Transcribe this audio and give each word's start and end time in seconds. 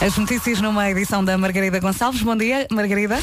As 0.00 0.16
notícias 0.16 0.60
numa 0.60 0.88
edição 0.88 1.24
da 1.24 1.36
Margarida 1.36 1.80
Gonçalves. 1.80 2.22
Bom 2.22 2.36
dia, 2.36 2.68
Margarida. 2.70 3.18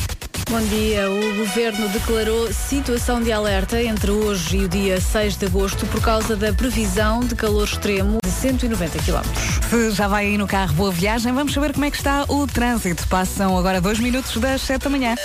Bom 0.49 0.61
dia. 0.61 1.09
O 1.09 1.37
governo 1.37 1.87
declarou 1.87 2.51
situação 2.51 3.21
de 3.23 3.31
alerta 3.31 3.81
entre 3.81 4.11
hoje 4.11 4.57
e 4.57 4.65
o 4.65 4.67
dia 4.67 4.99
6 4.99 5.37
de 5.37 5.45
agosto 5.45 5.85
por 5.87 6.01
causa 6.01 6.35
da 6.35 6.51
previsão 6.51 7.21
de 7.21 7.33
calor 7.33 7.63
extremo 7.63 8.17
de 8.23 8.29
190 8.29 8.99
km. 8.99 9.21
Se 9.69 9.91
já 9.91 10.09
vai 10.09 10.25
aí 10.25 10.37
no 10.37 10.47
carro, 10.47 10.73
boa 10.73 10.91
viagem. 10.91 11.31
Vamos 11.31 11.53
saber 11.53 11.71
como 11.71 11.85
é 11.85 11.91
que 11.91 11.97
está 11.97 12.25
o 12.27 12.45
trânsito. 12.45 13.07
Passam 13.07 13.57
agora 13.57 13.79
dois 13.79 13.97
minutos 13.97 14.35
das 14.35 14.61
7 14.61 14.83
da 14.83 14.89
manhã. 14.89 15.15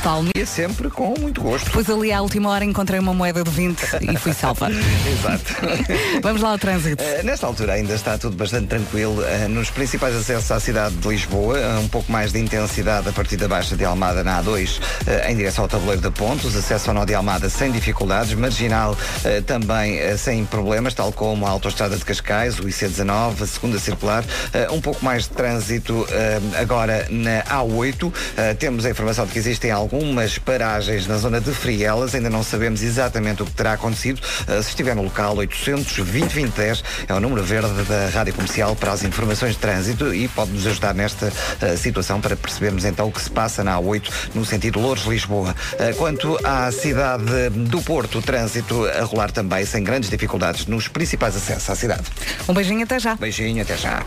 Paulo. 0.00 0.30
E 0.34 0.40
é 0.40 0.46
sempre 0.46 0.88
com 0.88 1.14
muito 1.18 1.42
gosto. 1.42 1.70
Pois 1.70 1.88
ali 1.88 2.12
à 2.12 2.22
última 2.22 2.48
hora 2.48 2.64
encontrei 2.64 2.98
uma 2.98 3.12
moeda 3.12 3.44
de 3.44 3.50
20 3.50 3.82
e 4.00 4.16
fui 4.16 4.32
salva. 4.32 4.68
Exato. 4.72 5.54
Vamos 6.22 6.42
lá 6.42 6.50
ao 6.50 6.58
trânsito. 6.58 7.02
Uh, 7.02 7.24
nesta 7.24 7.46
altura 7.46 7.74
ainda 7.74 7.94
está 7.94 8.16
tudo 8.16 8.36
bastante 8.36 8.66
tranquilo. 8.66 9.22
Uh, 9.22 9.48
nos 9.48 9.70
principais 9.70 10.14
acessos 10.14 10.50
à 10.50 10.58
cidade 10.58 10.96
de 10.96 11.08
Lisboa, 11.08 11.58
uh, 11.58 11.80
um 11.80 11.88
pouco 11.88 12.10
mais 12.10 12.32
de 12.32 12.38
intensidade 12.38 13.08
a 13.08 13.12
partir 13.12 13.36
da 13.36 13.48
Baixa 13.48 13.76
de 13.76 13.84
Almada 13.84 14.24
na 14.24 14.42
A2, 14.42 14.80
em 15.28 15.36
direção 15.36 15.64
ao 15.64 15.68
tabuleiro 15.68 16.00
de 16.00 16.10
pontos. 16.10 16.56
Acesso 16.56 16.90
ao 16.90 16.94
nó 16.94 17.04
de 17.04 17.14
Almada 17.14 17.48
sem 17.48 17.70
dificuldades. 17.70 18.32
Marginal 18.34 18.96
também 19.46 20.16
sem 20.16 20.44
problemas, 20.44 20.94
tal 20.94 21.12
como 21.12 21.46
a 21.46 21.50
autoestrada 21.50 21.96
de 21.96 22.04
Cascais, 22.04 22.58
o 22.58 22.64
IC19, 22.64 23.42
a 23.42 23.46
segunda 23.46 23.78
circular. 23.78 24.24
um 24.72 24.80
pouco 24.80 25.04
mais 25.04 25.24
de 25.24 25.30
trânsito 25.30 26.06
agora 26.58 27.06
na 27.10 27.42
A8. 27.42 28.12
temos 28.58 28.84
a 28.86 28.90
informação 28.90 29.26
de 29.26 29.32
que 29.32 29.38
existem 29.38 29.70
alguns 29.70 29.89
algumas 29.92 30.38
paragens 30.38 31.08
na 31.08 31.18
zona 31.18 31.40
de 31.40 31.52
Frielas. 31.52 32.14
Ainda 32.14 32.30
não 32.30 32.44
sabemos 32.44 32.80
exatamente 32.80 33.42
o 33.42 33.46
que 33.46 33.52
terá 33.52 33.72
acontecido. 33.72 34.20
Uh, 34.20 34.62
se 34.62 34.68
estiver 34.68 34.94
no 34.94 35.02
local, 35.02 35.36
800 35.36 35.96
2010 35.96 36.84
é 37.08 37.14
o 37.14 37.18
número 37.18 37.42
verde 37.42 37.82
da 37.82 38.08
Rádio 38.08 38.34
Comercial 38.34 38.76
para 38.76 38.92
as 38.92 39.02
informações 39.02 39.54
de 39.54 39.58
trânsito 39.58 40.14
e 40.14 40.28
pode 40.28 40.52
nos 40.52 40.64
ajudar 40.66 40.94
nesta 40.94 41.26
uh, 41.26 41.76
situação 41.76 42.20
para 42.20 42.36
percebermos 42.36 42.84
então 42.84 43.08
o 43.08 43.12
que 43.12 43.20
se 43.20 43.30
passa 43.30 43.64
na 43.64 43.76
A8 43.76 44.10
no 44.34 44.44
sentido 44.44 44.78
Louros-Lisboa. 44.78 45.56
Uh, 45.74 45.96
quanto 45.96 46.38
à 46.44 46.70
cidade 46.70 47.50
do 47.50 47.82
Porto, 47.82 48.18
o 48.18 48.22
trânsito 48.22 48.86
a 48.86 49.02
rolar 49.02 49.32
também 49.32 49.64
sem 49.66 49.82
grandes 49.82 50.08
dificuldades 50.08 50.66
nos 50.66 50.86
principais 50.86 51.34
acessos 51.34 51.68
à 51.68 51.74
cidade. 51.74 52.04
Um 52.48 52.54
beijinho 52.54 52.84
até 52.84 53.00
já. 53.00 53.16
Beijinho 53.16 53.62
até 53.62 53.76
já. 53.76 54.04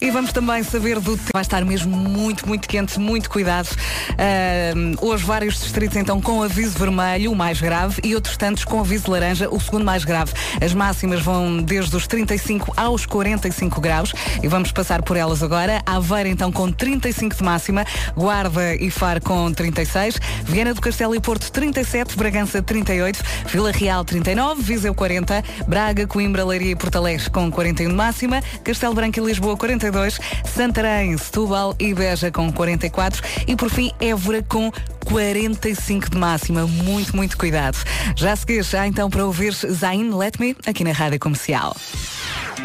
E 0.00 0.10
vamos 0.10 0.32
também 0.32 0.62
saber 0.62 1.00
do 1.00 1.16
tempo. 1.16 1.30
Vai 1.32 1.42
estar 1.42 1.64
mesmo 1.64 1.96
muito, 1.96 2.46
muito 2.46 2.68
quente, 2.68 2.98
muito 3.00 3.30
cuidado. 3.30 3.68
Uh, 3.68 5.06
hoje 5.06 5.24
vários 5.24 5.58
distritos 5.58 5.96
então 5.96 6.20
com 6.20 6.42
aviso 6.42 6.78
vermelho, 6.78 7.32
o 7.32 7.34
mais 7.34 7.60
grave, 7.60 8.00
e 8.04 8.14
outros 8.14 8.36
tantos 8.36 8.64
com 8.64 8.80
aviso 8.80 9.10
laranja, 9.10 9.48
o 9.50 9.58
segundo 9.58 9.84
mais 9.84 10.04
grave. 10.04 10.32
As 10.62 10.74
máximas 10.74 11.22
vão 11.22 11.62
desde 11.62 11.96
os 11.96 12.06
35 12.06 12.72
aos 12.76 13.06
45 13.06 13.80
graus 13.80 14.12
e 14.42 14.48
vamos 14.48 14.70
passar 14.70 15.02
por 15.02 15.16
elas 15.16 15.42
agora. 15.42 15.82
Aveira 15.86 16.28
então 16.28 16.52
com 16.52 16.70
35 16.70 17.36
de 17.36 17.42
máxima, 17.42 17.84
Guarda 18.14 18.74
e 18.74 18.90
Faro 18.90 19.20
com 19.22 19.50
36, 19.52 20.20
Viana 20.44 20.74
do 20.74 20.80
Castelo 20.80 21.14
e 21.14 21.20
Porto 21.20 21.50
37, 21.50 22.16
Bragança 22.16 22.62
38, 22.62 23.22
Vila 23.46 23.72
Real 23.72 24.04
39, 24.04 24.62
Viseu 24.62 24.94
40, 24.94 25.42
Braga, 25.66 26.06
Coimbra, 26.06 26.44
Leiria 26.44 26.72
e 26.72 26.76
Porto 26.76 26.96
Alegre 26.96 27.28
com 27.30 27.50
41 27.50 27.88
de 27.88 27.94
máxima, 27.94 28.42
Castelo 28.62 28.94
Branco 28.94 29.05
e 29.14 29.20
Lisboa 29.20 29.56
42, 29.56 30.18
Santarém, 30.44 31.16
Setúbal 31.16 31.74
e 31.78 31.94
Beja 31.94 32.30
com 32.30 32.52
44 32.52 33.22
e 33.46 33.54
por 33.54 33.70
fim 33.70 33.92
Évora 34.00 34.42
com 34.42 34.72
45 35.04 36.10
de 36.10 36.18
máxima. 36.18 36.66
Muito, 36.66 37.14
muito 37.14 37.38
cuidado. 37.38 37.78
Já 38.16 38.34
seguir, 38.34 38.62
já 38.64 38.86
então 38.86 39.08
para 39.08 39.24
ouvir 39.24 39.52
Zain 39.52 40.14
Let 40.14 40.38
Me 40.40 40.56
aqui 40.66 40.82
na 40.82 40.92
Rádio 40.92 41.20
Comercial. 41.20 41.74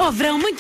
Oh, 0.04 0.12
verão 0.12 0.40
muito. 0.40 0.58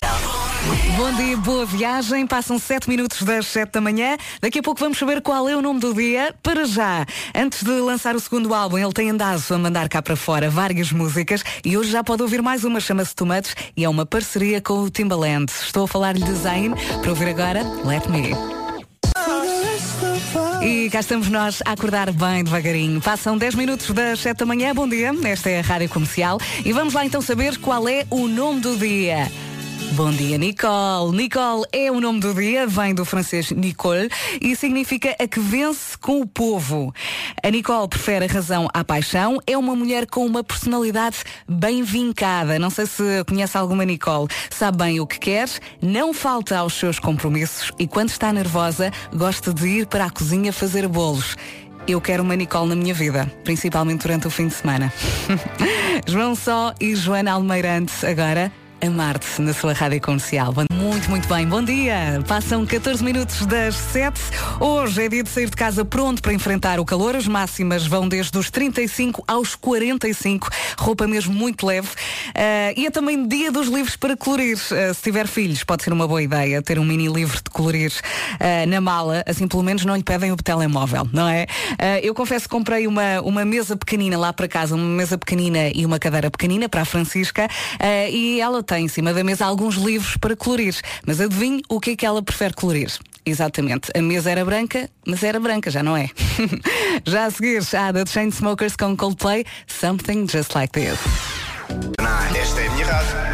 Bom 0.96 1.12
dia, 1.16 1.36
boa 1.38 1.66
viagem. 1.66 2.28
Passam 2.28 2.60
7 2.60 2.88
minutos 2.88 3.24
das 3.24 3.48
7 3.48 3.72
da 3.72 3.82
manhã. 3.82 4.16
Daqui 4.40 4.60
a 4.60 4.62
pouco 4.62 4.80
vamos 4.80 5.00
saber 5.00 5.20
qual 5.20 5.50
é 5.50 5.58
o 5.58 5.64
nome 5.64 5.80
do 5.80 5.96
dia. 5.96 6.36
Para 6.44 6.64
já, 6.64 7.04
antes 7.34 7.64
de 7.64 7.72
lançar 7.72 8.16
o 8.16 8.20
segundo 8.20 8.54
álbum, 8.54 8.78
ele 8.78 8.94
tem 8.94 9.10
andado 9.10 9.44
a 9.50 9.58
mandar 9.58 9.90
cá 9.90 10.00
para 10.00 10.16
fora 10.16 10.48
várias 10.48 10.92
músicas 10.92 11.44
e 11.66 11.76
hoje 11.76 11.90
já 11.90 12.04
pode 12.04 12.22
ouvir 12.22 12.44
mais 12.44 12.64
uma, 12.64 12.80
chama-se 12.80 13.16
Tomates 13.16 13.56
e 13.76 13.84
é 13.84 13.90
uma 13.90 14.06
parceria 14.06 14.62
com 14.62 14.84
o 14.84 14.92
Timbaland. 14.92 15.52
Estou 15.52 15.86
a 15.86 15.88
falar-lhe 15.88 16.24
de 16.24 16.34
Zayn 16.36 16.76
para 17.02 17.10
ouvir 17.10 17.30
agora 17.30 17.64
Let 17.84 18.06
Me. 18.10 18.61
E 20.64 20.92
cá 20.92 21.00
estamos 21.00 21.28
nós 21.28 21.60
a 21.66 21.72
acordar 21.72 22.12
bem 22.12 22.44
devagarinho. 22.44 23.02
Passam 23.02 23.36
10 23.36 23.56
minutos 23.56 23.90
das 23.90 24.20
7 24.20 24.38
da 24.38 24.46
manhã. 24.46 24.76
Bom 24.76 24.88
dia, 24.88 25.12
esta 25.24 25.50
é 25.50 25.60
a 25.60 25.64
Rádio 25.64 25.90
Comercial. 25.90 26.40
E 26.64 26.72
vamos 26.72 26.94
lá 26.94 27.04
então 27.04 27.20
saber 27.20 27.58
qual 27.58 27.90
é 27.90 28.06
o 28.12 28.28
nome 28.28 28.62
do 28.62 28.78
dia. 28.78 29.32
Bom 29.94 30.10
dia, 30.10 30.38
Nicole. 30.38 31.14
Nicole 31.14 31.66
é 31.74 31.92
o 31.92 32.00
nome 32.00 32.22
do 32.22 32.34
dia, 32.34 32.66
vem 32.66 32.96
do 32.96 33.04
francês 33.04 33.52
Nicole 33.52 34.10
e 34.40 34.56
significa 34.56 35.14
a 35.20 35.28
que 35.28 35.40
vence 35.40 35.98
com 35.98 36.22
o 36.22 36.26
povo. 36.26 36.94
A 37.44 37.50
Nicole 37.50 37.90
prefere 37.90 38.24
a 38.24 38.28
razão 38.28 38.70
à 38.74 38.86
paixão, 38.86 39.38
é 39.46 39.58
uma 39.58 39.76
mulher 39.76 40.06
com 40.06 40.26
uma 40.26 40.46
personalidade 40.46 41.18
bem 41.46 41.84
vincada. 41.84 42.58
Não 42.58 42.70
sei 42.70 42.86
se 42.86 43.04
conhece 43.28 43.58
alguma 43.58 43.84
Nicole. 43.84 44.30
Sabe 44.50 44.78
bem 44.78 45.00
o 45.02 45.06
que 45.06 45.20
quer, 45.20 45.50
não 45.82 46.14
falta 46.14 46.58
aos 46.58 46.74
seus 46.74 46.98
compromissos 46.98 47.74
e 47.78 47.86
quando 47.86 48.10
está 48.10 48.32
nervosa 48.32 48.92
gosta 49.14 49.54
de 49.54 49.68
ir 49.68 49.88
para 49.88 50.06
a 50.06 50.10
cozinha 50.10 50.54
fazer 50.54 50.88
bolos. 50.88 51.36
Eu 51.86 52.00
quero 52.00 52.24
uma 52.24 52.36
Nicole 52.36 52.70
na 52.70 52.76
minha 52.76 52.94
vida, 52.94 53.30
principalmente 53.44 54.04
durante 54.04 54.26
o 54.26 54.30
fim 54.30 54.48
de 54.48 54.54
semana. 54.54 54.94
João 56.08 56.34
Só 56.34 56.74
e 56.80 56.96
Joana 56.96 57.34
Almeirante 57.34 58.06
agora 58.06 58.52
Amar-te 58.84 59.40
na 59.40 59.54
sua 59.54 59.74
rádio 59.74 60.02
comercial. 60.02 60.52
Muito, 60.74 61.08
muito 61.08 61.28
bem. 61.28 61.46
Bom 61.46 61.64
dia. 61.64 62.20
Passam 62.28 62.66
14 62.66 63.04
minutos 63.04 63.46
das 63.46 63.76
7. 63.76 64.20
Hoje 64.60 65.04
é 65.04 65.08
dia 65.08 65.22
de 65.22 65.30
sair 65.30 65.48
de 65.48 65.56
casa 65.56 65.86
pronto 65.86 66.20
para 66.20 66.34
enfrentar 66.34 66.80
o 66.80 66.86
calor. 66.86 67.16
As 67.16 67.28
máximas 67.28 67.86
vão 67.86 68.10
desde 68.10 68.36
os 68.40 68.50
35 68.50 69.24
aos 69.28 69.54
45. 69.54 70.50
Roupa 70.80 71.06
mesmo 71.06 71.32
muito 71.32 71.64
leve. 71.64 71.90
Uh, 71.90 72.74
e 72.76 72.88
é 72.88 72.90
também 72.90 73.28
dia 73.28 73.52
dos 73.52 73.68
livros 73.68 73.96
para 73.96 74.18
colorir. 74.18 74.58
Uh, 74.58 74.94
se 74.96 75.02
tiver 75.04 75.28
filhos, 75.28 75.64
pode 75.64 75.84
ser 75.84 75.94
uma 75.94 76.08
boa 76.08 76.24
ideia 76.24 76.60
ter 76.62 76.80
um 76.80 76.84
mini 76.84 77.08
livro 77.08 77.38
de 77.38 77.52
colorir 77.52 77.92
uh, 77.92 78.68
na 78.68 78.82
mala. 78.82 79.24
Assim, 79.28 79.48
pelo 79.48 79.62
menos 79.62 79.86
não 79.86 79.96
lhe 79.96 80.04
pedem 80.04 80.32
o 80.32 80.36
telemóvel, 80.36 81.08
não 81.14 81.28
é? 81.28 81.46
eu 82.02 82.14
confesso 82.14 82.46
que 82.46 82.50
comprei 82.50 82.88
uma, 82.88 83.22
uma 83.22 83.46
mesa 83.46 83.76
pequenina 83.76 84.18
lá 84.18 84.34
para 84.34 84.48
casa, 84.48 84.76
uma 84.76 84.84
mesa 84.84 85.18
pequenina 85.18 85.70
e 85.74 85.86
uma 85.86 86.00
cadeira 86.00 86.32
pequenina 86.32 86.68
para 86.68 86.82
a 86.82 86.86
Francisca. 86.86 87.48
e 88.10 88.40
ela 88.42 88.64
tem 88.72 88.86
em 88.86 88.88
cima 88.88 89.14
da 89.14 89.22
mesa 89.22 89.46
alguns 89.46 89.76
livros 89.76 90.16
para 90.16 90.34
colorir. 90.34 90.74
Mas 91.06 91.20
adivinhe 91.20 91.62
o 91.68 91.78
que 91.78 91.92
é 91.92 91.96
que 91.98 92.06
ela 92.06 92.24
prefere 92.24 92.54
colorir. 92.54 92.90
Exatamente. 93.26 93.92
A 93.94 94.02
mesa 94.02 94.32
era 94.32 94.46
branca, 94.46 94.90
mas 95.06 95.22
era 95.24 95.42
branca, 95.42 95.70
já 95.70 95.84
não 95.84 95.98
é? 95.98 96.10
já 97.06 97.26
a 97.26 97.32
seguir, 97.32 97.62
a 97.76 97.92
da 97.92 98.06
Chainsmokers 98.06 98.78
com 98.78 98.96
Coldplay, 98.96 99.46
Something 99.68 100.26
Just 100.26 100.56
Like 100.56 100.72
This. 100.72 101.00
Esta 102.34 102.62
é 102.62 102.68
a 102.68 102.72
minha 102.72 102.86
rádio. 102.86 103.31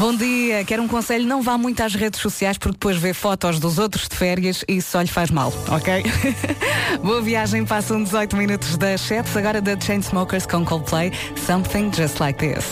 Bom 0.00 0.14
dia, 0.14 0.64
quero 0.64 0.82
um 0.82 0.88
conselho, 0.88 1.26
não 1.26 1.42
vá 1.42 1.58
muito 1.58 1.82
às 1.82 1.94
redes 1.94 2.18
sociais 2.20 2.56
porque 2.56 2.72
depois 2.72 2.96
vê 2.96 3.12
fotos 3.12 3.60
dos 3.60 3.78
outros 3.78 4.08
de 4.08 4.16
férias 4.16 4.64
e 4.66 4.78
isso 4.78 4.92
só 4.92 5.02
lhe 5.02 5.08
faz 5.08 5.30
mal, 5.30 5.52
ok? 5.68 6.02
Boa 7.04 7.20
viagem, 7.20 7.66
passam 7.66 8.02
18 8.02 8.34
minutos 8.34 8.78
das 8.78 9.02
7, 9.02 9.36
agora 9.36 9.60
da 9.60 9.78
Chainsmokers 9.78 10.46
com 10.46 10.64
Coldplay, 10.64 11.12
Something 11.46 11.92
Just 11.92 12.18
Like 12.18 12.38
This. 12.38 12.64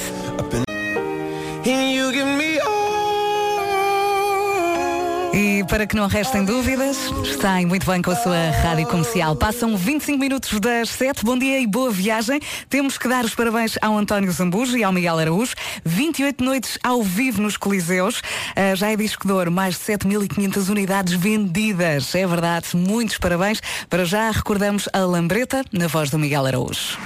E 5.33 5.62
para 5.69 5.87
que 5.87 5.94
não 5.94 6.06
restem 6.06 6.44
dúvidas, 6.44 6.97
está 7.22 7.61
muito 7.61 7.87
bem 7.87 8.00
com 8.00 8.11
a 8.11 8.16
sua 8.16 8.50
rádio 8.50 8.87
comercial. 8.87 9.37
Passam 9.37 9.77
25 9.77 10.19
minutos 10.19 10.59
das 10.59 10.89
7. 10.91 11.25
Bom 11.25 11.39
dia 11.39 11.61
e 11.61 11.66
boa 11.66 11.91
viagem. 11.91 12.41
Temos 12.69 12.97
que 12.97 13.09
dar 13.09 13.25
os 13.25 13.34
parabéns 13.34 13.77
ao 13.83 13.97
António 13.97 14.31
Zambujo 14.33 14.77
e 14.77 14.84
ao 14.84 14.93
Miguel 14.93 15.19
Araújo. 15.19 15.55
28 15.84 16.43
noites 16.43 16.79
ao 16.82 17.03
vivo 17.03 17.43
nos 17.43 17.56
Coliseus. 17.56 18.19
Uh, 18.19 18.75
já 18.75 18.91
é 18.91 18.97
discodor, 18.97 19.50
mais 19.50 19.75
de 19.75 19.81
7.500 19.81 20.69
unidades 20.70 21.14
vendidas. 21.14 22.14
É 22.14 22.26
verdade, 22.26 22.69
muitos 22.75 23.19
parabéns. 23.19 23.61
Para 23.88 24.05
já 24.05 24.31
recordamos 24.31 24.88
a 24.93 25.00
Lambreta 25.00 25.62
na 25.73 25.87
voz 25.87 26.11
do 26.11 26.19
Miguel 26.19 26.47
Araújo. 26.47 26.99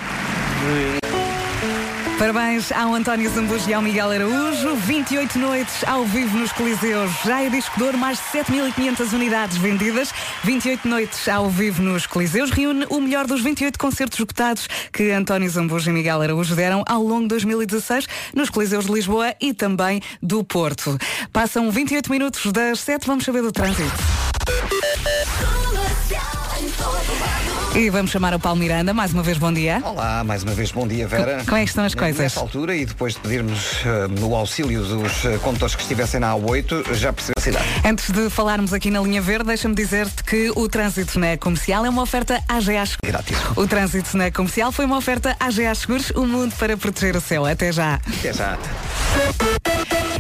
Parabéns 2.23 2.71
ao 2.71 2.95
António 2.95 3.29
Zambujo 3.31 3.69
e 3.69 3.75
ao 3.75 3.83
Miguel 3.83 4.09
Araújo. 4.09 4.77
28 4.77 5.37
noites 5.41 5.83
ao 5.83 6.05
vivo 6.05 6.39
nos 6.39 6.53
Coliseus. 6.53 7.11
Já 7.25 7.43
é 7.43 7.51
discodor, 7.51 7.97
mais 7.97 8.17
de 8.19 8.39
7.500 8.39 9.13
unidades 9.13 9.57
vendidas. 9.57 10.15
28 10.45 10.87
noites 10.87 11.27
ao 11.27 11.51
vivo 11.51 11.83
nos 11.83 12.07
Coliseus. 12.07 12.53
Reúne 12.53 12.87
o 12.91 13.01
melhor 13.01 13.27
dos 13.27 13.43
28 13.43 13.77
concertos 13.77 14.21
esgotados 14.21 14.69
que 14.93 15.11
António 15.11 15.51
Zambujo 15.51 15.91
e 15.91 15.93
Miguel 15.93 16.23
Araújo 16.23 16.55
deram 16.55 16.85
ao 16.87 17.03
longo 17.03 17.23
de 17.23 17.29
2016 17.31 18.07
nos 18.33 18.49
Coliseus 18.49 18.87
de 18.87 18.93
Lisboa 18.93 19.35
e 19.41 19.53
também 19.53 20.01
do 20.23 20.45
Porto. 20.45 20.97
Passam 21.33 21.73
28 21.73 22.09
minutos 22.09 22.53
das 22.53 22.79
7. 22.79 23.05
Vamos 23.05 23.25
saber 23.25 23.43
do 23.43 23.51
trânsito. 23.51 24.32
E 27.75 27.89
vamos 27.89 28.11
chamar 28.11 28.35
o 28.35 28.39
Paulo 28.39 28.59
Miranda. 28.59 28.93
Mais 28.93 29.15
uma 29.15 29.23
vez, 29.23 29.39
bom 29.39 29.51
dia. 29.51 29.81
Olá, 29.83 30.23
mais 30.23 30.43
uma 30.43 30.53
vez 30.53 30.71
bom 30.71 30.87
dia, 30.87 31.09
Vera. 31.09 31.43
Como 31.45 31.57
é 31.57 31.63
que 31.63 31.71
estão 31.71 31.85
as 31.85 31.95
coisas? 31.95 32.19
Nessa 32.19 32.41
altura 32.41 32.77
e 32.77 32.85
depois 32.85 33.15
de 33.15 33.21
pedirmos 33.21 33.83
uh, 33.85 34.27
o 34.27 34.37
auxílio 34.37 34.83
dos 34.83 35.25
uh, 35.25 35.39
condutores 35.41 35.75
que 35.75 35.81
estivessem 35.81 36.21
na 36.21 36.35
A8, 36.35 36.93
já 36.95 37.15
percebeu 37.15 37.35
a 37.39 37.41
cidade. 37.41 37.65
Antes 37.83 38.11
de 38.11 38.29
falarmos 38.29 38.75
aqui 38.75 38.91
na 38.91 39.01
linha 39.01 39.23
verde, 39.23 39.47
deixa-me 39.47 39.75
dizer-te 39.75 40.23
que 40.23 40.53
o 40.55 40.69
trânsito 40.69 41.19
na 41.19 41.39
comercial 41.39 41.87
é 41.87 41.89
uma 41.89 42.03
oferta 42.03 42.43
AGA 42.47 42.85
Seguros. 42.85 42.99
Grátis. 43.03 43.39
O 43.57 43.67
trânsito 43.67 44.17
na 44.19 44.31
comercial 44.31 44.71
foi 44.71 44.85
uma 44.85 44.99
oferta 44.99 45.35
AGA 45.41 45.75
Seguros, 45.75 46.11
o 46.11 46.27
mundo 46.27 46.55
para 46.59 46.77
proteger 46.77 47.17
o 47.17 47.23
céu. 47.23 47.47
Até 47.47 47.73
já. 47.73 47.95
Até 47.95 48.35
já. 48.35 48.59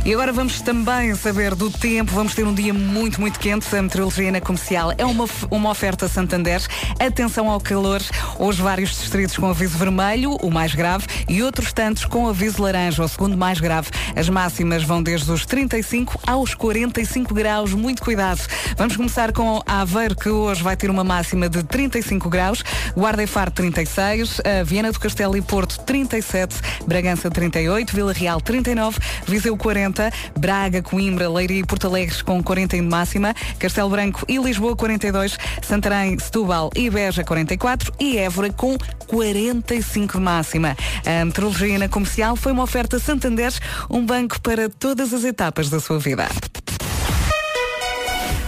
E 0.04 0.12
agora 0.12 0.32
vamos 0.32 0.60
também 0.60 1.14
saber 1.14 1.54
do 1.54 1.70
tempo. 1.70 2.10
Vamos 2.10 2.34
ter 2.34 2.44
um 2.44 2.52
dia 2.52 2.74
muito, 2.74 3.20
muito 3.20 3.38
quente. 3.38 3.72
A 3.76 3.80
meteorologia 3.80 4.32
na 4.32 4.40
comercial 4.40 4.92
é 4.98 5.06
uma, 5.06 5.26
uma 5.48 5.70
oferta 5.70 6.08
Santander. 6.08 6.60
Atenção 6.98 7.48
ao 7.48 7.60
calor. 7.60 8.02
Hoje 8.36 8.60
vários 8.60 8.90
distritos 8.90 9.36
com 9.36 9.46
aviso 9.46 9.78
vermelho, 9.78 10.32
o 10.42 10.50
mais 10.50 10.74
grave, 10.74 11.06
e 11.28 11.40
outros 11.40 11.72
tantos 11.72 12.04
com 12.04 12.26
aviso 12.28 12.60
laranja, 12.60 13.04
o 13.04 13.08
segundo 13.08 13.36
mais 13.36 13.60
grave. 13.60 13.90
As 14.16 14.28
máximas 14.28 14.82
vão 14.82 15.00
desde 15.00 15.30
os 15.30 15.46
35 15.46 16.18
aos 16.26 16.52
45 16.52 17.32
graus. 17.32 17.72
Muito 17.72 18.02
cuidado. 18.02 18.40
Vamos 18.76 18.96
começar 18.96 19.30
com 19.30 19.62
Aveiro, 19.64 20.16
que 20.16 20.28
hoje 20.28 20.64
vai 20.64 20.76
ter 20.76 20.90
uma 20.90 21.04
máxima 21.04 21.48
de 21.48 21.62
35 21.62 22.28
graus. 22.28 22.64
Guarda 22.96 23.22
e 23.22 23.26
Faro 23.28 23.52
36, 23.52 24.40
a 24.40 24.64
Viana 24.64 24.90
do 24.90 24.98
Castelo 24.98 25.36
e 25.36 25.42
Porto 25.42 25.78
37, 25.84 26.56
Bragança 26.88 27.30
38, 27.30 27.94
Vila 27.94 28.12
Real 28.12 28.40
39, 28.40 28.98
Viseu 29.28 29.56
40, 29.56 29.91
Braga, 30.38 30.82
Coimbra, 30.82 31.28
Leiria 31.28 31.60
e 31.60 31.64
Porto 31.64 31.86
Alegre 31.86 32.22
com 32.24 32.42
40 32.42 32.76
de 32.76 32.82
máxima, 32.82 33.34
Castelo 33.58 33.90
Branco 33.90 34.24
e 34.28 34.38
Lisboa 34.38 34.76
42, 34.76 35.36
Santarém, 35.62 36.18
Setúbal 36.18 36.70
e 36.74 36.88
Beja 36.88 37.24
44 37.24 37.92
e 37.98 38.16
Évora 38.18 38.52
com 38.52 38.76
45 39.06 40.18
de 40.18 40.24
máxima. 40.24 40.76
A 41.04 41.24
meteorologia 41.24 41.78
na 41.78 41.88
comercial 41.88 42.36
foi 42.36 42.52
uma 42.52 42.62
oferta 42.62 42.98
Santander, 42.98 43.52
um 43.90 44.04
banco 44.04 44.40
para 44.40 44.68
todas 44.68 45.12
as 45.12 45.24
etapas 45.24 45.68
da 45.68 45.80
sua 45.80 45.98
vida. 45.98 46.28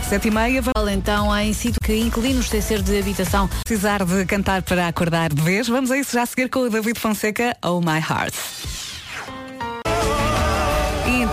Sete 0.08 0.28
e 0.28 0.30
meia, 0.30 0.62
vamos 0.62 0.92
Então, 0.92 1.36
em 1.36 1.52
sítio 1.52 1.80
que 1.82 1.96
inquilinos 1.96 2.48
têm 2.48 2.60
ser 2.60 2.82
de 2.82 2.98
habitação. 2.98 3.48
precisar 3.64 4.04
de 4.04 4.24
cantar 4.26 4.62
para 4.62 4.86
acordar 4.86 5.32
de 5.32 5.42
vez. 5.42 5.66
Vamos 5.66 5.90
a 5.90 5.96
isso 5.96 6.12
já 6.12 6.22
a 6.22 6.26
seguir 6.26 6.48
com 6.50 6.60
o 6.60 6.70
David 6.70 6.98
Fonseca, 7.00 7.56
Oh 7.64 7.80
My 7.80 7.98
Heart. 7.98 8.34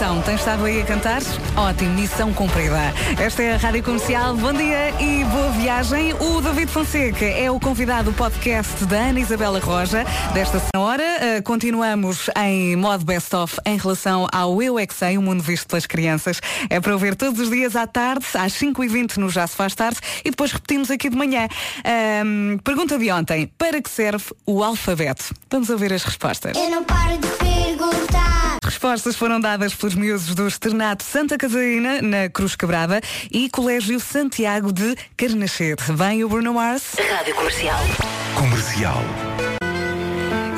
Então, 0.02 0.20
tens 0.24 0.40
estado 0.40 0.66
aí 0.66 0.82
a 0.82 0.84
cantar? 0.84 1.22
Ótimo, 1.56 1.92
missão 1.92 2.34
cumprida. 2.34 2.92
Esta 3.20 3.44
é 3.44 3.54
a 3.54 3.58
Rádio 3.58 3.84
Comercial. 3.84 4.36
Bom 4.36 4.52
dia 4.52 4.90
e 5.00 5.24
boa 5.26 5.52
viagem. 5.52 6.12
O 6.14 6.42
David 6.42 6.72
Fonseca 6.72 7.24
é 7.24 7.52
o 7.52 7.60
convidado 7.60 8.10
do 8.10 8.18
podcast 8.18 8.84
da 8.86 8.98
Ana 8.98 9.20
Isabela 9.20 9.60
Roja 9.60 10.04
desta 10.34 10.60
hora. 10.76 11.04
Uh, 11.04 11.44
continuamos 11.44 12.32
em 12.36 12.76
modo 12.76 13.06
best-of 13.06 13.62
em 13.64 13.78
relação 13.78 14.28
ao 14.34 14.60
Eu 14.60 14.80
é 14.80 14.88
Que 14.88 14.94
Sei, 14.96 15.20
o 15.20 15.22
mundo 15.22 15.44
visto 15.44 15.68
pelas 15.68 15.86
crianças. 15.86 16.42
É 16.68 16.80
para 16.80 16.94
ouvir 16.94 17.16
todos 17.16 17.40
os 17.40 17.52
dias 17.52 17.76
à 17.76 17.86
tarde, 17.86 18.26
às 18.34 18.54
5h20 18.54 19.18
no 19.18 19.30
Já 19.30 19.46
Se 19.46 19.56
Faz 19.56 19.76
Tarde 19.76 20.00
e 20.26 20.32
depois 20.32 20.52
repetimos 20.52 20.90
aqui 20.90 21.12
de 21.12 21.16
manhã. 21.16 21.48
Pergunta 22.64 22.98
de 22.98 23.12
ontem. 23.12 23.52
Para 23.56 23.80
que 23.80 23.90
serve 23.90 24.26
o 24.48 24.64
alfabeto? 24.64 25.26
Vamos 25.52 25.70
ouvir 25.70 25.94
as 25.94 26.02
respostas. 26.02 26.58
Eu 26.58 26.72
não 26.72 26.84
paro 26.84 27.20
de 27.20 27.28
perguntar. 27.28 28.21
Respostas 28.72 29.18
foram 29.18 29.38
dadas 29.38 29.76
pelos 29.76 29.96
miúdos 29.96 30.34
do 30.34 30.48
Externato 30.48 31.04
Santa 31.04 31.38
Catarina, 31.38 32.02
na 32.02 32.30
Cruz 32.30 32.56
Quebrada, 32.56 33.02
e 33.30 33.50
Colégio 33.50 34.00
Santiago 34.00 34.72
de 34.72 34.96
Carnachete. 35.18 35.92
Vem 35.92 36.24
o 36.24 36.30
Bruno 36.30 36.54
Mars. 36.54 36.96
Rádio 36.98 37.36
Comercial. 37.36 37.82
Comercial. 38.34 39.31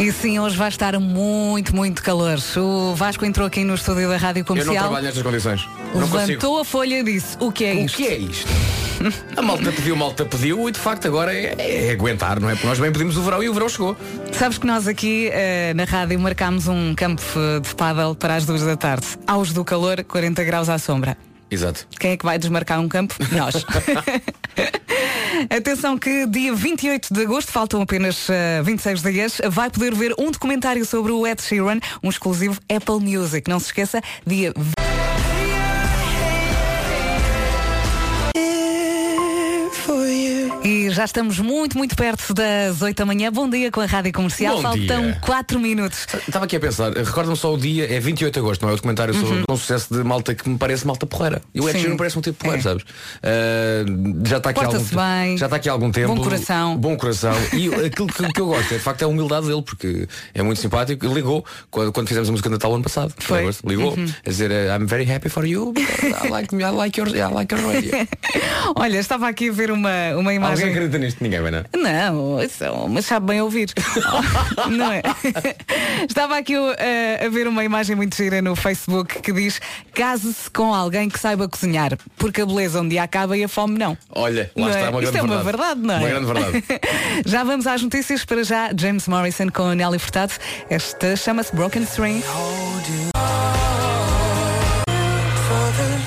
E 0.04 0.12
sim, 0.12 0.38
hoje 0.38 0.58
vai 0.58 0.68
estar 0.68 1.00
muito, 1.00 1.74
muito 1.74 2.04
calor. 2.04 2.38
O 2.58 2.94
Vasco 2.94 3.24
entrou 3.24 3.48
aqui 3.48 3.64
no 3.64 3.74
estúdio 3.74 4.10
da 4.10 4.18
Rádio 4.18 4.42
Eu 4.42 4.44
não 4.44 4.48
Comercial, 4.48 4.84
trabalho 4.84 5.06
nestas 5.06 5.24
condições. 5.24 5.66
Não 5.96 6.02
consigo. 6.10 6.18
levantou 6.18 6.60
a 6.60 6.66
folha 6.66 7.00
e 7.00 7.04
disse, 7.04 7.38
o 7.40 7.50
que 7.50 7.64
é 7.64 7.74
O 7.76 7.86
isto? 7.86 7.96
que 7.96 8.08
é 8.08 8.18
isto? 8.18 8.52
A 9.38 9.42
malta 9.42 9.72
pediu, 9.72 9.96
a 9.96 9.98
malta 9.98 10.26
pediu 10.26 10.68
e 10.68 10.74
de 10.74 10.78
facto 10.80 11.08
agora 11.08 11.34
é, 11.34 11.88
é 11.88 11.92
aguentar, 11.92 12.38
não 12.42 12.50
é? 12.50 12.54
Porque 12.54 12.68
nós 12.68 12.80
bem 12.80 12.92
pedimos 12.92 13.16
o 13.16 13.22
verão 13.22 13.42
e 13.42 13.48
o 13.48 13.54
verão 13.54 13.70
chegou. 13.70 13.96
Sabes 14.34 14.58
que 14.58 14.68
nós 14.68 14.90
aqui 14.90 15.30
eh, 15.32 15.74
na 15.74 15.86
rádio 15.86 16.20
marcámos 16.20 16.68
um 16.68 16.94
campo 16.94 17.24
de 17.62 17.74
paddle 17.74 18.14
para 18.14 18.36
as 18.36 18.46
duas 18.46 18.62
da 18.62 18.76
tarde. 18.76 19.08
Aos 19.26 19.54
do 19.54 19.64
calor, 19.64 20.04
40 20.04 20.44
graus 20.44 20.68
à 20.68 20.78
sombra. 20.78 21.18
Exato. 21.50 21.88
Quem 21.98 22.12
é 22.12 22.18
que 22.18 22.26
vai 22.26 22.38
desmarcar 22.38 22.82
um 22.82 22.90
campo? 22.90 23.16
Nós. 23.32 23.56
Atenção 25.50 25.98
que 25.98 26.26
dia 26.28 26.54
28 26.54 27.14
de 27.14 27.22
agosto, 27.22 27.52
faltam 27.52 27.82
apenas 27.82 28.30
eh, 28.30 28.62
26 28.64 29.02
dias, 29.02 29.42
vai 29.50 29.70
poder 29.70 29.94
ver 29.94 30.14
um 30.18 30.32
documentário 30.32 30.86
sobre 30.86 31.12
o 31.12 31.26
Ed 31.26 31.42
Sheeran, 31.42 31.80
um 32.02 32.10
exclusivo 32.10 32.60
Apple 32.70 33.00
Music. 33.00 33.50
Não 33.50 33.60
se 33.60 33.68
esqueça, 33.68 34.02
dia 34.26 34.54
já 40.94 41.06
estamos 41.06 41.40
muito, 41.40 41.78
muito 41.78 41.96
perto 41.96 42.34
das 42.34 42.82
8 42.82 42.96
da 42.98 43.06
manhã. 43.06 43.32
Bom 43.32 43.50
dia 43.50 43.72
com 43.72 43.82
a 43.82 43.86
Rádio 43.86 44.12
Comercial. 44.14 44.56
Bom 44.58 44.62
Faltam 44.62 45.02
dia. 45.02 45.18
4 45.22 45.60
minutos. 45.60 46.06
Estava 46.28 46.46
aqui 46.46 46.56
a 46.56 46.60
pensar, 46.60 46.92
recorda-me 46.94 47.36
só 47.36 47.54
o 47.54 47.58
dia, 47.58 47.92
é 47.92 48.00
28 48.00 48.34
de 48.34 48.40
agosto, 48.40 48.62
não 48.62 48.70
é? 48.70 48.74
O 48.74 48.76
documentário 48.76 49.14
sobre 49.14 49.44
um 49.50 49.58
sucesso 49.58 49.94
de 49.94 50.04
malta 50.04 50.36
que 50.36 50.48
me 50.48 50.58
parece 50.58 50.86
malta 50.86 51.06
porreira. 51.06 51.42
E 51.54 51.60
o 51.60 51.68
Ed 51.68 51.78
Uhum. 51.78 51.82
Sheeran 51.84 51.98
parece 51.98 52.18
um 52.20 52.22
tipo 52.22 52.38
porreiro, 52.38 52.60
É. 52.60 52.64
sabes? 52.64 52.84
Ah, 53.24 53.86
já 54.26 54.38
está 54.38 54.50
aqui 54.52 54.60
há 54.60 54.66
algum 54.68 54.84
bem. 54.84 55.38
Já 55.38 55.46
está 55.48 55.56
aqui 55.56 55.70
há 55.70 55.72
algum 55.72 55.92
tempo. 55.92 56.16
Bom 56.16 56.22
coração. 56.24 56.78
Bom 56.78 56.96
coração. 56.98 57.34
E 57.54 57.68
aquilo 57.86 58.08
que, 58.08 58.32
que 58.32 58.42
eu 58.42 58.46
gosto 58.48 58.74
é 58.74 58.78
de 58.78 58.84
facto 58.84 59.02
é 59.02 59.06
a 59.06 59.08
humildade 59.08 59.48
dele, 59.48 59.62
porque 59.62 60.08
é 60.34 60.44
muito 60.44 60.62
simpático. 60.62 61.06
Ligou 61.08 61.44
quando, 61.72 61.92
quando 61.92 62.08
fizemos 62.08 62.30
a 62.30 62.32
música 62.32 62.50
de 62.50 62.54
Natal 62.54 62.74
ano 62.74 62.84
passado. 62.84 63.14
Foi. 63.18 63.46
Uhum. 63.46 63.52
Ligou 63.66 63.94
a 64.26 64.30
dizer 64.30 64.52
I'm 64.52 64.86
very 64.86 65.10
happy 65.12 65.30
for 65.30 65.46
you 65.46 65.74
I 66.24 66.30
like, 66.30 66.56
I 66.56 66.70
like 66.70 67.00
your, 67.00 67.10
I 67.10 67.34
like 67.34 67.54
your 67.54 67.66
radio. 67.68 67.92
Olha, 68.76 68.98
estava 69.00 69.28
aqui 69.28 69.50
a 69.50 69.52
ver 69.52 69.72
uma, 69.72 69.90
uma 70.18 70.34
imagem. 70.34 70.83
Acredita 70.84 70.98
nisto? 70.98 71.24
Ninguém, 71.24 71.42
vai 71.42 71.52
não? 71.52 71.64
Não, 71.78 72.44
isso, 72.44 72.64
é- 72.64 72.72
mas 72.90 73.06
sabe 73.06 73.28
bem 73.28 73.42
ouvir. 73.42 73.72
não 74.70 74.92
é? 74.92 75.02
Estava 76.08 76.38
aqui 76.38 76.58
uh, 76.58 76.76
a 77.26 77.30
ver 77.30 77.48
uma 77.48 77.64
imagem 77.64 77.96
muito 77.96 78.16
gira 78.16 78.42
no 78.42 78.56
Facebook 78.56 79.22
que 79.22 79.32
diz 79.32 79.60
case-se 79.94 80.50
com 80.50 80.74
alguém 80.74 81.10
que 81.10 81.20
saiba 81.20 81.48
cozinhar, 81.48 81.98
porque 82.18 82.42
a 82.42 82.46
beleza 82.46 82.82
um 82.82 82.88
dia 82.88 83.04
acaba 83.04 83.38
e 83.38 83.44
a 83.44 83.48
fome 83.48 83.78
não. 83.78 83.98
Olha, 84.10 84.52
lá 84.56 84.62
Não 84.64 84.70
está 84.70 84.80
é? 84.80 84.90
uma 84.90 85.04
Isto 85.04 85.12
grande 85.14 85.32
é 85.32 85.36
uma 85.36 85.44
verdade, 85.44 85.80
não 85.82 85.94
é? 85.96 85.98
Uma 85.98 86.10
grande 86.10 86.26
verdade. 86.26 86.64
já 87.26 87.44
vamos 87.44 87.68
às 87.68 87.82
notícias 87.82 88.26
para 88.26 88.44
já. 88.44 88.72
James 88.78 89.08
Morrison 89.08 89.50
com 89.50 89.64
a 89.64 89.76
Nelly 89.76 90.00
Furtado. 90.00 90.34
Esta 90.70 91.16
chama-se 91.16 91.56
Broken 91.56 91.84
String. 91.84 92.24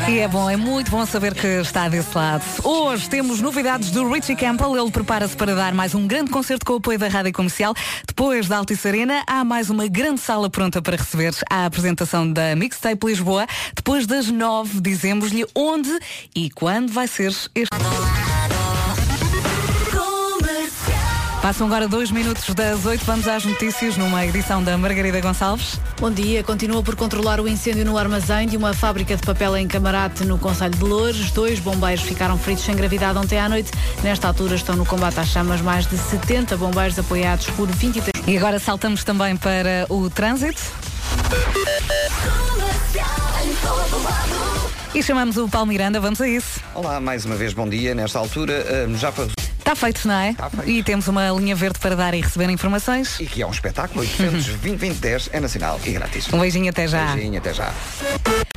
E 0.09 0.21
é 0.21 0.29
bom, 0.29 0.49
é 0.49 0.57
muito 0.57 0.89
bom 0.89 1.05
saber 1.05 1.35
que 1.35 1.47
está 1.47 1.89
desse 1.89 2.17
lado. 2.17 2.45
Hoje 2.63 3.11
temos 3.11 3.41
novidades 3.41 3.91
do 3.91 4.09
Richie 4.09 4.37
Campbell. 4.37 4.77
Ele 4.77 4.91
prepara-se 4.91 5.37
para 5.37 5.53
dar 5.53 5.75
mais 5.75 5.97
um 5.97 6.07
grande 6.07 6.31
concerto 6.31 6.65
com 6.65 6.75
o 6.75 6.77
apoio 6.77 6.97
da 6.97 7.09
Rádio 7.09 7.33
Comercial. 7.33 7.75
Depois 8.07 8.47
da 8.47 8.59
Altice 8.59 8.87
Arena, 8.87 9.25
há 9.27 9.45
mais 9.45 9.69
uma 9.69 9.89
grande 9.89 10.21
sala 10.21 10.49
pronta 10.49 10.81
para 10.81 10.97
receber 10.97 11.35
a 11.51 11.67
apresentação 11.67 12.31
da 12.31 12.55
Mixtape 12.55 13.05
Lisboa. 13.05 13.49
Depois 13.75 14.07
das 14.07 14.31
nove, 14.31 14.81
dizemos-lhe 14.81 15.45
onde 15.57 15.91
e 16.37 16.51
quando 16.51 16.93
vai 16.93 17.09
ser 17.09 17.35
este. 17.53 18.36
Passam 21.47 21.69
agora 21.69 21.87
dois 21.87 22.11
minutos 22.11 22.53
das 22.55 22.85
oito. 22.87 23.05
Vamos 23.05 23.29
às 23.29 23.45
notícias 23.45 23.97
numa 23.97 24.27
edição 24.27 24.61
da 24.65 24.77
Margarida 24.77 25.21
Gonçalves. 25.21 25.79
Bom 26.01 26.11
dia. 26.11 26.43
Continua 26.43 26.83
por 26.83 26.97
controlar 26.97 27.41
o 27.41 27.47
incêndio 27.47 27.85
no 27.85 27.97
armazém 27.97 28.49
de 28.49 28.57
uma 28.57 28.75
fábrica 28.75 29.15
de 29.15 29.23
papel 29.23 29.57
em 29.57 29.69
Camarate, 29.69 30.25
no 30.25 30.39
Conselho 30.39 30.75
de 30.75 30.83
Loures. 30.83 31.31
Dois 31.31 31.61
bombeiros 31.61 32.03
ficaram 32.03 32.37
feridos 32.37 32.65
sem 32.65 32.75
gravidade 32.75 33.17
ontem 33.17 33.39
à 33.39 33.49
noite. 33.49 33.71
Nesta 34.03 34.27
altura 34.27 34.57
estão 34.57 34.75
no 34.75 34.85
combate 34.85 35.21
às 35.21 35.29
chamas 35.29 35.61
mais 35.61 35.87
de 35.87 35.97
70 35.97 36.57
bombeiros 36.57 36.99
apoiados 36.99 37.47
por 37.51 37.69
23 37.69 38.27
E 38.27 38.37
agora 38.37 38.59
saltamos 38.59 39.05
também 39.05 39.37
para 39.37 39.87
o 39.89 40.11
trânsito. 40.11 40.61
E 44.93 45.01
chamamos 45.01 45.37
o 45.37 45.49
Paulo 45.49 45.69
Miranda, 45.69 46.01
vamos 46.01 46.21
a 46.21 46.27
isso. 46.27 46.59
Olá, 46.75 46.99
mais 46.99 47.25
uma 47.25 47.37
vez 47.37 47.53
bom 47.53 47.69
dia. 47.69 47.95
Nesta 47.95 48.19
altura, 48.19 48.67
ah, 48.69 48.99
já 48.99 49.13
para 49.13 49.29
Está 49.67 49.75
feito, 49.75 50.07
não 50.07 50.15
é? 50.15 50.31
Está 50.31 50.49
feito. 50.49 50.71
E 50.71 50.81
temos 50.85 51.09
uma 51.09 51.29
linha 51.31 51.57
verde 51.57 51.81
para 51.81 51.97
dar 51.97 52.15
e 52.15 52.21
receber 52.21 52.49
informações. 52.51 53.19
e 53.19 53.27
que 53.27 53.43
é 53.43 53.47
um 53.47 53.51
espetáculo 53.51 53.99
800 54.03 54.47
2010 54.47 55.31
é 55.33 55.41
nacional 55.41 55.81
e 55.85 55.91
grátis. 55.91 56.33
Um 56.33 56.39
beijinho 56.39 56.71
até 56.71 56.87
já. 56.87 57.07
Beijinho, 57.15 57.39
até 57.39 57.53
já. 57.53 57.73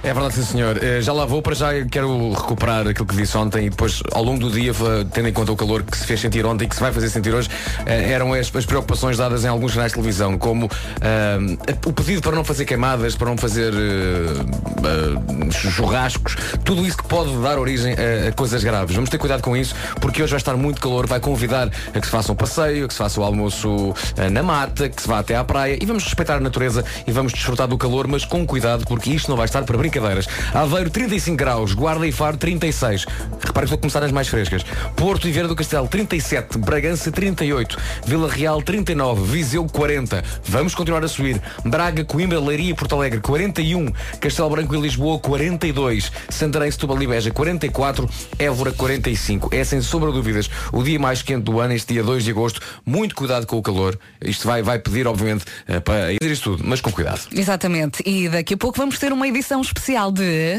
É 0.04 0.14
verdade, 0.14 0.36
sim 0.36 0.44
senhor. 0.44 0.82
Eh, 0.84 1.02
Já 1.02 1.12
lá 1.12 1.26
vou, 1.26 1.42
para 1.42 1.56
já 1.56 1.70
quero 1.92 2.32
recuperar 2.34 2.88
aquilo 2.88 3.08
que 3.08 3.16
disse 3.16 3.36
ontem 3.36 3.66
e 3.66 3.70
depois, 3.72 4.04
ao 4.12 4.24
longo 4.24 4.40
do 4.40 4.52
dia, 4.52 4.72
tendo 5.12 5.28
em 5.28 5.34
conta 5.34 5.52
o 5.52 5.56
calor 5.56 5.82
que 5.82 5.98
se 5.98 6.06
fez 6.06 6.20
sentir 6.20 6.46
ontem 6.46 6.66
e 6.66 6.68
que 6.68 6.76
se 6.76 6.82
vai 6.82 6.94
fazer 6.94 7.10
sentir 7.10 7.34
hoje, 7.34 7.50
eh, 7.88 8.12
eram 8.12 8.32
as, 8.34 8.56
as 8.56 8.66
preocupações 8.68 9.18
dadas 9.18 9.44
em 9.44 9.48
alguns 9.48 9.74
canais 9.74 9.92
de 9.92 9.96
televisão, 9.96 10.38
como 10.38 10.70
ah, 11.02 11.38
o 11.88 11.92
pedido 11.92 12.22
para 12.22 12.36
não 12.36 12.44
fazer 12.44 12.66
queimadas, 12.66 13.16
para 13.16 13.30
não 13.30 13.38
fazer 13.38 13.74
eh, 13.74 14.46
ah, 14.86 15.52
churrascos, 15.52 16.38
tudo 16.64 16.86
isso 16.86 16.98
que 16.98 17.06
pode 17.06 17.36
dar 17.42 17.58
origem 17.58 17.94
a, 17.94 18.30
a 18.30 18.32
coisas 18.32 18.64
graves. 18.64 18.94
Vamos 18.96 19.10
ter 19.10 19.18
cuidado 19.18 19.42
com 19.42 19.58
isso, 19.58 19.74
porque 20.00 20.22
hoje 20.22 20.32
vai 20.32 20.38
estar 20.40 20.56
muito 20.56 20.80
calor 20.80 20.99
calor, 21.00 21.08
vai 21.08 21.20
convidar 21.20 21.72
a 21.94 22.00
que 22.00 22.06
se 22.06 22.12
faça 22.12 22.32
um 22.32 22.36
passeio, 22.36 22.86
a 22.86 22.88
que 22.88 22.94
se 22.94 22.98
faça 22.98 23.20
o 23.22 23.24
almoço 23.24 23.94
eh, 24.18 24.30
na 24.30 24.44
mata, 24.44 24.90
que 24.90 25.02
se 25.02 25.08
vá 25.08 25.20
até 25.20 25.36
à 25.36 25.44
praia 25.44 25.78
e 25.80 25.86
vamos 25.86 26.04
respeitar 26.04 26.36
a 26.36 26.40
natureza 26.40 26.84
e 27.08 27.12
vamos 27.12 27.32
desfrutar 27.32 27.68
do 27.68 27.78
calor, 27.78 28.08
mas 28.08 28.26
com 28.26 28.46
cuidado, 28.46 28.86
porque 28.86 29.10
isto 29.12 29.30
não 29.30 29.38
vai 29.38 29.46
estar 29.46 29.64
para 29.64 29.78
brincadeiras. 29.78 30.28
Aveiro 30.54 30.90
35 30.90 31.38
graus, 31.38 31.74
Guarda 31.74 32.06
e 32.08 32.12
Faro 32.12 32.38
36. 32.38 33.06
Repare 33.06 33.52
que 33.52 33.60
estou 33.66 33.76
a 33.76 33.80
começar 33.80 34.02
nas 34.02 34.12
mais 34.12 34.28
frescas. 34.28 34.64
Porto 34.96 35.28
e 35.28 35.32
Vieira 35.32 35.48
do 35.48 35.56
Castelo 35.56 35.88
37, 35.88 36.58
Bragança 36.58 37.12
38, 37.12 37.78
Vila 38.06 38.30
Real 38.30 38.62
39, 38.62 39.24
Viseu 39.32 39.66
40. 39.66 40.24
Vamos 40.44 40.76
continuar 40.76 41.04
a 41.04 41.08
subir. 41.08 41.42
Braga, 41.64 42.04
Coimbra, 42.04 42.40
Leiria 42.40 42.72
e 42.72 42.74
Porto 42.74 42.96
Alegre 42.96 43.20
41, 43.22 43.92
Castelo 44.20 44.50
Branco 44.50 44.76
e 44.76 44.82
Lisboa 44.82 45.20
42, 45.20 46.12
Santarém, 46.30 46.72
Setúbal 46.72 47.02
e 47.02 47.08
Beja 47.08 47.32
44, 47.32 48.10
Évora 48.38 48.72
45. 48.72 49.50
É 49.54 49.64
sem 49.64 49.82
sombra 49.82 50.10
de 50.10 50.18
dúvidas 50.18 50.50
o 50.72 50.82
dia 50.90 51.00
mais 51.00 51.22
quente 51.22 51.44
do 51.44 51.60
ano, 51.60 51.74
este 51.74 51.94
dia 51.94 52.04
2 52.04 52.24
de 52.24 52.32
agosto. 52.32 52.62
Muito 52.86 53.16
cuidado 53.16 53.46
com 53.46 53.58
o 53.58 53.62
calor. 53.62 53.98
Isto 54.22 54.48
vai, 54.48 54.62
vai 54.62 54.80
pedir, 54.80 55.08
obviamente, 55.08 55.46
eh, 55.68 55.80
para 55.80 56.14
dizer 56.20 56.34
isto 56.34 56.52
tudo, 56.52 56.64
mas 56.66 56.82
com 56.82 56.92
cuidado. 56.92 57.22
Exatamente. 57.32 58.02
E 58.06 58.28
daqui 58.28 58.56
a 58.56 58.58
pouco 58.58 58.78
vamos 58.78 58.98
ter 58.98 59.14
uma 59.14 59.28
edição 59.28 59.62
especial 59.62 60.12
de. 60.12 60.58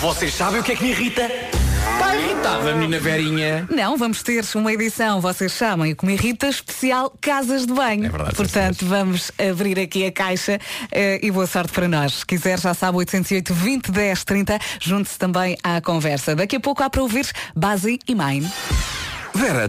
Vocês 0.00 0.34
sabem 0.34 0.60
o 0.60 0.64
que 0.64 0.72
é 0.72 0.76
que 0.76 0.82
me 0.82 0.90
irrita? 0.90 1.65
Está 2.06 2.16
irritada, 2.16 2.72
menina 2.74 3.00
Verinha. 3.00 3.68
Não, 3.68 3.96
vamos 3.96 4.22
ter 4.22 4.44
uma 4.54 4.72
edição, 4.72 5.20
vocês 5.20 5.50
chamam, 5.50 5.84
e 5.84 5.92
o 5.92 5.96
que 5.96 6.06
me 6.06 6.12
irrita, 6.12 6.46
especial 6.46 7.12
Casas 7.20 7.66
de 7.66 7.72
Banho. 7.72 8.06
É 8.06 8.08
verdade, 8.08 8.30
sim, 8.30 8.36
Portanto, 8.36 8.86
vamos 8.86 9.32
abrir 9.36 9.76
aqui 9.80 10.06
a 10.06 10.12
caixa 10.12 10.60
eh, 10.92 11.18
e 11.20 11.32
boa 11.32 11.48
sorte 11.48 11.72
para 11.72 11.88
nós. 11.88 12.14
Se 12.14 12.26
quiser, 12.26 12.60
já 12.60 12.74
sabe, 12.74 12.98
808 12.98 13.52
20 13.52 13.90
10 13.90 14.24
30. 14.24 14.58
Junte-se 14.80 15.18
também 15.18 15.58
à 15.64 15.80
conversa. 15.80 16.36
Daqui 16.36 16.54
a 16.54 16.60
pouco 16.60 16.80
há 16.84 16.88
para 16.88 17.02
ouvir 17.02 17.28
Base 17.56 17.98
e 18.06 18.14
Mine. 18.14 18.48
Vera. 19.34 19.68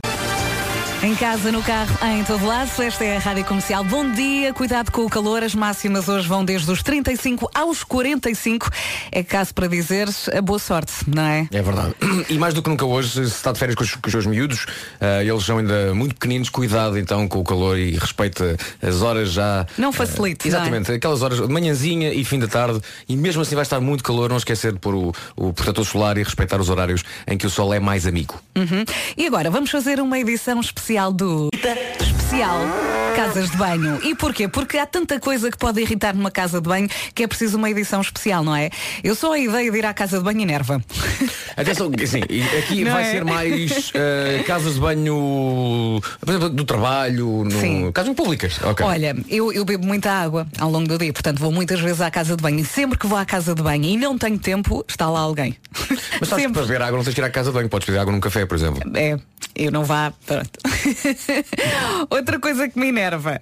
Em 1.04 1.14
casa, 1.14 1.52
no 1.52 1.62
carro, 1.62 1.96
em 2.08 2.24
todo 2.24 2.44
lado, 2.44 2.72
esta 2.82 3.06
é 3.06 3.18
a 3.18 3.20
Rádio 3.20 3.46
Comercial. 3.46 3.84
Bom 3.84 4.10
dia, 4.10 4.52
cuidado 4.52 4.92
com 4.92 5.06
o 5.06 5.10
calor. 5.10 5.44
As 5.44 5.54
máximas 5.54 6.10
hoje 6.10 6.28
vão 6.28 6.44
desde 6.44 6.72
os 6.72 6.82
35 6.82 7.52
aos 7.54 7.84
45. 7.84 8.68
É 9.12 9.22
caso 9.22 9.54
para 9.54 9.68
dizeres 9.68 10.28
a 10.30 10.42
boa 10.42 10.58
sorte, 10.58 10.94
não 11.08 11.22
é? 11.22 11.48
É 11.52 11.62
verdade. 11.62 11.94
E 12.30 12.38
mais 12.38 12.54
do 12.54 12.64
que 12.64 12.70
nunca 12.70 12.84
hoje, 12.84 13.12
se 13.12 13.22
está 13.22 13.52
de 13.52 13.60
férias 13.60 13.76
com 13.76 13.84
os, 13.84 13.96
com 13.96 14.08
os 14.08 14.12
seus 14.12 14.26
miúdos, 14.26 14.66
ah, 15.00 15.24
eles 15.24 15.46
são 15.46 15.60
ainda 15.60 15.94
muito 15.94 16.16
pequeninos, 16.16 16.50
cuidado 16.50 16.98
então 16.98 17.28
com 17.28 17.40
o 17.40 17.44
calor 17.44 17.78
e 17.78 17.92
respeita 17.92 18.58
as 18.82 19.02
horas 19.02 19.32
já. 19.32 19.66
Não 19.78 19.94
facilite, 19.94 20.48
ah, 20.48 20.52
não 20.52 20.58
é? 20.58 20.62
exatamente, 20.62 20.92
aquelas 20.92 21.22
horas 21.22 21.40
de 21.40 21.48
manhãzinha 21.48 22.12
e 22.12 22.26
fim 22.26 22.40
da 22.40 22.48
tarde, 22.48 22.82
e 23.08 23.16
mesmo 23.16 23.44
assim 23.44 23.56
vai 23.56 23.62
estar 23.62 23.80
muito 23.80 24.04
calor, 24.04 24.30
não 24.30 24.38
esquecer 24.38 24.74
de 24.74 24.80
pôr 24.80 24.96
o, 24.96 25.14
o 25.36 25.54
protetor 25.54 25.86
solar 25.86 26.18
e 26.18 26.24
respeitar 26.24 26.60
os 26.60 26.70
horários 26.70 27.04
em 27.28 27.38
que 27.38 27.46
o 27.46 27.50
sol 27.50 27.72
é 27.74 27.80
mais 27.80 28.08
amigo. 28.08 28.42
Uhum. 28.56 28.84
E 29.16 29.28
agora, 29.28 29.50
vamos 29.50 29.70
fazer 29.70 30.02
uma 30.02 30.20
edição 30.20 30.60
especial 30.60 30.87
do... 31.14 31.50
Especial 32.00 32.62
Casas 33.14 33.50
de 33.50 33.58
Banho. 33.58 34.00
E 34.04 34.14
porquê? 34.14 34.48
Porque 34.48 34.78
há 34.78 34.86
tanta 34.86 35.20
coisa 35.20 35.50
que 35.50 35.58
pode 35.58 35.82
irritar 35.82 36.16
numa 36.16 36.30
casa 36.30 36.62
de 36.62 36.70
banho 36.70 36.88
que 37.16 37.24
é 37.24 37.28
preciso 37.28 37.58
uma 37.58 37.70
edição 37.70 38.00
especial, 38.00 38.44
não 38.44 38.56
é? 38.56 38.70
Eu 39.04 39.16
só 39.16 39.34
a 39.34 39.40
ideia 39.40 39.72
de 39.72 39.78
ir 39.78 39.86
à 39.86 39.94
casa 39.94 40.20
de 40.20 40.24
banho 40.24 40.42
enerva. 40.42 40.82
Atenção, 41.58 41.92
assim, 42.02 42.22
aqui 42.60 42.84
Não 42.84 42.92
vai 42.92 43.04
é? 43.04 43.12
ser 43.12 43.26
mais 43.26 43.92
ah, 43.96 44.44
casas 44.44 44.76
de 44.76 44.80
banho 44.80 46.00
por 46.20 46.30
exemplo, 46.30 46.50
do 46.50 46.64
trabalho, 46.64 47.44
no, 47.44 47.60
Sim. 47.60 47.92
casas 47.92 48.16
públicas. 48.16 48.60
Ok. 48.64 48.86
Olha, 48.86 49.16
eu, 49.28 49.52
eu 49.52 49.66
bebo 49.66 49.86
muita 49.86 50.12
água 50.12 50.46
ao 50.60 50.70
longo 50.70 50.88
do 50.88 50.98
dia, 50.98 51.12
portanto 51.12 51.40
vou 51.40 51.52
muitas 51.52 51.80
vezes 51.80 52.02
à 52.02 52.12
casa 52.12 52.36
de 52.36 52.44
banho. 52.44 52.60
E 52.60 52.66
sempre 52.66 53.00
que 53.00 53.08
vou 53.08 53.18
à 53.18 53.26
casa 53.26 53.56
de 53.56 53.64
banho 53.64 53.86
e 53.86 53.98
não 53.98 54.16
tenho 54.16 54.38
tempo, 54.38 54.86
está 54.88 55.10
lá 55.10 55.22
alguém. 55.22 55.58
Mas 56.20 56.30
sabes 56.30 56.30
que 56.30 56.36
sempre. 56.36 56.54
para 56.54 56.62
beber 56.64 56.82
água 56.84 56.98
não 56.98 57.04
tens 57.04 57.16
que 57.16 57.22
ir 57.22 57.24
à 57.24 57.30
casa 57.32 57.50
de 57.50 57.56
banho, 57.56 57.68
podes 57.68 57.88
pedir 57.88 57.98
água 57.98 58.14
num 58.14 58.20
café, 58.20 58.46
por 58.46 58.56
exemplo. 58.56 58.80
É, 58.96 59.18
eu 59.56 59.72
não 59.72 59.84
vá. 59.84 60.14
Pronto. 60.26 60.52
Outra 62.10 62.40
coisa 62.40 62.68
que 62.68 62.80
me 62.80 62.88
enerva. 62.90 63.40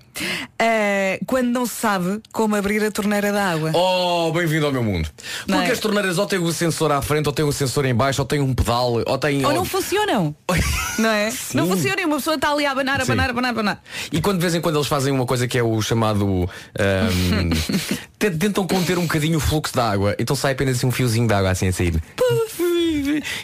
eh, 0.60 1.20
quando 1.26 1.48
não 1.50 1.66
se 1.66 1.74
sabe 1.76 2.22
como 2.32 2.56
abrir 2.56 2.84
a 2.84 2.92
torneira 2.92 3.32
da 3.32 3.52
água. 3.52 3.72
Oh, 3.74 4.32
bem-vindo 4.32 4.66
ao 4.66 4.72
meu 4.72 4.84
mundo. 4.84 5.10
Não 5.48 5.58
Porque 5.58 5.70
é? 5.72 5.74
as 5.74 5.80
torneiras 5.80 6.18
ou 6.18 6.26
têm 6.26 6.40
o 6.40 6.52
sensor 6.52 6.92
à 6.92 7.02
frente, 7.02 7.28
ou 7.28 7.34
têm 7.34 7.46
o 7.46 7.52
sensor 7.52 7.86
em 7.86 7.94
baixo, 7.94 8.22
ou 8.22 8.26
têm 8.28 8.40
um 8.42 8.54
pedal, 8.54 9.02
ou 9.06 9.18
têm. 9.18 9.46
Ou 9.46 9.54
não 9.54 9.66
funcionam. 9.66 10.36
Não 10.98 11.10
é? 11.10 11.30
Não 11.54 11.68
funciona 11.68 12.02
e 12.02 12.06
uma 12.06 12.16
pessoa 12.16 12.38
está 12.38 12.52
ali 12.54 12.66
a 12.66 12.72
abanar, 12.72 13.02
a 13.02 13.06
Sim. 13.06 13.12
abanar, 13.12 13.28
a 13.28 13.32
abanar, 13.32 13.52
abanar. 13.52 13.84
E 14.14 14.22
quando 14.22 14.38
de 14.38 14.44
vez 14.44 14.56
em 14.56 14.62
quando 14.62 14.78
eles 14.78 14.88
fazem 14.88 15.12
uma 15.12 15.26
coisa 15.26 15.46
que 15.46 15.58
é 15.58 15.64
o 15.64 15.82
chamado. 15.82 16.50
ahm, 16.80 17.50
te- 18.18 18.32
tentam 18.32 18.66
conter 18.66 18.98
um 18.98 19.02
bocadinho 19.02 19.38
o 19.38 19.42
fluxo 19.42 19.76
da 19.76 19.92
água, 19.92 20.16
então 20.18 20.38
sai 20.38 20.54
apenas 20.54 20.78
assim 20.78 20.88
um 20.88 20.92
fiozinho 20.92 21.28
de 21.28 21.34
água 21.34 21.52
assim 21.52 21.68
a 21.68 21.74
sair. 21.74 22.02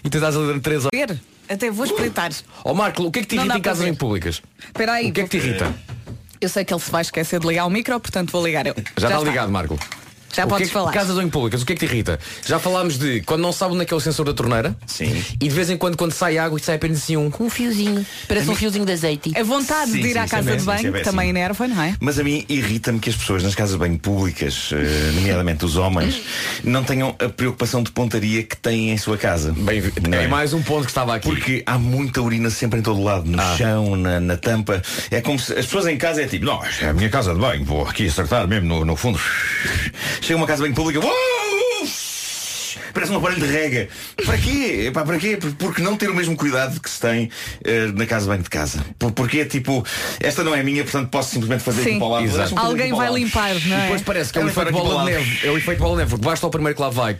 E 0.01 0.09
tu 0.09 0.15
estás 0.17 0.37
a 0.37 0.39
dar 0.39 0.59
três 0.61 0.85
horas. 0.85 1.17
Até 1.51 1.69
vou 1.69 1.85
espreitar. 1.85 2.31
Ó 2.63 2.73
Marco, 2.73 3.03
o 3.03 3.11
que 3.11 3.19
é 3.19 3.21
que 3.23 3.27
te 3.29 3.35
Não 3.35 3.43
irrita 3.43 3.53
dá 3.53 3.59
em 3.59 3.61
para 3.61 3.71
casas 3.71 3.85
ver. 3.85 3.91
em 3.91 3.95
públicas? 3.95 4.41
Espera 4.65 4.93
aí. 4.93 5.09
O 5.09 5.13
que 5.13 5.21
é 5.21 5.23
que 5.23 5.29
te 5.29 5.37
irrita? 5.37 5.73
Eu 6.39 6.49
sei 6.49 6.63
que 6.65 6.73
ele 6.73 6.81
se 6.81 6.89
vai 6.89 7.01
esquecer 7.01 7.39
de 7.39 7.47
ligar 7.47 7.65
o 7.65 7.69
micro, 7.69 7.99
portanto 7.99 8.31
vou 8.31 8.43
ligar 8.45 8.65
eu. 8.65 8.73
Já, 8.97 9.09
está 9.09 9.19
ligado, 9.19 9.51
Marco. 9.51 9.77
Já 10.33 10.45
O 10.45 10.47
podes 10.47 10.57
que 10.57 10.63
é 10.63 10.67
que- 10.67 10.73
falar. 10.73 10.91
Casas 10.91 11.17
ou 11.17 11.21
em 11.23 11.29
públicas, 11.29 11.61
o 11.61 11.65
que 11.65 11.73
é 11.73 11.75
que 11.75 11.85
te 11.85 11.91
irrita? 11.91 12.19
Já 12.45 12.57
falámos 12.59 12.97
de 12.97 13.21
quando 13.21 13.41
não 13.41 13.51
sabe 13.51 13.73
onde 13.73 13.83
é 13.83 13.85
que 13.85 13.93
é 13.93 13.97
o 13.97 13.99
sensor 13.99 14.25
da 14.25 14.33
torneira. 14.33 14.75
Sim. 14.85 15.23
E 15.33 15.47
de 15.47 15.49
vez 15.49 15.69
em 15.69 15.77
quando, 15.77 15.97
quando 15.97 16.11
sai 16.13 16.37
água, 16.37 16.57
sai 16.59 16.75
apenas 16.75 16.97
assim 16.99 17.17
um, 17.17 17.31
um 17.39 17.49
fiozinho. 17.49 18.05
Parece 18.27 18.49
um 18.49 18.55
fiozinho 18.55 18.85
de 18.85 18.91
azeite. 18.93 19.31
A 19.37 19.43
vontade 19.43 19.91
Sim, 19.91 20.01
de 20.01 20.07
ir 20.07 20.13
sim, 20.13 20.19
à 20.19 20.25
isso 20.25 20.35
é 20.35 20.37
casa 20.37 20.51
de 20.55 20.61
é 20.61 20.65
banho 20.65 20.91
péssimo. 20.93 21.03
também 21.11 21.29
enerva, 21.29 21.67
não 21.67 21.81
é? 21.81 21.95
Mas 21.99 22.17
a 22.19 22.23
mim 22.23 22.45
irrita-me 22.47 22.99
que 22.99 23.09
as 23.09 23.15
pessoas 23.15 23.43
nas 23.43 23.55
casas 23.55 23.73
de 23.73 23.79
banho 23.79 23.97
públicas, 23.99 24.69
eh, 24.73 25.11
nomeadamente 25.15 25.65
os 25.65 25.75
homens, 25.75 26.21
não 26.63 26.83
tenham 26.83 27.15
a 27.19 27.29
preocupação 27.29 27.83
de 27.83 27.91
pontaria 27.91 28.43
que 28.43 28.55
têm 28.57 28.91
em 28.91 28.97
sua 28.97 29.17
casa. 29.17 29.53
Bem, 29.57 29.81
Não 30.07 30.17
é 30.17 30.27
mais 30.27 30.53
um 30.53 30.61
ponto 30.61 30.83
que 30.85 30.91
estava 30.91 31.15
aqui. 31.15 31.27
Porque 31.29 31.63
há 31.65 31.77
muita 31.77 32.21
urina 32.21 32.49
sempre 32.49 32.79
em 32.79 32.81
todo 32.83 33.03
lado, 33.03 33.29
no 33.29 33.41
Ah. 33.41 33.55
chão, 33.57 33.95
na, 33.95 34.19
na 34.19 34.37
tampa. 34.37 34.81
É 35.09 35.19
como 35.21 35.37
se 35.39 35.51
as 35.53 35.65
pessoas 35.65 35.87
em 35.87 35.97
casa 35.97 36.21
é 36.21 36.27
tipo, 36.27 36.45
não, 36.45 36.61
é 36.63 36.87
a 36.89 36.93
minha 36.93 37.09
casa 37.09 37.33
de 37.33 37.39
banho, 37.39 37.63
vou 37.65 37.85
aqui 37.85 38.07
acertar 38.07 38.47
mesmo 38.47 38.67
no, 38.67 38.85
no 38.85 38.95
fundo. 38.95 39.19
Chega 40.21 40.37
uma 40.37 40.47
casa 40.47 40.61
banho 40.63 40.73
pública, 40.75 40.99
uou! 41.05 41.31
Parece 42.93 43.11
um 43.11 43.17
aparelho 43.17 43.39
de 43.41 43.47
rega. 43.47 43.87
Para 44.25 44.37
quê? 44.37 44.85
Epá, 44.87 45.03
para 45.03 45.17
quê? 45.17 45.37
Por- 45.37 45.51
Porque 45.53 45.81
não 45.81 45.95
ter 45.95 46.09
o 46.09 46.13
mesmo 46.15 46.35
cuidado 46.35 46.79
que 46.79 46.89
se 46.89 46.99
tem 46.99 47.29
eh, 47.63 47.87
na 47.93 48.05
casa 48.05 48.25
de 48.25 48.29
banho 48.29 48.43
de 48.43 48.49
casa. 48.49 48.83
Por- 48.99 49.11
Porque 49.13 49.39
é 49.39 49.45
tipo, 49.45 49.85
esta 50.19 50.43
não 50.43 50.53
é 50.53 50.61
minha, 50.63 50.83
portanto 50.83 51.09
posso 51.09 51.31
simplesmente 51.31 51.63
fazer 51.63 51.83
Sim. 51.83 51.89
aqui 51.91 51.99
para 51.99 52.07
o 52.07 52.09
lado. 52.09 52.25
Exato. 52.25 52.53
Alguém 52.59 52.87
aqui 52.87 52.89
para 52.89 52.95
o 52.95 52.97
vai 52.97 53.07
lado. 53.09 53.17
limpar, 53.17 53.55
não 53.65 53.77
é? 53.77 53.81
Depois 53.83 54.01
parece 54.01 54.33
que 54.33 54.39
é 54.39 54.41
o 54.43 54.47
É 54.47 54.51
efeito 54.51 54.71
bola 54.71 55.05
de 55.05 55.11
neve. 55.11 55.47
É 55.47 55.51
o 55.51 55.57
efeito 55.57 55.79
bola 55.79 55.91
de 55.93 55.97
neve, 55.99 56.09
porque 56.11 56.25
basta 56.25 56.47
o 56.47 56.49
primeiro 56.49 56.75
que 56.75 56.81
lá 56.81 56.89
vai. 56.89 57.13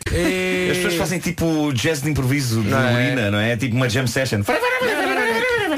As 0.72 0.78
pessoas 0.78 0.96
fazem 0.96 1.20
tipo 1.20 1.72
jazz 1.74 2.02
de 2.02 2.10
improviso 2.10 2.62
de 2.62 2.70
Não 2.70 2.80
é? 2.88 2.94
urina, 3.08 3.32
não 3.32 3.40
é? 3.40 3.56
Tipo 3.56 3.76
uma 3.76 3.90
jam 3.90 4.08
session. 4.08 4.42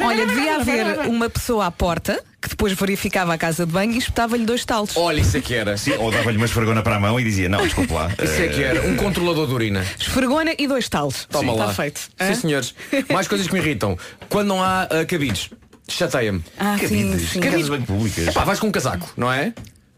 Olha, 0.03 0.25
devia 0.25 0.55
haver 0.57 0.99
uma 1.07 1.29
pessoa 1.29 1.67
à 1.67 1.71
porta 1.71 2.19
que 2.43 2.49
depois 2.49 2.73
verificava 2.73 3.33
a 3.33 3.37
casa 3.37 3.65
de 3.65 3.71
banho 3.71 3.93
e 3.93 3.97
espetava-lhe 3.97 4.45
dois 4.45 4.65
talos. 4.65 4.91
Olha, 4.97 5.21
isso 5.21 5.37
é 5.37 5.39
que 5.41 5.53
era. 5.53 5.77
Sim, 5.77 5.93
ou 5.93 6.11
dava-lhe 6.11 6.35
uma 6.37 6.45
esfregona 6.45 6.81
para 6.83 6.97
a 6.97 6.99
mão 6.99 7.17
e 7.19 7.23
dizia, 7.23 7.47
não, 7.47 7.63
desculpe 7.63 7.93
lá. 7.93 8.11
Isso 8.21 8.41
é 8.41 8.47
que 8.49 8.61
era. 8.61 8.81
Um 8.85 8.97
controlador 8.97 9.47
de 9.47 9.53
urina. 9.53 9.85
Esfregona 9.97 10.53
e 10.59 10.67
dois 10.67 10.89
talos. 10.89 11.25
Toma 11.31 11.53
Está 11.53 11.65
lá. 11.65 11.73
feito. 11.73 11.99
Sim, 12.01 12.09
Hã? 12.19 12.35
senhores. 12.35 12.75
Mais 13.11 13.27
coisas 13.27 13.47
que 13.47 13.53
me 13.53 13.59
irritam. 13.61 13.97
Quando 14.29 14.49
não 14.49 14.61
há 14.61 14.83
ah, 14.83 15.05
cabides. 15.05 15.49
Chateia-me. 15.87 16.43
Ah, 16.57 16.75
sim, 16.77 16.83
Cabides, 16.87 17.29
sim. 17.29 17.39
casas 17.39 17.63
de 17.63 17.69
banho 17.69 17.83
públicas. 17.83 18.33
Pá, 18.33 18.43
vais 18.43 18.59
com 18.59 18.67
um 18.67 18.71
casaco, 18.71 19.11
não 19.17 19.31
é? 19.31 19.53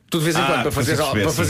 Tu 0.10 0.20
de 0.20 0.24
vez 0.24 0.36
em 0.36 0.40
Ah, 0.40 0.46
quando, 0.46 0.72
para 0.72 0.84
sim, 0.84 0.96
sim, 0.96 1.02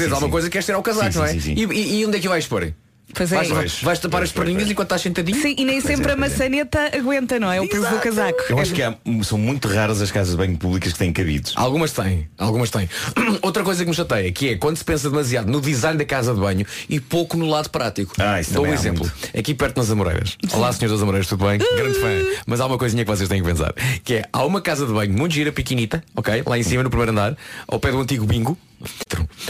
alguma 0.03 0.19
sim. 0.19 0.29
coisa, 0.29 0.49
queres 0.49 0.65
tirar 0.65 0.77
o 0.77 0.81
casaco, 0.83 1.11
Sim, 1.11 1.19
não 1.19 1.25
é? 1.25 1.29
sim, 1.33 1.39
sim, 1.41 1.53
E, 1.55 1.63
e- 1.65 1.99
e 1.99 2.05
onde 2.05 2.17
é 2.17 2.19
que 2.21 2.27
vais 2.27 2.47
pôr? 2.47 2.73
Pois 3.13 3.31
é. 3.31 3.35
Vais, 3.35 3.49
Pois, 3.49 3.81
vais 3.81 3.99
tapar 3.99 4.19
pois, 4.21 4.29
as 4.29 4.33
perninhas 4.35 4.63
pois, 4.63 4.71
enquanto 4.71 4.87
estás 4.87 5.01
sentadinho? 5.01 5.41
Sim, 5.41 5.55
e 5.57 5.63
nem 5.63 5.79
sempre 5.79 6.09
a 6.09 6.13
é. 6.13 6.15
maçaneta 6.15 6.97
aguenta, 6.97 7.39
não 7.39 7.51
é? 7.51 7.61
O 7.61 7.67
peso 7.67 7.87
do 7.89 7.99
casaco. 7.99 8.39
Eu 8.49 8.59
acho 8.59 8.73
que 8.73 8.81
há- 8.81 8.95
são 9.23 9.37
muito 9.37 9.67
raras 9.67 10.01
as 10.01 10.11
casas 10.11 10.31
de 10.31 10.37
banho 10.37 10.57
públicas 10.57 10.91
que 10.93 10.99
têm 10.99 11.13
cabides. 11.13 11.53
Algumas 11.55 11.91
têm, 11.91 12.27
algumas 12.37 12.69
têm. 12.69 12.89
Outra 13.41 13.63
coisa 13.63 13.83
que 13.83 13.89
me 13.89 13.95
chateia, 13.95 14.31
que 14.31 14.49
é 14.49 14.55
quando 14.57 14.77
se 14.77 14.83
pensa 14.83 15.09
demasiado 15.09 15.49
no 15.51 15.61
design 15.61 15.97
da 15.97 16.05
casa 16.05 16.33
de 16.33 16.39
banho 16.39 16.65
e 16.89 16.99
pouco 16.99 17.37
no 17.37 17.45
lado 17.47 17.69
prático. 17.69 18.13
Ah, 18.17 18.41
isso 18.41 18.53
Dou 18.53 18.65
um 18.65 18.73
exemplo. 18.73 19.09
Aqui 19.37 19.53
perto 19.53 19.77
nas 19.77 19.89
Amoreiras. 19.89 20.37
Olá, 20.51 20.73
senhores 20.73 20.91
das 20.97 21.01
Amoreiras, 21.01 21.27
tudo 21.27 21.45
bem? 21.45 21.57
Grande 21.57 21.99
fã. 21.99 22.09
Mas 22.45 22.59
há 22.59 22.65
uma 22.65 22.77
coisinha 22.77 23.05
que 23.05 23.11
vocês 23.11 23.29
têm 23.29 23.41
que 23.41 23.47
pensar. 23.47 23.73
Que 24.03 24.15
é, 24.15 24.25
há 24.33 24.43
uma 24.45 24.61
casa 24.61 24.85
de 24.85 24.91
banho 24.93 25.13
muito 25.13 25.33
gira, 25.33 25.51
pequenita, 25.51 26.03
ok? 26.15 26.43
Lá 26.45 26.57
em 26.57 26.63
cima, 26.63 26.83
no 26.83 26.89
primeiro 26.89 27.11
andar, 27.11 27.37
ao 27.67 27.79
pé 27.79 27.91
do 27.91 27.99
antigo 28.01 28.25
bingo. 28.25 28.57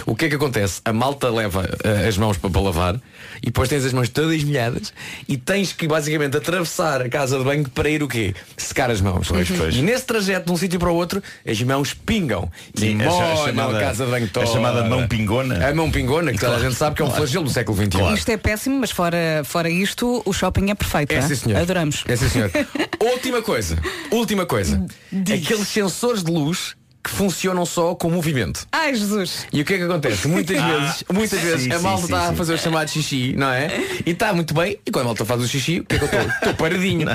O 0.05 0.15
que 0.15 0.25
é 0.25 0.29
que 0.29 0.35
acontece? 0.35 0.81
A 0.85 0.93
malta 0.93 1.29
leva 1.29 1.69
eh, 1.83 2.07
as 2.07 2.17
mãos 2.17 2.37
para, 2.37 2.49
para 2.49 2.61
lavar 2.61 2.95
e 3.41 3.45
depois 3.47 3.69
tens 3.69 3.83
as 3.85 3.93
mãos 3.93 4.09
todas 4.09 4.43
molhadas 4.43 4.93
e 5.27 5.37
tens 5.37 5.73
que 5.73 5.87
basicamente 5.87 6.37
atravessar 6.37 7.01
a 7.01 7.09
casa 7.09 7.37
de 7.37 7.43
banho 7.43 7.67
para 7.69 7.89
ir 7.89 8.01
o 8.03 8.07
quê? 8.07 8.33
Secar 8.57 8.89
as 8.91 9.01
mãos. 9.01 9.27
Pois, 9.27 9.49
pois. 9.49 9.75
E 9.75 9.81
nesse 9.81 10.05
trajeto 10.05 10.45
de 10.47 10.51
um 10.51 10.57
sítio 10.57 10.79
para 10.79 10.89
o 10.89 10.95
outro, 10.95 11.21
as 11.47 11.61
mãos 11.63 11.93
pingam. 11.93 12.49
Sim, 12.75 12.97
e 12.99 13.03
a- 13.03 13.33
a 13.33 13.35
chamada- 13.45 13.77
a 13.77 13.81
casa 13.81 14.05
de 14.05 14.11
banho 14.11 14.25
a 14.25 14.29
toda. 14.29 14.45
chamada 14.47 14.83
mão 14.83 15.07
pingona. 15.07 15.67
A 15.67 15.73
mão 15.73 15.89
pingona, 15.91 16.31
que 16.31 16.39
toda 16.39 16.55
a 16.57 16.59
gente 16.59 16.75
sabe 16.75 16.95
que 16.95 17.01
é 17.01 17.05
um 17.05 17.11
flagelo 17.11 17.45
do 17.45 17.49
século 17.51 17.77
XXI. 17.77 18.13
Isto 18.13 18.29
é 18.29 18.37
péssimo, 18.37 18.79
mas 18.79 18.91
fora, 18.91 19.41
fora 19.43 19.69
isto, 19.69 20.21
o 20.25 20.33
shopping 20.33 20.69
é 20.71 20.75
perfeito. 20.75 21.11
É 21.11 21.17
hã? 21.19 21.21
sim, 21.27 21.35
senhor. 21.35 21.59
Adoramos. 21.61 22.03
É 22.07 22.15
sim, 22.15 22.29
senhor. 22.29 22.51
última 23.01 23.41
coisa. 23.41 23.77
Última 24.11 24.45
coisa. 24.45 24.85
Aqueles 25.13 25.67
sensores 25.67 26.23
de 26.23 26.31
luz 26.31 26.75
que 27.05 27.11
funcionam 27.11 27.67
só 27.67 27.93
com 27.93 28.09
movimento. 28.09 28.65
Ai, 28.71 28.95
Jesus. 28.95 29.45
E 29.53 29.61
o 29.61 29.65
que 29.65 29.75
é 29.75 29.77
que 29.77 29.83
acontece? 29.83 30.27
Muitas 30.27 30.57
vezes, 30.63 31.03
muitas 31.13 31.39
sim, 31.39 31.45
vezes 31.45 31.71
a 31.71 31.77
sim, 31.77 31.83
malta 31.83 31.97
sim, 31.99 32.03
está 32.05 32.29
a 32.29 32.33
fazer 32.33 32.53
o 32.55 32.57
chamado 32.57 32.89
xixi, 32.89 33.35
não 33.37 33.51
é? 33.51 33.67
E 34.03 34.09
está 34.09 34.33
muito 34.33 34.55
bem, 34.55 34.79
e 34.83 34.89
quando 34.89 35.03
a 35.03 35.07
malta 35.09 35.23
faz 35.23 35.39
o 35.39 35.47
xixi, 35.47 35.81
o 35.81 35.85
que 35.85 35.95
é 35.97 35.99
que 35.99 36.05
eu 36.05 36.07
estou? 36.09 36.21
Estou 36.35 36.53
paradinho. 36.55 37.07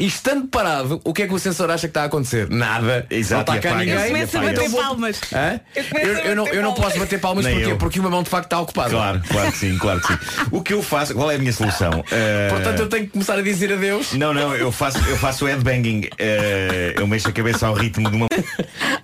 E 0.00 0.06
estando 0.06 0.48
parado, 0.48 0.98
o 1.04 1.12
que 1.12 1.24
é 1.24 1.26
que 1.26 1.34
o 1.34 1.38
sensor 1.38 1.70
acha 1.70 1.82
que 1.82 1.90
está 1.90 2.02
a 2.02 2.06
acontecer? 2.06 2.48
Nada. 2.48 3.06
Exato, 3.10 3.50
não 3.52 3.58
está 3.58 3.68
cá 3.68 3.76
ninguém. 3.78 3.94
e 3.98 4.06
Começa 4.08 4.38
a 4.38 4.42
bater 4.42 4.70
palmas. 4.70 5.20
Hã? 5.30 5.60
Eu 5.76 5.84
começo 5.84 6.08
Eu, 6.08 6.16
a 6.16 6.20
eu 6.20 6.36
não, 6.36 6.46
eu 6.48 6.62
não 6.62 6.72
posso 6.74 6.98
bater 6.98 7.20
palmas 7.20 7.44
Nem 7.44 7.54
porquê? 7.56 7.72
eu. 7.72 7.76
porque 7.76 8.00
uma 8.00 8.08
mão 8.10 8.22
de 8.22 8.30
facto 8.30 8.46
está 8.46 8.60
ocupada. 8.60 8.90
Claro, 8.90 9.22
claro 9.28 9.52
que 9.52 9.58
sim, 9.58 9.76
claro 9.76 10.00
que 10.00 10.06
sim. 10.06 10.18
O 10.52 10.62
que 10.62 10.72
eu 10.72 10.82
faço, 10.82 11.12
qual 11.14 11.30
é 11.30 11.34
a 11.34 11.38
minha 11.38 11.52
solução? 11.52 12.02
Eh, 12.10 12.48
Portanto, 12.48 12.80
eu 12.80 12.88
tenho 12.88 13.04
que 13.04 13.10
começar 13.10 13.34
a 13.38 13.42
dizer 13.42 13.72
adeus. 13.74 14.14
Não, 14.14 14.32
não, 14.32 14.54
eu 14.54 14.72
faço, 14.72 14.96
eu 15.06 15.18
faço 15.18 15.44
headbanging. 15.44 16.08
Eh, 16.18 16.94
eu 16.96 17.06
mexo 17.06 17.28
a 17.28 17.32
cabeça 17.32 17.66
ao 17.66 17.74
ritmo 17.74 18.08
de 18.10 18.16
uma. 18.16 18.26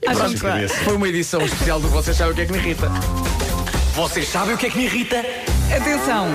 Eu 0.00 0.10
Cabeça. 0.38 0.74
Foi 0.84 0.96
uma 0.96 1.08
edição 1.08 1.40
especial 1.42 1.80
do 1.80 1.88
Vocês 1.88 2.16
Sabem 2.16 2.32
o 2.32 2.36
que 2.36 2.42
é 2.42 2.46
que 2.46 2.52
me 2.52 2.58
irrita. 2.58 2.90
Vocês 3.94 4.28
sabem 4.28 4.54
o 4.54 4.58
que 4.58 4.66
é 4.66 4.70
que 4.70 4.78
me 4.78 4.84
irrita? 4.84 5.16
Atenção, 5.74 6.26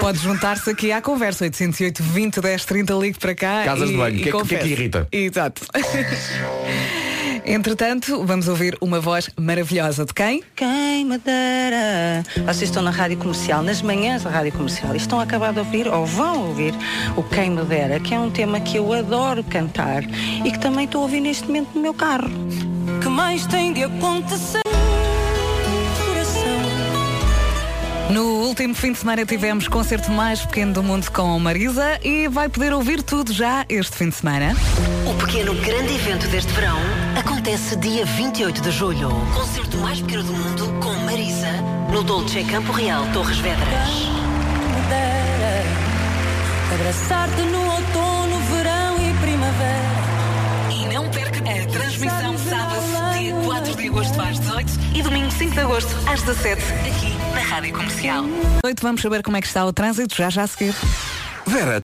pode 0.00 0.18
juntar-se 0.18 0.68
aqui 0.68 0.92
à 0.92 1.00
conversa 1.00 1.44
808 1.44 2.02
20 2.02 2.40
10 2.40 2.64
30 2.64 2.94
ligue 2.94 3.18
para 3.18 3.34
cá 3.34 3.62
Casas 3.64 3.88
e, 3.88 3.92
de 3.92 3.98
banho, 3.98 4.18
o 4.18 4.22
que 4.22 4.28
é 4.28 4.32
que- 4.32 4.36
o 4.36 4.44
que 4.46 4.54
é 4.54 4.58
que 4.58 4.68
irrita? 4.68 5.08
Exato. 5.10 5.62
Entretanto, 7.44 8.24
vamos 8.24 8.46
ouvir 8.48 8.76
uma 8.80 9.00
voz 9.00 9.28
maravilhosa 9.38 10.04
de 10.04 10.14
quem? 10.14 10.42
Quem 10.54 11.04
me 11.04 11.18
dera. 11.18 12.22
Vocês 12.46 12.62
estão 12.62 12.82
na 12.82 12.90
rádio 12.90 13.16
comercial, 13.18 13.62
nas 13.62 13.82
manhãs 13.82 14.22
da 14.22 14.30
rádio 14.30 14.52
comercial, 14.52 14.94
e 14.94 14.98
estão 14.98 15.18
a 15.18 15.24
acabar 15.24 15.52
de 15.52 15.58
ouvir, 15.58 15.88
ou 15.88 16.06
vão 16.06 16.48
ouvir, 16.48 16.72
o 17.16 17.22
Quem 17.22 17.50
me 17.50 17.64
dera, 17.64 17.98
que 17.98 18.14
é 18.14 18.18
um 18.18 18.30
tema 18.30 18.60
que 18.60 18.76
eu 18.76 18.92
adoro 18.92 19.42
cantar 19.44 20.04
e 20.44 20.50
que 20.52 20.58
também 20.60 20.84
estou 20.84 21.00
a 21.00 21.04
ouvir 21.04 21.20
neste 21.20 21.46
momento 21.46 21.70
no 21.74 21.80
meu 21.82 21.94
carro. 21.94 22.30
Que 23.00 23.08
mais 23.08 23.46
tem 23.46 23.72
de 23.72 23.84
acontecer? 23.84 24.62
Coração. 26.04 26.42
No 28.10 28.46
último 28.46 28.74
fim 28.74 28.92
de 28.92 28.98
semana 28.98 29.24
tivemos 29.24 29.68
concerto 29.68 30.10
mais 30.10 30.44
pequeno 30.44 30.74
do 30.74 30.82
mundo 30.82 31.10
com 31.10 31.38
Marisa 31.38 31.98
e 32.02 32.28
vai 32.28 32.48
poder 32.48 32.72
ouvir 32.72 33.02
tudo 33.02 33.32
já 33.32 33.64
este 33.68 33.96
fim 33.96 34.08
de 34.08 34.14
semana. 34.16 34.56
O 35.06 35.14
pequeno 35.14 35.54
grande 35.54 35.94
evento 35.94 36.26
deste 36.28 36.52
verão 36.52 36.78
acontece 37.18 37.76
dia 37.76 38.04
28 38.04 38.60
de 38.60 38.70
julho. 38.70 39.10
Concerto 39.34 39.76
mais 39.78 40.00
pequeno 40.00 40.24
do 40.24 40.32
mundo 40.32 40.80
com 40.80 40.92
Marisa 41.04 41.52
no 41.92 42.02
Dolce 42.02 42.44
Campo 42.44 42.72
Real 42.72 43.06
Torres 43.12 43.38
Vedras. 43.38 44.22
abraçar-te 46.82 47.42
no 47.42 47.60
outono, 47.60 48.21
agosto 54.02 54.20
às 54.20 54.40
18 54.40 54.70
e 54.96 55.02
domingo 55.02 55.30
5 55.30 55.54
de 55.54 55.60
agosto 55.60 55.94
às 56.08 56.22
17 56.22 56.60
aqui 56.60 57.16
na 57.34 57.40
Rádio 57.40 57.72
Comercial. 57.72 58.24
Noite 58.64 58.82
vamos 58.82 59.00
saber 59.00 59.22
como 59.22 59.36
é 59.36 59.40
que 59.40 59.46
está 59.46 59.64
o 59.64 59.72
trânsito 59.72 60.16
já 60.16 60.28
já 60.28 60.42
a 60.42 60.46
seguir. 60.48 60.74
Vera, 61.46 61.80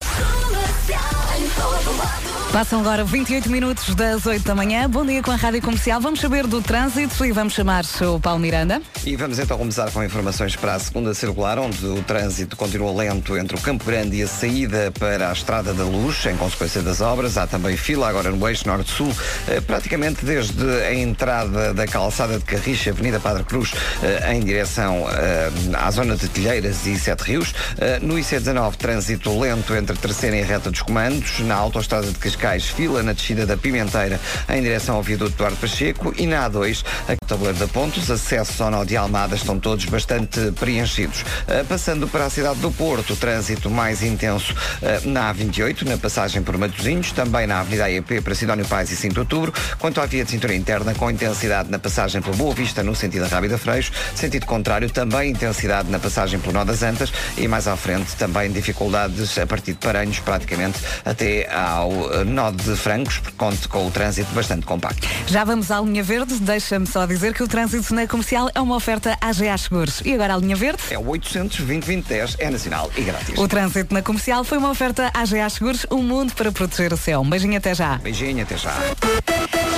Passam 2.53 2.81
agora 2.81 3.05
28 3.05 3.51
minutos 3.51 3.95
das 3.95 4.25
8 4.25 4.43
da 4.43 4.55
manhã. 4.55 4.89
Bom 4.89 5.05
dia 5.05 5.23
com 5.23 5.31
a 5.31 5.37
Rádio 5.37 5.61
Comercial. 5.61 6.01
Vamos 6.01 6.19
saber 6.19 6.47
do 6.47 6.63
trânsito 6.63 7.25
e 7.25 7.31
vamos 7.31 7.53
chamar 7.53 7.85
o 8.01 8.19
Paulo 8.19 8.41
Miranda. 8.41 8.81
E 9.05 9.15
vamos 9.17 9.39
então 9.39 9.59
começar 9.59 9.91
com 9.91 10.03
informações 10.03 10.57
para 10.57 10.75
a 10.75 10.79
segunda 10.79 11.13
circular, 11.13 11.59
onde 11.59 11.85
o 11.85 12.03
trânsito 12.03 12.57
continua 12.57 12.91
lento 12.91 13.37
entre 13.37 13.55
o 13.55 13.61
Campo 13.61 13.85
Grande 13.85 14.17
e 14.17 14.23
a 14.23 14.27
saída 14.27 14.91
para 14.99 15.29
a 15.29 15.33
Estrada 15.33 15.75
da 15.75 15.85
Luz, 15.85 16.25
em 16.25 16.37
consequência 16.37 16.81
das 16.81 17.03
obras. 17.03 17.37
Há 17.37 17.47
também 17.47 17.77
fila 17.77 18.09
agora 18.09 18.31
no 18.31 18.49
eixo 18.49 18.67
norte-sul, 18.67 19.15
eh, 19.47 19.61
praticamente 19.61 20.25
desde 20.25 20.65
a 20.83 20.95
entrada 20.95 21.75
da 21.75 21.87
calçada 21.87 22.39
de 22.39 22.45
Carricha, 22.45 22.91
Avenida 22.91 23.21
Padre 23.21 23.45
Cruz, 23.45 23.73
eh, 24.03 24.35
em 24.35 24.41
direção 24.41 25.07
eh, 25.11 25.51
à 25.75 25.91
zona 25.91 26.17
de 26.17 26.27
Telheiras 26.29 26.87
e 26.87 26.99
Sete 26.99 27.25
Rios. 27.25 27.55
No 28.01 28.15
IC19, 28.15 28.77
trânsito 28.77 29.39
lento 29.39 29.75
entre 29.75 29.97
terceira 29.97 30.37
e 30.37 30.43
reta 30.43 30.71
dos 30.71 30.81
comandos. 30.83 31.41
Na 31.41 31.55
autoestrada 31.55 32.07
de 32.07 32.19
Cascais, 32.19 32.38
fila 32.75 33.03
na 33.03 33.13
descida 33.13 33.45
da 33.45 33.57
Pimenteira, 33.57 34.21
em 34.49 34.63
direção 34.63 34.97
ao 34.97 35.03
viaduto 35.03 35.35
Eduardo 35.35 35.57
Pacheco. 35.57 36.15
E 36.17 36.27
na 36.27 36.49
A2, 36.49 36.85
a 37.09 37.27
Tabuleiro 37.27 37.59
da 37.59 37.67
Pontos, 37.69 38.11
acessos 38.11 38.61
ao 38.61 38.71
nó 38.71 38.85
de 38.85 38.97
Almada 38.97 39.35
estão 39.35 39.59
todos 39.59 39.85
bastante 39.87 40.53
preenchidos. 40.53 41.23
Uh, 41.23 41.65
passando 41.69 42.09
para 42.09 42.27
a 42.27 42.31
cidade 42.31 42.61
do 42.61 42.71
Porto, 42.71 43.17
trânsito 43.17 43.69
mais 43.69 44.03
intenso 44.03 44.55
uh, 44.55 45.09
na 45.09 45.35
A28, 45.35 45.83
na 45.83 45.99
passagem 45.99 46.43
por 46.43 46.57
Matosinhos, 46.57 47.13
também 47.13 47.47
na 47.47 47.61
Avenida 47.61 47.85
AEP 47.85 48.23
para 48.23 48.35
Sidónio 48.35 48.65
Pais 48.67 48.91
e 48.91 48.97
5 48.97 49.15
de 49.15 49.21
Outubro, 49.21 49.53
quanto 49.79 50.01
à 50.01 50.07
via 50.07 50.25
de 50.25 50.31
cintura 50.31 50.55
interna, 50.55 50.95
com 50.95 51.11
intensidade 51.11 51.71
na 51.71 51.79
passagem 51.79 52.23
pela 52.23 52.37
Boa 52.37 52.55
Vista, 52.55 52.83
no 52.83 52.95
sentido 52.95 53.23
da 53.23 53.29
Rábida 53.29 53.59
Freixo, 53.59 53.93
sentido 54.15 54.47
contrário, 54.47 54.89
também 54.89 55.31
intensidade 55.31 55.91
na 55.91 55.99
passagem 55.99 56.41
pelo 56.41 56.55
Nó 56.55 56.65
das 56.65 56.83
Antas 56.83 57.13
e 57.37 57.47
mais 57.47 57.67
à 57.67 57.77
frente 57.77 58.17
também 58.17 58.51
dificuldades 58.51 59.37
a 59.39 59.47
partir 59.47 59.73
de 59.73 59.79
Paranhos, 59.79 60.19
praticamente 60.21 60.79
até 61.05 61.53
ao 61.53 61.91
uh, 61.91 62.25
Nó 62.29 62.51
de 62.51 62.77
Francos, 62.77 63.19
por 63.19 63.33
conta 63.33 63.69
com 63.69 63.87
o 63.87 63.91
trânsito 63.91 64.33
bastante 64.35 64.67
compacto. 64.67 65.07
Já 65.27 65.45
vamos 65.45 65.71
à 65.71 65.81
linha 65.81 66.03
verde. 66.03 66.35
Deixa-me 66.41 66.87
só 66.87 67.07
dizer 67.07 67.35
que 67.35 67.43
o 67.43 67.49
trânsito 67.49 67.95
na 67.95 68.07
comercial 68.07 68.51
é 68.55 68.61
uma 68.61 68.77
oferta 68.77 69.17
AGA 69.21 69.57
Seguros. 69.57 70.03
E 70.05 70.13
agora 70.13 70.35
a 70.35 70.37
linha 70.37 70.57
verde? 70.57 70.83
É 70.91 70.99
o 70.99 71.09
800 71.09 71.61
2010 71.61 72.37
é 72.39 72.51
nacional 72.51 72.91
e 72.97 73.03
grátis. 73.03 73.39
O 73.39 73.49
trânsito 73.49 73.95
na 73.95 74.03
comercial 74.03 74.45
foi 74.45 74.59
uma 74.59 74.71
oferta 74.71 75.11
AGA 75.15 75.49
Seguros, 75.49 75.87
um 75.91 76.03
mundo 76.03 76.35
para 76.35 76.53
proteger 76.53 76.93
o 76.93 76.97
céu. 76.97 77.21
Um 77.23 77.31
beijinho 77.31 77.57
até 77.57 77.75
já. 77.75 77.97
Beijinho, 77.99 78.43
até 78.43 78.57
já. 78.57 78.75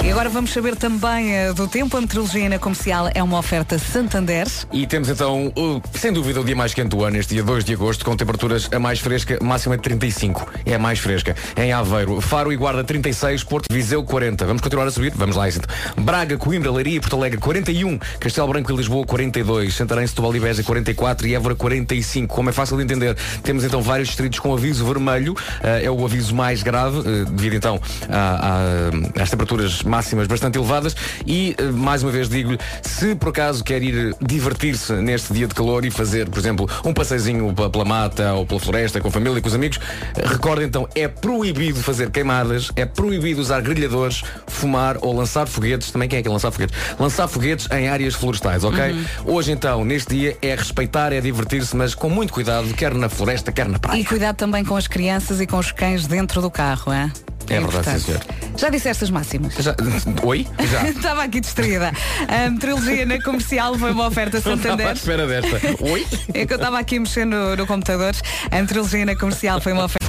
E 0.02 0.10
agora 0.10 0.30
vamos 0.30 0.50
saber 0.50 0.76
também 0.76 1.36
eh, 1.36 1.52
do 1.52 1.68
tempo. 1.68 1.94
A 1.94 2.00
meteorologia 2.00 2.48
na 2.48 2.58
comercial 2.58 3.10
é 3.14 3.22
uma 3.22 3.38
oferta 3.38 3.78
Santander. 3.78 4.46
E 4.72 4.86
temos 4.86 5.10
então, 5.10 5.52
sem 5.92 6.10
dúvida, 6.10 6.40
o 6.40 6.44
dia 6.44 6.56
mais 6.56 6.72
quente 6.72 6.88
do 6.88 7.04
ano, 7.04 7.18
este 7.18 7.34
dia 7.34 7.44
2 7.44 7.64
de 7.64 7.74
agosto, 7.74 8.02
com 8.02 8.16
temperaturas 8.16 8.68
a 8.72 8.78
mais 8.78 8.98
fresca, 8.98 9.38
máxima 9.42 9.76
de 9.76 9.82
35. 9.82 10.50
É 10.64 10.74
a 10.74 10.78
mais 10.78 10.98
fresca. 10.98 11.36
Em 11.54 11.72
Aveiro, 11.72 12.18
Faro 12.20 12.39
e 12.48 12.56
Guarda 12.56 12.82
36, 12.82 13.44
Porto 13.44 13.66
Viseu 13.70 14.02
40. 14.02 14.46
Vamos 14.46 14.62
continuar 14.62 14.86
a 14.86 14.90
subir? 14.90 15.12
Vamos 15.14 15.36
lá, 15.36 15.48
isso. 15.48 15.60
Braga, 15.98 16.36
Coimbra, 16.38 16.70
Leiria 16.72 16.96
e 16.96 17.00
Porto 17.00 17.16
Alegre 17.16 17.38
41. 17.38 17.98
Castelo 18.18 18.48
Branco 18.48 18.72
e 18.72 18.76
Lisboa 18.76 19.04
42. 19.04 19.74
Santarém, 19.74 20.06
Setúbal 20.06 20.34
e 20.36 20.40
Beja 20.40 20.62
44 20.62 21.26
e 21.26 21.34
Évora 21.34 21.54
45. 21.54 22.34
Como 22.34 22.48
é 22.48 22.52
fácil 22.52 22.76
de 22.78 22.84
entender, 22.84 23.14
temos 23.42 23.62
então 23.64 23.82
vários 23.82 24.08
distritos 24.08 24.38
com 24.38 24.52
aviso 24.54 24.84
vermelho. 24.86 25.34
Eh, 25.62 25.84
é 25.84 25.90
o 25.90 26.04
aviso 26.04 26.34
mais 26.34 26.62
grave, 26.62 26.98
eh, 27.00 27.24
devido 27.30 27.54
então 27.56 27.80
às 29.20 29.30
temperaturas 29.30 29.82
máximas 29.82 30.26
bastante 30.26 30.56
elevadas. 30.58 30.94
E, 31.26 31.54
eh, 31.58 31.64
mais 31.64 32.02
uma 32.02 32.10
vez 32.12 32.28
digo-lhe, 32.28 32.58
se 32.82 33.14
por 33.14 33.28
acaso 33.30 33.62
quer 33.62 33.82
ir 33.82 34.14
divertir-se 34.20 34.92
neste 34.94 35.32
dia 35.32 35.46
de 35.46 35.54
calor 35.54 35.84
e 35.84 35.90
fazer, 35.90 36.28
por 36.28 36.38
exemplo, 36.38 36.68
um 36.84 36.92
passeizinho 36.92 37.52
pe- 37.52 37.68
pela 37.70 37.84
mata 37.84 38.32
ou 38.34 38.46
pela 38.46 38.60
floresta 38.60 39.00
com 39.00 39.08
a 39.08 39.10
família 39.10 39.38
e 39.38 39.42
com 39.42 39.48
os 39.48 39.54
amigos, 39.54 39.78
recorde 40.24 40.64
então, 40.64 40.88
é 40.94 41.08
proibido 41.08 41.80
fazer 41.80 42.10
queimadas, 42.30 42.70
é 42.76 42.84
proibido 42.86 43.40
usar 43.40 43.60
grelhadores, 43.60 44.22
fumar 44.46 44.96
ou 45.00 45.12
lançar 45.14 45.46
foguetes. 45.46 45.90
Também 45.90 46.08
quem 46.08 46.20
é 46.20 46.22
que 46.22 46.28
é 46.28 46.30
lançar 46.30 46.50
foguetes? 46.52 46.76
Lançar 46.98 47.26
foguetes 47.26 47.68
em 47.72 47.88
áreas 47.88 48.14
florestais, 48.14 48.62
ok? 48.62 48.94
Hoje 49.26 49.50
então, 49.52 49.84
neste 49.84 50.14
dia, 50.14 50.36
é 50.40 50.54
respeitar, 50.54 51.12
é 51.12 51.20
divertir-se, 51.20 51.76
mas 51.76 51.94
com 51.94 52.08
muito 52.08 52.32
cuidado, 52.32 52.72
quer 52.74 52.94
na 52.94 53.08
floresta, 53.08 53.50
quer 53.50 53.68
na 53.68 53.78
praia. 53.78 54.00
E 54.00 54.04
cuidado 54.04 54.36
também 54.36 54.64
com 54.64 54.76
as 54.76 54.86
crianças 54.86 55.40
e 55.40 55.46
com 55.46 55.58
os 55.58 55.72
cães 55.72 56.06
dentro 56.06 56.40
do 56.40 56.50
carro, 56.50 56.92
é? 56.92 57.10
É 57.48 57.58
verdade, 57.58 57.98
sim, 57.98 58.06
senhor. 58.06 58.20
Já 58.56 58.68
disseste 58.68 59.02
as 59.02 59.10
máximas? 59.10 59.54
Já- 59.54 59.74
Oi? 60.22 60.46
Já. 60.70 60.86
Estava 60.88 61.24
aqui 61.24 61.40
distraída. 61.40 61.90
A 62.28 62.48
meteorologia 62.48 63.04
na 63.04 63.20
comercial 63.20 63.76
foi 63.76 63.90
uma 63.90 64.06
oferta 64.06 64.40
Não 64.44 64.54
estava 64.54 64.84
à 64.84 64.86
Santander. 64.86 64.92
espera 64.92 65.26
desta. 65.26 65.58
Oi? 65.84 66.06
É 66.32 66.46
que 66.46 66.52
eu 66.52 66.56
estava 66.56 66.78
aqui 66.78 67.00
mexendo 67.00 67.30
no, 67.32 67.56
no 67.56 67.66
computador. 67.66 68.14
A 68.52 68.56
meteorologia 68.60 69.04
na 69.04 69.16
comercial 69.16 69.60
foi 69.60 69.72
uma 69.72 69.84
oferta. 69.86 70.06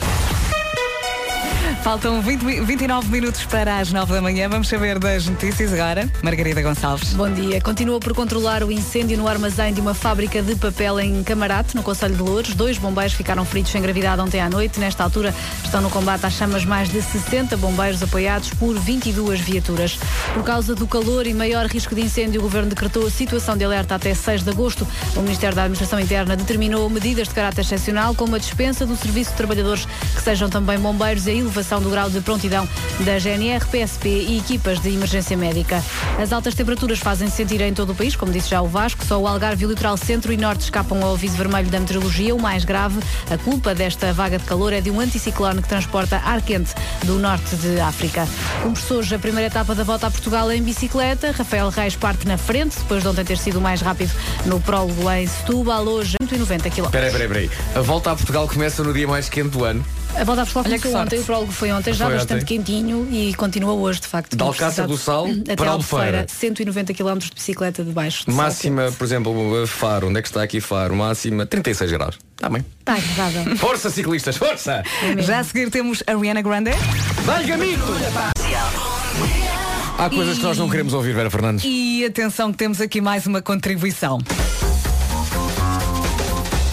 Faltam 1.84 2.22
20 2.22 2.44
mi- 2.46 2.62
29 2.62 3.10
minutos 3.10 3.44
para 3.46 3.78
as 3.80 3.92
9 3.92 4.14
da 4.14 4.22
manhã. 4.22 4.48
Vamos 4.48 4.68
saber 4.68 5.00
das 5.00 5.26
notícias 5.26 5.74
agora. 5.74 6.08
Margarida 6.22 6.62
Gonçalves. 6.62 7.14
Bom 7.14 7.28
dia. 7.32 7.60
Continua 7.60 8.00
por 8.00 8.14
controlar 8.14 8.64
o 8.64 8.72
incêndio 8.72 9.18
no 9.18 9.28
armazém 9.28 9.74
de 9.74 9.82
uma 9.82 9.96
fábrica 9.96 10.44
de 10.44 10.56
papel 10.56 11.00
em 11.00 11.24
Camarate, 11.24 11.76
no 11.76 11.82
Conselho 11.82 12.14
de 12.16 12.22
Louros. 12.22 12.54
Dois 12.54 12.78
bombeiros 12.78 13.14
ficaram 13.14 13.44
feridos 13.44 13.72
sem 13.72 13.82
gravidade 13.82 14.22
ontem 14.22 14.40
à 14.40 14.48
noite. 14.48 14.80
Nesta 14.80 15.04
altura 15.04 15.34
estão 15.64 15.82
no 15.82 15.90
combate 15.90 16.24
às 16.24 16.34
chamas 16.34 16.64
mais 16.66 16.88
de 16.88 17.02
60 17.02 17.58
bombeiros 17.58 18.04
apoiados 18.04 18.52
por 18.52 18.78
22 18.78 19.40
viaturas. 19.42 19.98
Por 20.36 20.44
causa 20.44 20.76
do 20.76 20.86
calor 20.86 21.26
e 21.26 21.34
maior 21.34 21.66
risco 21.66 21.96
de 21.96 22.02
incêndio, 22.02 22.42
o 22.42 22.44
Governo 22.44 22.70
decretou 22.70 23.08
a 23.08 23.10
situação 23.10 23.58
de 23.58 23.64
alerta 23.66 23.96
até 23.96 24.14
6 24.14 24.44
de 24.44 24.52
agosto. 24.52 24.88
O 25.16 25.22
Ministério 25.22 25.56
da 25.56 25.64
Administração 25.64 26.00
Interna 26.00 26.36
determinou 26.36 26.88
medidas 26.92 27.28
de 27.28 27.34
caráter 27.34 27.62
excepcional, 27.62 28.14
como 28.14 28.36
a 28.36 28.38
dispensa 28.40 28.86
do 28.86 28.96
serviço 28.96 29.32
de 29.32 29.38
trabalhadores 29.38 29.88
que 30.16 30.22
sejam 30.22 30.48
também 30.48 30.78
bombeiros 30.78 31.26
e 31.26 31.32
a 31.32 31.34
elevação 31.34 31.71
avaliação 31.72 31.82
do 31.82 31.90
grau 31.90 32.10
de 32.10 32.20
prontidão 32.22 32.68
da 33.00 33.18
GNR, 33.18 33.66
PSP 33.66 34.10
e 34.10 34.38
equipas 34.38 34.80
de 34.80 34.90
emergência 34.90 35.38
médica. 35.38 35.82
As 36.22 36.34
altas 36.34 36.54
temperaturas 36.54 37.00
fazem-se 37.00 37.36
sentir 37.36 37.62
em 37.62 37.74
todo 37.74 37.92
o 37.92 37.96
país, 37.96 38.16
como 38.16 38.32
disse 38.32 38.50
já 38.50 38.62
o 38.62 38.68
Vasco, 38.68 39.06
só 39.06 39.20
o 39.20 39.28
Algarve 39.28 39.66
o 39.66 39.70
litoral 39.70 39.96
centro 39.96 40.34
e 40.34 40.38
norte 40.38 40.62
escapam 40.62 41.02
ao 41.02 41.14
aviso 41.14 41.36
vermelho 41.38 41.70
da 41.70 41.80
meteorologia. 41.80 42.36
O 42.36 42.42
mais 42.42 42.66
grave, 42.66 43.00
a 43.30 43.38
culpa 43.38 43.74
desta 43.74 44.12
vaga 44.12 44.38
de 44.38 44.44
calor 44.44 44.74
é 44.74 44.82
de 44.82 44.92
um 44.92 45.00
anticiclone 45.00 45.62
que 45.62 45.70
transporta 45.70 46.18
ar 46.18 46.42
quente 46.42 46.74
do 47.06 47.18
norte 47.18 47.56
de 47.56 47.80
África. 47.80 48.28
Começou 48.62 48.98
hoje 48.98 49.16
a 49.16 49.20
primeira 49.20 49.48
etapa 49.48 49.74
da 49.74 49.84
volta 49.84 50.08
a 50.08 50.12
Portugal 50.12 50.52
em 50.52 50.62
bicicleta. 50.62 51.32
Rafael 51.32 51.70
Reis 51.70 51.96
parte 51.96 52.28
na 52.28 52.38
frente, 52.38 52.78
depois 52.78 53.02
de 53.02 53.08
ontem 53.08 53.24
ter 53.24 53.38
sido 53.38 53.62
mais 53.62 53.82
rápido 53.82 54.12
no 54.46 54.60
prólogo 54.60 55.10
em 55.12 55.26
Setúbal, 55.28 55.86
hoje 55.86 56.18
190 56.22 56.70
km. 56.70 56.90
Peraí, 56.90 57.12
peraí, 57.12 57.28
peraí. 57.28 57.52
A 57.76 57.82
volta 57.82 58.12
a 58.12 58.16
Portugal 58.16 58.48
começa 58.48 58.84
no 58.84 58.94
dia 58.94 59.08
mais 59.08 59.30
quente 59.30 59.50
do 59.50 59.64
ano. 59.64 59.84
A 60.20 60.24
volta 60.24 60.42
a 60.44 60.46
Portugal 60.46 60.64
Olha 60.66 60.76
que 60.76 60.82
começou 60.84 61.02
ontem, 61.02 61.20
o 61.20 61.24
prólogo 61.24 61.52
foi 61.52 61.72
ontem, 61.72 61.94
já 61.94 62.06
Foi 62.06 62.16
bastante 62.16 62.44
ontem. 62.44 62.58
quentinho 62.58 63.08
e 63.12 63.34
continua 63.34 63.74
hoje, 63.74 64.02
de 64.02 64.08
facto. 64.08 64.36
De 64.36 64.44
Alcácer 64.44 64.86
do 64.86 64.98
Sal 64.98 65.26
Até 65.28 65.56
para 65.56 65.72
Albufeira, 65.72 66.06
Albufeira. 66.20 66.26
190 66.28 66.94
km 66.94 67.18
de 67.18 67.32
bicicleta 67.34 67.84
de 67.84 67.92
baixo. 67.92 68.26
de 68.28 68.32
Máxima, 68.32 68.92
por 68.98 69.04
exemplo, 69.04 69.66
Faro. 69.68 70.08
Onde 70.10 70.20
é 70.20 70.22
que 70.22 70.28
está 70.28 70.44
aqui 70.44 70.60
Faro? 70.62 70.96
Máxima 70.96 71.46
36 71.46 71.92
graus. 71.92 72.20
Está 72.36 72.50
bem. 72.50 72.64
Está 72.80 72.94
agradável. 72.94 73.56
Força, 73.58 73.90
ciclistas, 73.90 74.38
força! 74.38 74.84
Já 75.20 75.40
a 75.40 75.44
seguir 75.44 75.70
temos 75.70 76.04
Ariana 76.06 76.42
Grande 76.42 76.72
Vai, 77.24 77.46
gamito! 77.46 77.82
Há 79.98 80.10
coisas 80.10 80.38
que 80.38 80.44
nós 80.44 80.58
não 80.58 80.70
queremos 80.70 80.94
ouvir, 80.94 81.14
Vera 81.14 81.30
Fernandes. 81.30 81.64
e 81.66 82.04
atenção 82.06 82.52
que 82.52 82.58
temos 82.58 82.82
aqui 82.82 83.00
mais 83.02 83.26
uma 83.28 83.42
contribuição. 83.42 84.20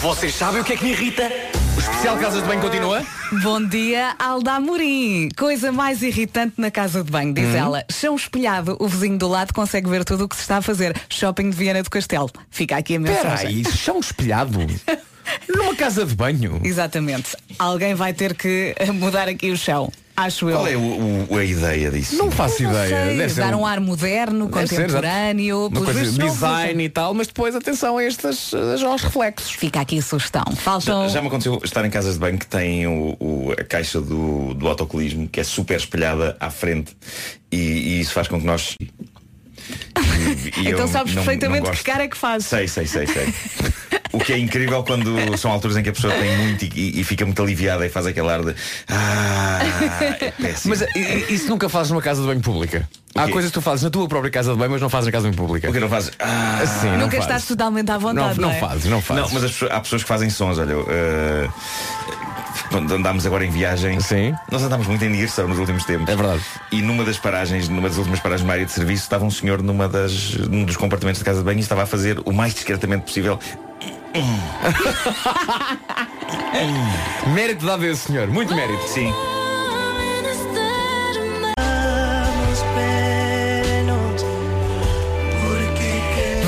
Vocês 0.01 0.33
sabem 0.35 0.61
o 0.61 0.63
que 0.63 0.73
é 0.73 0.77
que 0.77 0.83
me 0.83 0.91
irrita? 0.91 1.29
O 1.79 1.81
especial 1.81 2.17
Casas 2.17 2.41
de 2.41 2.47
Banho 2.49 2.59
continua? 2.59 3.05
Bom 3.41 3.63
dia, 3.65 4.13
Alda 4.19 4.55
Amorim. 4.55 5.29
Coisa 5.37 5.71
mais 5.71 6.01
irritante 6.01 6.55
na 6.57 6.69
casa 6.69 7.01
de 7.01 7.09
banho, 7.09 7.29
Hum. 7.29 7.33
diz 7.33 7.55
ela. 7.55 7.85
Chão 7.89 8.17
espelhado, 8.17 8.75
o 8.81 8.85
vizinho 8.89 9.17
do 9.17 9.29
lado 9.29 9.53
consegue 9.53 9.89
ver 9.89 10.03
tudo 10.03 10.25
o 10.25 10.27
que 10.27 10.35
se 10.35 10.41
está 10.41 10.57
a 10.57 10.61
fazer. 10.61 10.93
Shopping 11.07 11.49
de 11.51 11.55
Viana 11.55 11.81
do 11.81 11.89
Castelo. 11.89 12.29
Fica 12.51 12.75
aqui 12.75 12.97
a 12.97 12.99
Espera 12.99 13.29
mensagem. 13.29 13.47
aí, 13.47 13.71
chão 13.71 13.97
espelhado. 13.97 14.59
Numa 15.47 15.73
casa 15.73 16.05
de 16.05 16.13
banho. 16.15 16.59
Exatamente. 16.65 17.37
Alguém 17.57 17.95
vai 17.95 18.11
ter 18.13 18.33
que 18.35 18.75
mudar 18.93 19.29
aqui 19.29 19.49
o 19.49 19.55
chão. 19.57 19.89
Acho 20.19 20.49
eu. 20.49 20.55
Qual 20.57 20.67
é 20.67 20.75
o- 20.75 21.27
o- 21.29 21.37
a 21.37 21.43
ideia 21.45 21.89
disso? 21.91 22.17
Não 22.17 22.29
faço 22.29 22.61
Não 22.63 22.71
ideia. 22.71 23.05
sei, 23.07 23.17
Deve 23.17 23.29
ser 23.33 23.39
dar 23.41 23.55
um- 23.55 23.61
um 23.61 23.65
ar 23.65 23.79
moderno, 23.79 24.47
deve 24.47 24.67
ser, 24.67 24.75
contemporâneo, 24.81 25.69
pelos 25.71 25.85
coisa 25.91 26.11
não 26.19 26.27
design 26.27 26.83
e 26.83 26.89
tal, 26.89 27.13
mas 27.13 27.27
depois 27.27 27.55
atenção 27.55 27.97
a 27.97 28.03
estes 28.03 28.53
aos 28.83 29.01
reflexos. 29.01 29.51
Fica 29.51 29.79
aqui 29.79 29.99
a 29.99 30.01
sugestão. 30.01 30.43
Já, 30.49 30.55
Faltam. 30.57 31.09
já 31.09 31.21
me 31.21 31.27
aconteceu 31.27 31.59
estar 31.63 31.85
em 31.85 31.89
casas 31.89 32.15
de 32.15 32.19
banho 32.19 32.37
que 32.37 32.45
têm 32.47 32.85
o, 32.87 33.15
o- 33.19 33.53
a 33.57 33.63
caixa 33.63 34.01
do, 34.01 34.53
do 34.53 34.67
autocolismo 34.67 35.27
que 35.27 35.39
é 35.39 35.43
super 35.43 35.77
espelhada 35.77 36.35
à 36.39 36.49
frente 36.49 36.95
e, 37.51 37.57
e 37.57 37.99
isso 38.01 38.11
faz 38.13 38.27
com 38.27 38.39
que 38.39 38.45
nós. 38.45 38.75
e- 38.79 40.61
e 40.61 40.69
Então 40.69 40.87
sabes 40.87 41.13
não- 41.13 41.23
perfeitamente 41.23 41.65
não 41.67 41.71
que 41.73 41.83
cara 41.83 42.03
é 42.03 42.07
que 42.07 42.17
faz. 42.17 42.45
Sei, 42.45 42.67
sei, 42.67 42.85
sei, 42.85 43.07
sei. 43.07 43.33
O 44.11 44.19
que 44.19 44.33
é 44.33 44.37
incrível 44.39 44.83
quando 44.83 45.37
são 45.37 45.51
alturas 45.51 45.77
em 45.77 45.83
que 45.83 45.89
a 45.89 45.93
pessoa 45.93 46.13
tem 46.13 46.35
muito 46.37 46.63
e, 46.65 46.99
e- 46.99 47.03
fica 47.03 47.25
muito 47.25 47.41
aliviada 47.41 47.85
e 47.85 47.89
faz 47.89 48.07
aquele 48.07 48.27
ar 48.29 48.43
de. 48.43 48.55
Ah, 48.87 49.59
é 50.19 50.31
péssimo. 50.31 50.75
Mas 50.75 51.29
isso 51.29 51.47
nunca 51.49 51.69
fazes 51.69 51.91
numa 51.91 52.01
casa 52.01 52.21
de 52.21 52.27
banho 52.27 52.41
pública. 52.41 52.89
Há 53.15 53.27
coisas 53.27 53.51
que 53.51 53.53
tu 53.55 53.61
fazes 53.61 53.83
na 53.83 53.89
tua 53.89 54.07
própria 54.07 54.31
casa 54.31 54.51
de 54.53 54.57
banho, 54.57 54.71
mas 54.71 54.81
não 54.81 54.89
fazes 54.89 55.07
na 55.07 55.11
casa 55.11 55.29
de 55.29 55.35
banho 55.35 55.45
pública. 55.47 55.67
Porque 55.67 55.79
não 55.79 55.89
fazes. 55.89 56.11
Ah, 56.19 56.59
Assim, 56.61 56.87
não 56.87 56.93
Nunca 56.99 57.11
fazes. 57.17 57.25
estás 57.25 57.45
totalmente 57.45 57.89
à 57.89 57.93
Não, 57.93 57.99
vontade. 57.99 58.39
não 58.39 58.49
é? 58.51 58.59
fazes, 58.59 58.85
não 58.85 59.01
fazes. 59.01 59.23
Não, 59.23 59.29
mas 59.33 59.43
as 59.43 59.51
pessoas- 59.51 59.71
há 59.71 59.79
pessoas 59.79 60.01
que 60.03 60.07
fazem 60.07 60.29
sons, 60.29 60.57
olha. 60.57 60.73
eh, 60.87 61.47
quando 62.71 62.91
andámos 62.93 63.25
agora 63.25 63.45
em 63.45 63.49
viagem, 63.49 63.99
Sim. 63.99 64.33
nós 64.51 64.61
andámos 64.63 64.87
muito 64.87 65.03
em 65.03 65.11
Dirce 65.11 65.41
nos 65.43 65.57
últimos 65.59 65.83
tempos. 65.85 66.07
É 66.09 66.15
verdade. 66.15 66.41
E 66.71 66.81
numa 66.81 67.03
das 67.03 67.17
paragens, 67.17 67.67
numa 67.67 67.89
das 67.89 67.97
últimas 67.97 68.19
paragens 68.19 68.41
de 68.41 68.47
uma 68.47 68.53
área 68.53 68.65
de 68.65 68.71
serviço, 68.71 69.03
estava 69.03 69.25
um 69.25 69.31
senhor 69.31 69.61
numa 69.61 69.87
das, 69.87 70.35
num 70.35 70.63
dos 70.65 70.77
compartimentos 70.77 71.19
de 71.19 71.25
casa 71.25 71.39
de 71.39 71.45
banho 71.45 71.57
e 71.57 71.61
estava 71.61 71.83
a 71.83 71.85
fazer 71.85 72.19
o 72.25 72.31
mais 72.31 72.53
discretamente 72.53 73.05
possível. 73.05 73.39
Mérito 77.33 77.65
dado 77.65 77.83
a 77.83 77.87
esse 77.87 78.07
senhor, 78.07 78.27
muito 78.27 78.55
mérito. 78.55 78.87
Sim. 78.87 79.13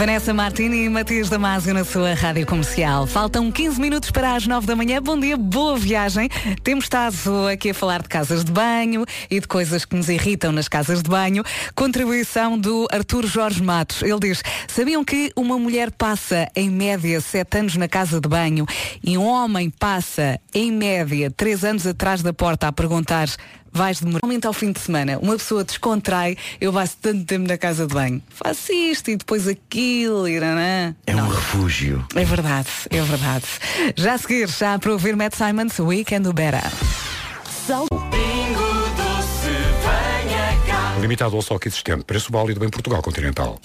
Vanessa 0.02 0.34
Martini 0.34 0.86
e 0.86 0.90
Matias 0.90 1.30
Damasio 1.30 1.76
na 1.76 1.86
sua 1.86 2.16
rádio 2.16 2.44
comercial. 2.48 3.06
Faltam 3.06 3.52
15 3.52 3.80
minutos 3.80 4.10
para 4.10 4.34
as 4.34 4.48
9 4.48 4.66
da 4.66 4.76
manhã. 4.76 5.00
Bom 5.00 5.16
dia, 5.16 5.38
boa 5.38 5.78
viagem. 5.78 6.28
Temos 6.64 6.86
estado 6.86 7.48
aqui 7.48 7.70
a 7.70 7.74
falar 7.76 8.02
de 8.02 8.10
casas 8.10 8.44
de 8.44 8.52
banho 8.52 9.06
e 9.30 9.40
de 9.40 9.48
coisas 9.48 9.86
que 9.86 9.96
nos 9.96 10.10
irritam 10.10 10.52
nas 10.52 10.68
casas 10.68 11.04
de 11.04 11.10
banho. 11.12 11.44
Contribuição 11.76 12.58
do 12.58 12.88
Artur 12.92 13.28
Jorge 13.28 13.62
Matos. 13.62 14.02
Ele 14.02 14.20
diz: 14.20 14.42
Sabiam 14.68 15.06
que 15.06 15.32
uma 15.36 15.60
mulher 15.60 15.92
passa 15.92 16.50
em 16.56 16.68
média 16.68 17.22
7 17.22 17.60
anos 17.60 17.76
na 17.76 17.88
casa 17.88 18.20
de 18.20 18.28
banho 18.28 18.66
e 19.04 19.20
um 19.20 19.28
homem 19.28 19.70
passa 19.70 20.40
em 20.52 20.72
média 20.72 21.30
3 21.30 21.64
anos 21.64 21.86
atrás 21.86 22.24
da 22.24 22.34
porta 22.34 22.68
a 22.68 22.72
perguntar 22.72 23.30
vais 23.72 24.00
demorar. 24.00 24.20
Normalmente 24.24 24.48
ao 24.48 24.54
fim 24.54 24.72
de 24.72 24.80
semana, 24.80 25.18
uma 25.20 25.38
pessoa 25.38 25.64
descontrai, 25.64 26.38
eu 26.60 26.72
passo 26.74 26.98
tanto 27.02 27.26
tempo 27.26 27.48
na 27.48 27.58
casa 27.58 27.88
de 27.88 27.94
banho. 27.94 28.22
Faço 28.30 28.72
isto 28.72 29.12
e 29.12 29.16
depois 29.16 29.48
aquilo 29.48 30.28
e 30.28 30.40
nanã. 30.40 30.96
É 31.06 31.16
um 31.16 31.28
refúgio. 31.28 32.06
É 32.16 32.24
verdade, 32.24 32.70
é 32.90 33.02
verdade. 33.02 33.46
Já 33.96 34.14
a 34.14 34.18
seguir, 34.18 34.48
já 34.50 34.78
para 34.78 34.92
ouvir 34.92 35.16
Matt 35.16 35.36
Simons, 35.36 35.80
We 35.80 36.04
Can 36.04 36.22
Do 36.22 36.34
Better. 36.34 36.70
Limitado 41.00 41.36
ao 41.36 41.40
estoque 41.40 41.68
existente. 41.68 42.04
Preço 42.04 42.32
válido 42.32 42.64
em 42.64 42.70
Portugal 42.70 43.02
continental. 43.02 43.60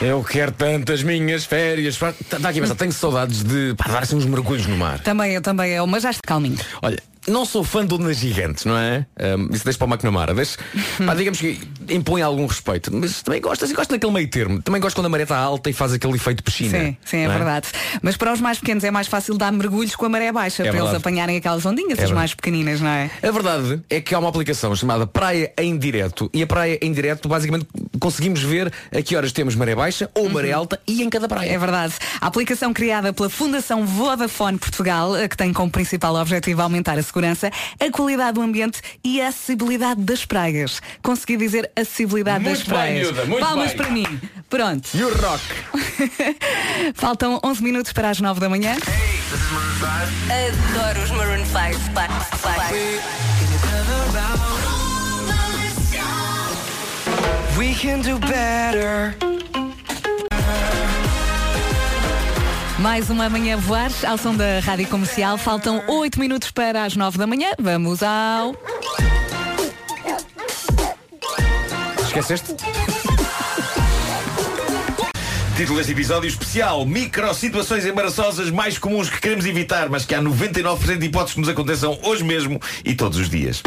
Eu 0.00 0.22
quero 0.22 0.52
tantas 0.52 1.02
minhas 1.02 1.44
férias. 1.44 1.94
Está 1.94 2.48
aqui 2.48 2.58
a 2.58 2.62
pensar, 2.62 2.76
tenho 2.76 2.92
saudades 2.92 3.42
de 3.42 3.74
pá, 3.74 3.88
dar 3.88 4.02
assim 4.04 4.14
uns 4.14 4.24
mergulhos 4.26 4.66
no 4.66 4.76
mar. 4.76 5.00
Também 5.00 5.32
eu, 5.32 5.42
também 5.42 5.72
eu, 5.72 5.84
mas 5.88 6.04
já 6.04 6.10
está 6.10 6.20
calminho. 6.24 6.56
Olha, 6.80 7.02
não 7.28 7.44
sou 7.44 7.62
fã 7.64 7.84
de 7.86 7.94
ondas 7.94 8.16
gigantes, 8.16 8.64
não 8.64 8.76
é? 8.76 9.06
Ahm, 9.18 9.48
isso 9.52 9.64
deixa 9.64 9.78
para 9.78 9.86
o 9.86 9.90
McNamara. 9.90 10.34
Deixa, 10.34 10.58
pá, 11.04 11.14
digamos 11.14 11.38
que 11.38 11.60
impõe 11.88 12.22
algum 12.22 12.46
respeito. 12.46 12.94
Mas 12.94 13.22
também 13.22 13.40
gosto, 13.40 13.66
gosto 13.74 13.90
daquele 13.90 14.12
meio 14.12 14.28
termo. 14.28 14.62
Também 14.62 14.80
gosto 14.80 14.96
quando 14.96 15.06
a 15.06 15.08
maré 15.08 15.22
está 15.24 15.36
alta 15.38 15.70
e 15.70 15.72
faz 15.72 15.92
aquele 15.92 16.14
efeito 16.14 16.42
piscina. 16.42 16.78
Sim, 16.78 16.96
sim, 17.04 17.16
é 17.18 17.28
não 17.28 17.34
verdade. 17.34 17.68
Mas 18.02 18.16
para 18.16 18.32
os 18.32 18.40
mais 18.40 18.58
pequenos 18.58 18.84
é 18.84 18.90
mais 18.90 19.06
fácil 19.06 19.36
dar 19.36 19.52
mergulhos 19.52 19.94
com 19.96 20.06
a 20.06 20.08
maré 20.08 20.32
baixa, 20.32 20.62
para 20.62 20.68
eles 20.68 20.80
verdade. 20.82 20.96
apanharem 20.96 21.36
aquelas 21.36 21.64
ondinhas, 21.66 21.98
É 21.98 22.04
as 22.04 22.10
mais 22.10 22.34
pequeninas, 22.34 22.80
não 22.80 22.88
é? 22.90 23.10
A 23.22 23.30
verdade 23.30 23.80
é 23.90 24.00
que 24.00 24.14
há 24.14 24.18
uma 24.18 24.28
aplicação 24.28 24.74
chamada 24.74 25.06
Praia 25.06 25.52
em 25.58 25.76
Direto 25.78 26.30
e 26.32 26.42
a 26.42 26.46
Praia 26.46 26.78
em 26.82 26.92
Direto 26.92 27.28
basicamente 27.28 27.66
conseguimos 28.00 28.40
ver 28.40 28.72
a 28.94 29.02
que 29.02 29.16
horas 29.16 29.32
temos 29.32 29.54
maré 29.54 29.74
baixa 29.74 30.10
ou 30.14 30.28
maré 30.28 30.52
alta 30.52 30.80
e 30.86 31.02
em 31.02 31.10
cada 31.10 31.28
praia. 31.28 31.50
É 31.50 31.58
verdade. 31.58 31.94
A 32.20 32.26
aplicação 32.26 32.72
criada 32.72 33.12
pela 33.12 33.28
Fundação 33.28 33.84
Vodafone 33.86 34.58
Portugal, 34.58 35.12
que 35.28 35.36
tem 35.36 35.52
como 35.52 35.70
principal 35.70 36.14
objetivo 36.14 36.62
aumentar 36.62 36.98
a 36.98 37.02
segurança, 37.02 37.17
a 37.24 37.90
qualidade 37.90 38.32
do 38.34 38.42
ambiente 38.42 38.80
e 39.04 39.20
a 39.20 39.28
acessibilidade 39.28 40.00
das 40.02 40.24
praias. 40.24 40.80
Consegui 41.02 41.36
dizer 41.36 41.70
acessibilidade 41.76 42.44
das 42.44 42.58
Muito 42.58 42.70
bem, 42.70 42.78
praias. 42.78 43.06
miúda, 43.06 43.24
muito 43.26 43.44
Palmas 43.46 43.68
bem. 43.68 43.76
para 43.76 43.90
mim. 43.90 44.20
Pronto. 44.48 44.88
E 44.94 45.02
o 45.04 45.14
rock? 45.14 45.42
Faltam 46.94 47.40
11 47.44 47.62
minutos 47.62 47.92
para 47.92 48.10
as 48.10 48.20
9 48.20 48.40
da 48.40 48.48
manhã. 48.48 48.76
Adoro 50.74 51.02
os 51.02 51.10
Maroon 51.10 51.44
5. 51.44 51.78
We 57.56 57.74
can 57.74 58.00
do 58.02 58.18
better. 58.20 59.16
Mais 62.78 63.10
uma 63.10 63.28
manhã 63.28 63.56
voar 63.56 63.90
ao 64.06 64.16
som 64.16 64.34
da 64.36 64.60
Rádio 64.60 64.86
Comercial. 64.86 65.36
Faltam 65.36 65.82
8 65.88 66.20
minutos 66.20 66.52
para 66.52 66.84
as 66.84 66.94
9 66.94 67.18
da 67.18 67.26
manhã. 67.26 67.50
Vamos 67.58 68.04
ao. 68.04 68.54
Esqueceste? 72.04 72.54
Título 75.56 75.78
deste 75.78 75.90
episódio 75.90 76.28
especial 76.28 76.86
Micro 76.86 77.34
situações 77.34 77.84
embaraçosas 77.84 78.48
mais 78.48 78.78
comuns 78.78 79.10
que 79.10 79.20
queremos 79.20 79.44
evitar 79.44 79.88
Mas 79.88 80.06
que 80.06 80.14
há 80.14 80.22
99% 80.22 80.98
de 80.98 81.06
hipóteses 81.06 81.34
que 81.34 81.40
nos 81.40 81.48
aconteçam 81.48 81.98
hoje 82.04 82.22
mesmo 82.22 82.60
E 82.84 82.94
todos 82.94 83.18
os 83.18 83.28
dias 83.28 83.60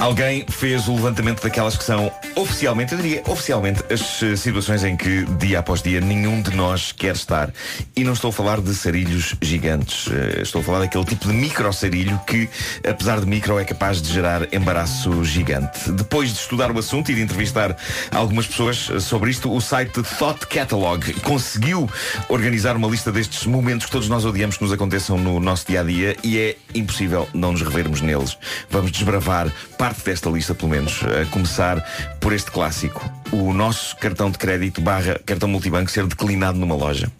Alguém 0.00 0.46
fez 0.48 0.86
o 0.86 0.94
levantamento 0.94 1.42
daquelas 1.42 1.76
que 1.76 1.82
são 1.82 2.10
oficialmente, 2.36 2.92
eu 2.92 2.98
diria 2.98 3.22
oficialmente, 3.26 3.82
as 3.92 4.22
eh, 4.22 4.36
situações 4.36 4.84
em 4.84 4.96
que 4.96 5.24
dia 5.38 5.58
após 5.58 5.82
dia 5.82 6.00
nenhum 6.00 6.40
de 6.40 6.54
nós 6.54 6.92
quer 6.92 7.16
estar. 7.16 7.52
E 7.96 8.04
não 8.04 8.12
estou 8.12 8.30
a 8.30 8.32
falar 8.32 8.60
de 8.60 8.72
sarilhos 8.76 9.34
gigantes. 9.42 10.08
Eh, 10.08 10.42
Estou 10.42 10.60
a 10.60 10.64
falar 10.64 10.78
daquele 10.80 11.04
tipo 11.04 11.26
de 11.26 11.32
micro 11.34 11.72
sarilho 11.72 12.18
que, 12.28 12.48
apesar 12.88 13.18
de 13.18 13.26
micro, 13.26 13.58
é 13.58 13.64
capaz 13.64 14.00
de 14.00 14.12
gerar 14.12 14.46
embaraço 14.54 15.24
gigante. 15.24 15.90
Depois 15.90 16.32
de 16.32 16.38
estudar 16.38 16.70
o 16.70 16.78
assunto 16.78 17.10
e 17.10 17.16
de 17.16 17.22
entrevistar 17.22 17.76
algumas 18.12 18.46
pessoas 18.46 18.88
eh, 18.92 19.00
sobre 19.00 19.30
isto, 19.30 19.52
o 19.52 19.60
site 19.60 20.00
Thought 20.16 20.46
Catalog 20.46 21.12
conseguiu 21.22 21.90
organizar 22.28 22.76
uma 22.76 22.86
lista 22.86 23.10
destes 23.10 23.46
momentos 23.46 23.86
que 23.86 23.92
todos 23.92 24.08
nós 24.08 24.24
odiamos 24.24 24.56
que 24.56 24.62
nos 24.62 24.72
aconteçam 24.72 25.18
no 25.18 25.40
nosso 25.40 25.66
dia 25.66 25.80
a 25.80 25.84
dia 25.84 26.16
e 26.22 26.38
é 26.38 26.56
impossível 26.72 27.28
não 27.34 27.50
nos 27.50 27.62
revermos 27.62 28.00
neles. 28.00 28.38
Vamos 28.70 28.92
desbravar 28.92 29.52
parte 29.76 29.87
desta 30.04 30.30
lista, 30.30 30.54
pelo 30.54 30.70
menos, 30.70 31.00
a 31.02 31.24
começar 31.30 31.84
por 32.20 32.32
este 32.32 32.50
clássico: 32.50 33.02
o 33.32 33.52
nosso 33.52 33.96
cartão 33.96 34.30
de 34.30 34.38
crédito 34.38 34.80
barra 34.80 35.20
cartão 35.24 35.48
multibanco 35.48 35.90
ser 35.90 36.06
declinado 36.06 36.58
numa 36.58 36.74
loja. 36.74 37.10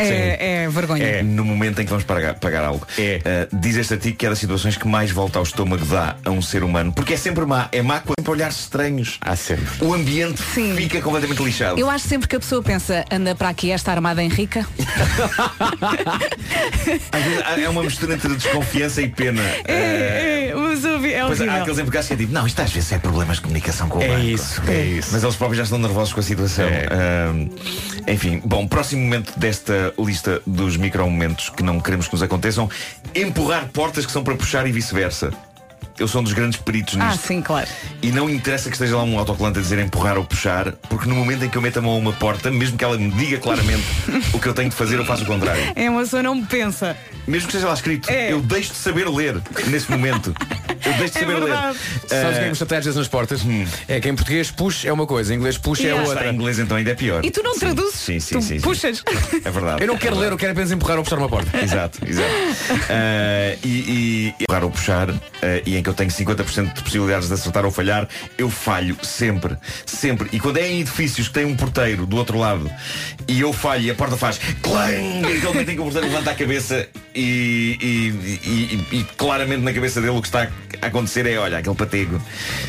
É, 0.00 0.62
é 0.64 0.68
vergonha. 0.68 1.04
É 1.04 1.22
no 1.22 1.44
momento 1.44 1.80
em 1.80 1.84
que 1.84 1.90
vamos 1.90 2.04
pagar, 2.04 2.34
pagar 2.34 2.64
algo. 2.64 2.86
Uh, 2.98 3.56
diz 3.56 3.76
este 3.76 3.94
artigo 3.94 4.16
que 4.16 4.26
é 4.26 4.28
das 4.28 4.38
situações 4.38 4.76
que 4.76 4.86
mais 4.86 5.10
volta 5.10 5.38
ao 5.38 5.42
estômago 5.44 5.84
dá 5.86 6.16
a 6.24 6.30
um 6.30 6.42
ser 6.42 6.62
humano. 6.62 6.92
Porque 6.92 7.14
é 7.14 7.16
sempre 7.16 7.44
má. 7.44 7.68
É 7.72 7.82
má 7.82 8.00
com 8.00 8.12
sempre 8.18 8.32
olhares 8.32 8.60
estranhos. 8.60 9.18
Há 9.20 9.36
sempre. 9.36 9.64
O 9.80 9.92
ambiente 9.94 10.42
fica 10.42 11.00
completamente 11.00 11.42
lixado. 11.42 11.78
Eu 11.78 11.88
acho 11.90 12.06
sempre 12.08 12.28
que 12.28 12.36
a 12.36 12.40
pessoa 12.40 12.62
pensa, 12.62 13.04
anda 13.10 13.34
para 13.34 13.48
aqui 13.48 13.70
esta 13.70 13.90
armada 13.92 14.22
em 14.22 14.28
rica. 14.28 14.66
Às 17.12 17.22
vezes 17.22 17.42
há- 17.44 17.60
é 17.60 17.68
uma 17.68 17.82
mistura 17.82 18.14
entre 18.14 18.34
desconfiança 18.34 19.02
e 19.02 19.08
pena. 19.08 19.42
É, 19.66 20.48
é, 20.50 20.54
mas 20.54 20.84
é 20.84 21.24
Pois 21.26 21.40
há 21.40 21.56
aqueles 21.60 21.78
empregados 21.78 22.08
que 22.08 22.14
é 22.14 22.16
tipo, 22.16 22.32
não, 22.32 22.46
isto 22.46 22.60
às 22.60 22.72
vezes 22.72 22.92
é 22.92 22.98
problemas 22.98 23.36
de 23.36 23.42
comunicação 23.42 23.88
com 23.88 23.98
o 23.98 24.02
É 24.02 24.08
banco. 24.08 24.20
isso, 24.20 24.62
é 24.68 24.80
isso. 24.84 25.08
Mas 25.12 25.22
eles 25.22 25.36
próprios 25.36 25.58
já 25.58 25.64
estão 25.64 25.78
nervosos 25.78 26.12
com 26.12 26.20
a 26.20 26.22
situação. 26.22 26.66
Ahm, 26.68 27.48
enfim, 28.06 28.40
bom, 28.44 28.66
próximo 28.66 29.02
momento 29.02 29.32
desta 29.38 29.87
lista 29.98 30.40
dos 30.46 30.76
micromomentos 30.76 31.50
que 31.50 31.62
não 31.62 31.80
queremos 31.80 32.06
que 32.06 32.14
nos 32.14 32.22
aconteçam, 32.22 32.68
empurrar 33.14 33.68
portas 33.68 34.06
que 34.06 34.12
são 34.12 34.24
para 34.24 34.34
puxar 34.34 34.66
e 34.66 34.72
vice-versa. 34.72 35.32
Eu 35.98 36.06
sou 36.08 36.20
um 36.20 36.24
dos 36.24 36.32
grandes 36.32 36.58
peritos 36.60 36.96
Ah, 37.00 37.10
nisto. 37.10 37.26
sim, 37.26 37.40
claro. 37.42 37.66
E 38.02 38.10
não 38.12 38.30
interessa 38.30 38.68
que 38.70 38.76
esteja 38.76 38.96
lá 38.96 39.02
um 39.02 39.18
autocolante 39.18 39.58
a 39.58 39.62
dizer 39.62 39.78
empurrar 39.80 40.16
ou 40.16 40.24
puxar, 40.24 40.72
porque 40.88 41.08
no 41.08 41.14
momento 41.16 41.44
em 41.44 41.48
que 41.48 41.56
eu 41.58 41.62
meto 41.62 41.78
a 41.78 41.82
mão 41.82 41.92
a 41.92 41.96
uma 41.96 42.12
porta, 42.12 42.50
mesmo 42.50 42.76
que 42.78 42.84
ela 42.84 42.96
me 42.96 43.10
diga 43.10 43.38
claramente 43.38 43.84
o 44.32 44.38
que 44.38 44.46
eu 44.48 44.54
tenho 44.54 44.70
de 44.70 44.76
fazer, 44.76 44.96
eu 44.96 45.04
faço 45.04 45.24
o 45.24 45.26
contrário. 45.26 45.62
É 45.74 45.90
uma 45.90 46.00
pessoa 46.02 46.22
não 46.22 46.44
pensa. 46.44 46.96
Mesmo 47.26 47.48
que 47.48 47.54
esteja 47.54 47.68
lá 47.68 47.74
escrito, 47.74 48.08
É. 48.10 48.32
eu 48.32 48.40
deixo 48.40 48.70
de 48.70 48.76
saber 48.78 49.08
ler 49.08 49.40
nesse 49.66 49.90
momento. 49.90 50.34
Eu 50.84 50.92
deixo 50.94 51.12
de 51.14 51.18
É 51.18 51.20
saber 51.20 51.40
verdade. 51.40 51.76
ler. 51.76 52.08
Sabes 52.08 52.36
Ah, 52.36 52.40
quem 52.40 52.48
me 52.50 52.54
chateia 52.54 52.78
às 52.78 52.84
vezes 52.84 52.96
nas 52.98 53.08
portas? 53.08 53.40
É 53.88 54.00
que 54.00 54.08
em 54.08 54.14
português 54.14 54.50
push 54.50 54.84
é 54.84 54.92
uma 54.92 55.06
coisa, 55.06 55.34
em 55.34 55.36
inglês 55.36 55.58
push 55.58 55.80
é 55.80 55.82
Yeah. 55.88 56.02
Está 56.02 56.14
outra. 56.16 56.30
em 56.30 56.34
inglês 56.34 56.58
então 56.58 56.76
ainda 56.76 56.90
é 56.90 56.94
pior. 56.94 57.24
E 57.24 57.30
tu 57.30 57.42
não 57.42 57.54
Sim, 57.54 57.60
traduzes? 57.60 57.94
Sim, 58.00 58.20
sim, 58.20 58.34
tu 58.36 58.42
sim, 58.42 58.48
sim. 58.56 58.60
puxas. 58.60 59.02
É 59.44 59.50
verdade. 59.50 59.82
Eu 59.82 59.88
não 59.88 59.96
quero 59.98 60.16
ler, 60.18 60.30
eu 60.32 60.36
quero 60.38 60.52
apenas 60.52 60.70
empurrar 60.70 60.96
ou 60.98 61.02
puxar 61.04 61.18
uma 61.18 61.28
porta. 61.28 61.58
Exato, 61.62 61.98
exato. 62.06 62.28
Ah, 62.88 63.56
e, 63.64 63.68
e 63.68 64.34
empurrar 64.42 64.64
ou 64.64 64.70
puxar, 64.70 65.10
ah, 65.10 65.16
e 65.66 65.76
em 65.76 65.82
que 65.88 65.90
eu 65.90 65.94
tenho 65.94 66.10
50% 66.10 66.74
de 66.74 66.82
possibilidades 66.82 67.28
de 67.28 67.34
acertar 67.34 67.64
ou 67.64 67.70
falhar, 67.70 68.06
eu 68.36 68.50
falho 68.50 68.96
sempre, 69.02 69.56
sempre. 69.86 70.28
E 70.32 70.38
quando 70.40 70.58
é 70.58 70.68
em 70.68 70.80
edifícios 70.80 71.28
que 71.28 71.34
tem 71.34 71.44
um 71.44 71.56
porteiro 71.56 72.06
do 72.06 72.16
outro 72.16 72.38
lado 72.38 72.70
e 73.26 73.40
eu 73.40 73.52
falho 73.52 73.82
e 73.82 73.90
a 73.90 73.94
porta 73.94 74.16
faz 74.16 74.38
clang, 74.62 75.24
aquele 75.24 75.40
momento 75.46 75.70
em 75.70 75.74
que 75.74 75.80
o 75.80 75.84
porteiro 75.84 76.06
levanta 76.08 76.30
a 76.30 76.34
cabeça 76.34 76.86
e, 77.14 77.78
e- 77.80 78.48
e- 78.94 78.98
e- 79.00 79.04
claramente 79.16 79.62
na 79.62 79.72
cabeça 79.72 80.00
dele 80.00 80.16
o 80.16 80.20
que 80.20 80.28
está 80.28 80.48
a 80.82 80.86
acontecer 80.86 81.26
é, 81.26 81.36
olha, 81.38 81.58
aquele 81.58 81.74
patego 81.74 82.20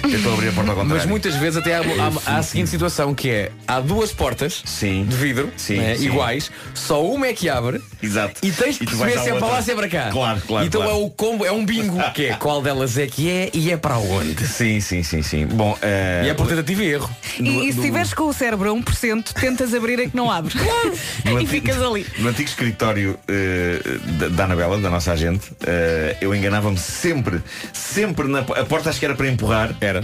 tentou 0.02 0.34
abrir 0.34 0.50
a 0.50 0.52
porta 0.52 0.72
ao 0.72 0.78
contrário. 0.78 0.96
Mas 0.98 1.06
muitas 1.06 1.36
vezes 1.36 1.58
até 1.58 1.76
há, 1.76 1.80
há- 1.82 2.34
há 2.34 2.38
a 2.38 2.44
seguinte 2.44 2.70
situação 2.70 3.14
que 3.14 3.30
é 3.30 3.52
há 3.68 3.80
duas 3.80 4.12
portas 4.12 4.62
Sim. 4.66 5.06
de 5.06 5.16
vidro 5.16 5.52
Sim, 5.58 5.78
né, 5.78 5.96
sim. 5.96 6.06
iguais, 6.06 6.52
só 6.74 7.04
uma 7.06 7.28
é 7.28 7.34
que 7.34 7.50
abre 7.50 7.82
Exato. 8.02 8.40
e 8.42 8.52
tens 8.52 8.78
que 8.78 8.86
perceber 8.86 9.20
se 9.20 9.30
é 9.30 9.34
para 9.36 9.48
lá 9.48 9.62
se 9.62 9.72
é 9.72 9.76
para 9.76 9.88
cá. 9.90 10.10
Claro, 10.12 10.42
claro. 10.48 10.66
Então 10.66 10.82
claro. 10.82 10.98
é 10.98 11.04
o 11.04 11.10
combo, 11.10 11.46
é 11.46 11.52
um 11.52 11.66
bingo, 11.66 11.98
que 12.14 12.26
é 12.28 12.34
qual 12.36 12.62
delas 12.62 12.98
é 12.98 13.06
que 13.10 13.30
é 13.30 13.50
e 13.54 13.72
é 13.72 13.78
para 13.78 13.98
onde. 13.98 14.48
Sim, 14.48 14.80
sim, 14.80 15.04
sim, 15.04 15.22
sim. 15.22 15.46
Bom, 15.46 15.78
ah, 15.82 16.24
E 16.26 16.30
é 16.30 16.34
por 16.34 16.48
tentativa 16.48 16.84
e 16.84 16.88
erro. 16.92 17.10
E, 17.40 17.68
e 17.70 17.74
se 17.74 17.80
estiveres 17.80 18.14
com 18.14 18.24
o 18.24 18.34
cérebro 18.34 18.72
a 18.72 18.76
1%, 18.76 19.34
tentas 19.34 19.74
abrir 19.74 20.00
a 20.00 20.10
que 20.10 20.16
não 20.16 20.30
abre. 20.32 20.54
E 21.26 21.30
antigo- 21.30 21.48
ficas 21.50 21.82
ali. 21.82 22.06
No 22.18 22.30
antigo 22.30 22.48
escritório 22.50 23.20
eh, 23.28 23.80
da, 24.20 24.28
da 24.30 24.44
Anabela, 24.46 24.78
da 24.80 24.90
nossa 24.90 25.12
agente, 25.12 25.52
eh, 25.66 26.18
eu 26.22 26.34
enganava-me 26.34 26.78
sempre, 26.78 27.42
sempre 27.74 28.28
na 28.28 28.40
a 28.40 28.66
porta 28.66 28.90
acho 28.90 29.00
que 29.00 29.06
era 29.06 29.16
para 29.16 29.28
empurrar. 29.28 29.76
Era. 29.82 30.04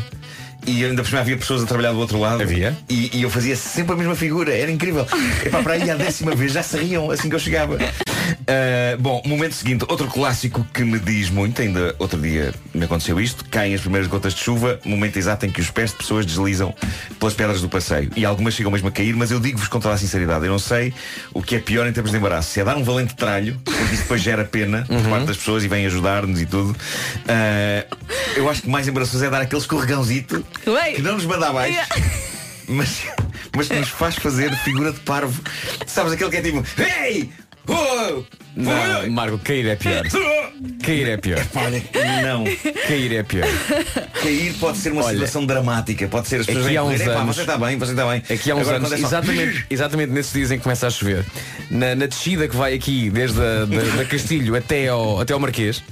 E 0.67 0.83
ainda 0.83 1.03
por 1.03 1.07
cima 1.09 1.21
havia 1.21 1.37
pessoas 1.37 1.61
a 1.63 1.65
trabalhar 1.67 1.91
do 1.91 1.99
outro 1.99 2.19
lado. 2.19 2.41
Havia. 2.41 2.75
E, 2.89 3.11
e 3.17 3.21
eu 3.21 3.29
fazia 3.29 3.55
sempre 3.55 3.93
a 3.93 3.95
mesma 3.97 4.15
figura, 4.15 4.51
era 4.51 4.71
incrível. 4.71 5.05
Epá, 5.45 5.61
para 5.61 5.73
aí 5.73 5.89
à 5.89 5.95
décima 5.95 6.35
vez 6.35 6.51
já 6.53 6.63
se 6.63 6.75
riam 6.77 7.11
assim 7.11 7.29
que 7.29 7.35
eu 7.35 7.39
chegava. 7.39 7.77
Ah, 8.47 8.97
bom, 8.99 9.21
momento 9.25 9.53
seguinte, 9.53 9.85
outro 9.87 10.07
clássico 10.07 10.65
que 10.73 10.83
me 10.83 10.99
diz 10.99 11.29
muito, 11.29 11.61
ainda 11.61 11.95
outro 11.99 12.19
dia 12.19 12.53
me 12.73 12.85
aconteceu 12.85 13.19
isto, 13.19 13.43
caem 13.49 13.73
as 13.73 13.81
primeiras 13.81 14.07
gotas 14.07 14.33
de 14.33 14.41
chuva, 14.41 14.79
momento 14.85 15.17
exato 15.17 15.45
em 15.45 15.49
que 15.49 15.61
os 15.61 15.69
pés 15.69 15.91
de 15.91 15.97
pessoas 15.97 16.25
deslizam 16.25 16.73
pelas 17.19 17.33
pedras 17.33 17.61
do 17.61 17.69
passeio. 17.69 18.11
E 18.15 18.25
algumas 18.25 18.53
chegam 18.53 18.71
mesmo 18.71 18.87
a 18.87 18.91
cair, 18.91 19.15
mas 19.15 19.31
eu 19.31 19.39
digo-vos 19.39 19.67
com 19.67 19.79
toda 19.79 19.95
a 19.95 19.97
sinceridade, 19.97 20.45
eu 20.45 20.51
não 20.51 20.59
sei 20.59 20.93
o 21.33 21.41
que 21.41 21.55
é 21.55 21.59
pior 21.59 21.87
em 21.87 21.93
termos 21.93 22.11
de 22.11 22.17
embaraço. 22.17 22.51
Se 22.51 22.59
é 22.59 22.63
dar 22.63 22.77
um 22.77 22.83
valente 22.83 23.15
tralho, 23.15 23.59
porque 23.63 23.93
isso 23.93 24.03
depois 24.03 24.21
gera 24.21 24.45
pena 24.45 24.85
por 24.87 25.09
parte 25.09 25.25
das 25.25 25.37
pessoas 25.37 25.63
e 25.63 25.67
vem 25.67 25.85
ajudar-nos 25.85 26.41
e 26.41 26.45
tudo. 26.45 26.75
Ah, 27.27 27.85
eu 28.35 28.49
acho 28.49 28.61
que 28.61 28.69
mais 28.69 28.87
embaraçoso 28.87 29.23
é 29.23 29.29
dar 29.29 29.41
aquele 29.41 29.61
escorregãozito 29.61 30.45
Ué. 30.67 30.93
que 30.93 31.01
não 31.01 31.13
nos 31.15 31.25
manda 31.25 31.47
abaixo. 31.47 31.77
Mas, 32.67 33.03
mas 33.55 33.67
que 33.67 33.75
nos 33.75 33.89
faz 33.89 34.15
fazer 34.15 34.51
figura 34.57 34.91
de 34.91 34.99
parvo. 35.01 35.41
Sabes 35.85 36.13
aquele 36.13 36.31
que 36.31 36.37
é 36.37 36.41
tipo 36.41 36.63
Ei! 36.81 37.29
Oh! 37.41 37.44
Não! 38.55 39.09
Marco, 39.11 39.37
cair 39.39 39.67
é 39.67 39.75
pior. 39.75 40.03
Cair 40.83 41.09
é 41.09 41.17
pior. 41.17 41.45
Olha, 41.55 41.83
não. 42.23 42.43
Cair 42.87 43.13
é 43.17 43.23
pior. 43.23 43.47
Cair 44.21 44.53
pode 44.59 44.77
ser 44.77 44.91
uma 44.93 45.03
Olha, 45.03 45.13
situação 45.13 45.45
dramática. 45.45 46.07
Pode 46.07 46.27
ser 46.27 46.39
as 46.39 46.45
pessoas 46.45 46.65
aqui 46.67 46.77
há 46.77 46.83
uns 46.83 46.97
correr, 46.99 47.03
"Epá, 47.11 47.21
anos- 47.21 47.35
Você 47.35 47.41
está 47.41 47.57
bem, 47.57 47.77
você 47.77 47.91
está 47.91 48.05
bem. 48.07 48.23
Aqui 48.29 48.51
há 48.51 48.55
uns 48.55 48.61
Agora, 48.61 48.77
anos, 48.77 48.91
é 48.93 48.97
só- 48.97 49.07
exatamente, 49.07 49.65
exatamente 49.69 50.11
nesses 50.13 50.31
dias 50.33 50.51
em 50.51 50.57
que 50.57 50.63
começa 50.63 50.87
a 50.87 50.89
chover, 50.89 51.25
na, 51.69 51.95
na 51.95 52.05
descida 52.05 52.47
que 52.47 52.55
vai 52.55 52.73
aqui 52.73 53.09
desde 53.09 53.39
a, 53.41 53.65
da, 53.65 53.97
da 53.97 54.05
Castilho 54.05 54.55
até 54.55 54.87
ao, 54.87 55.19
até 55.19 55.33
ao 55.33 55.39
Marquês, 55.39 55.83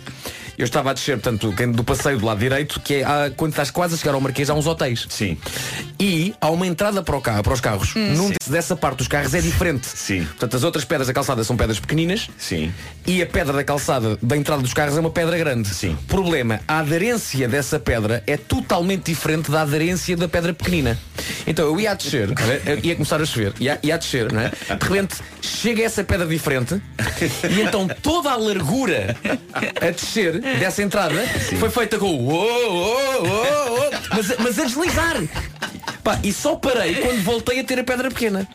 eu 0.57 0.65
estava 0.65 0.91
a 0.91 0.93
descer, 0.93 1.17
portanto, 1.19 1.51
do 1.73 1.83
passeio 1.83 2.17
do 2.19 2.25
lado 2.25 2.39
direito, 2.39 2.79
que 2.79 2.95
é 2.95 3.03
há- 3.03 3.31
quando 3.35 3.51
estás 3.51 3.71
quase 3.71 3.95
a 3.95 3.97
chegar 3.97 4.13
ao 4.13 4.21
Marquês, 4.21 4.49
há 4.49 4.53
uns 4.53 4.67
hotéis. 4.67 5.05
Sim. 5.09 5.37
E 5.99 6.33
há 6.39 6.49
uma 6.49 6.67
entrada 6.67 7.01
para, 7.01 7.15
o 7.15 7.21
carro, 7.21 7.43
para 7.43 7.53
os 7.53 7.61
carros. 7.61 7.93
Num 7.95 8.29
desse- 8.29 8.51
dessa 8.51 8.75
parte 8.75 8.97
dos 8.97 9.07
carros 9.07 9.33
é 9.33 9.41
diferente. 9.41 9.87
Sim. 9.87 10.23
Portanto, 10.25 10.55
as 10.57 10.63
outras 10.63 10.85
pedras 10.85 11.07
da 11.07 11.13
calçada 11.13 11.43
são 11.43 11.55
pedras 11.57 11.79
pequeninas. 11.79 12.29
Sim. 12.37 12.71
E 13.05 13.21
a 13.21 13.25
pedra 13.25 13.53
da 13.53 13.63
calçada 13.63 14.17
da 14.21 14.37
entrada 14.37 14.61
dos 14.61 14.73
carros 14.73 14.95
é 14.97 14.99
uma 14.99 15.09
pedra 15.09 15.37
grande. 15.37 15.69
Sim. 15.69 15.97
Problema, 16.07 16.59
a 16.67 16.79
aderência 16.79 17.47
dessa 17.47 17.79
pedra 17.79 18.23
é 18.27 18.37
totalmente 18.37 19.05
diferente 19.11 19.49
da 19.49 19.61
aderência 19.61 20.15
da 20.15 20.27
pedra 20.27 20.53
pequenina. 20.53 20.97
Então 21.47 21.65
eu 21.65 21.79
ia 21.79 21.91
a 21.91 21.93
descer, 21.93 22.29
eu 22.65 22.79
ia 22.83 22.95
começar 22.95 23.21
a 23.21 23.25
chover, 23.25 23.53
ia, 23.59 23.79
ia 23.81 23.95
a 23.95 23.97
descer, 23.97 24.31
não 24.31 24.41
é? 24.41 24.49
De 24.49 24.87
repente 24.87 25.15
chega 25.41 25.83
essa 25.83 26.03
pedra 26.03 26.25
diferente 26.27 26.81
e 27.49 27.61
então 27.61 27.87
toda 28.01 28.31
a 28.31 28.35
largura 28.37 29.15
a 29.81 29.89
descer 29.91 30.42
dessa 30.59 30.81
entrada 30.83 31.25
foi 31.59 31.69
feita 31.69 31.97
com 31.97 32.05
o 32.07 32.25
uou, 32.25 32.73
uou, 32.73 33.25
uou, 33.25 33.79
uou, 33.79 33.91
mas, 34.09 34.37
mas 34.39 34.59
a 34.59 34.65
deslizar. 34.65 35.17
Pá, 36.03 36.19
e 36.23 36.33
só 36.33 36.55
parei 36.55 36.95
quando 36.95 37.23
voltei 37.23 37.59
a 37.59 37.63
ter 37.63 37.79
a 37.79 37.83
pedra 37.83 38.09
pequena. 38.09 38.47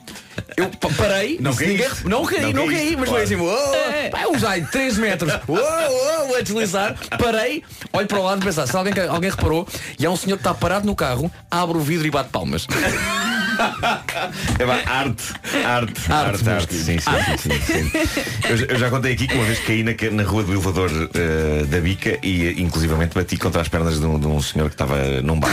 Eu 0.56 0.68
pa- 0.68 0.88
parei, 0.96 1.38
Não 1.40 1.52
ninguém- 1.52 1.88
não 2.04 2.24
caí, 2.24 2.52
Não 2.52 2.66
caí, 2.68 2.96
mas 2.96 3.08
foi 3.08 3.22
assim, 3.22 3.36
uou, 3.36 3.72
pá, 4.10 4.26
uns 4.28 4.44
ai, 4.44 4.62
3 4.70 4.96
metros, 4.98 5.32
uou, 5.48 5.58
uou, 5.58 6.36
a 6.36 6.40
deslizar, 6.40 6.94
parei, 7.18 7.62
olho 7.92 8.06
para 8.06 8.18
o 8.18 8.22
lado 8.24 8.40
e 8.42 8.44
pensar, 8.44 8.66
se 8.66 8.76
alguém, 8.76 8.92
alguém 9.08 9.30
reparou, 9.30 9.66
e 9.98 10.04
há 10.06 10.10
um 10.10 10.16
senhor 10.16 10.36
que 10.36 10.40
está 10.42 10.54
parado 10.54 10.86
no 10.86 10.94
carro, 10.94 11.30
abre 11.50 11.76
o 11.76 11.80
vidro 11.80 12.06
e 12.06 12.10
bate 12.10 12.30
palmas. 12.30 12.66
É 14.58 14.64
pá, 14.66 14.80
arte, 14.86 15.24
arte, 15.64 16.12
arte, 16.12 16.48
arte, 16.48 16.74
Sim, 16.74 16.98
sim, 16.98 16.98
sim, 17.00 17.58
sim, 17.58 17.60
sim. 17.90 17.90
Eu, 18.48 18.56
já- 18.56 18.66
eu 18.66 18.78
já 18.78 18.90
contei 18.90 19.12
aqui 19.14 19.26
que 19.26 19.34
uma 19.34 19.44
vez 19.44 19.58
caí 19.60 19.82
na, 19.82 20.22
rua 20.22 20.44
do 20.44 20.52
elevador 20.52 20.90
eh, 21.14 21.64
da 21.64 21.80
Bica 21.80 22.18
e 22.22 22.60
inclusivamente 22.62 23.14
bati 23.14 23.36
contra 23.36 23.60
as 23.60 23.68
pernas 23.68 23.98
de 23.98 24.06
um, 24.06 24.18
de 24.18 24.26
um 24.28 24.40
senhor 24.40 24.68
que 24.68 24.74
estava 24.74 24.96
num 25.22 25.40
bar. 25.40 25.50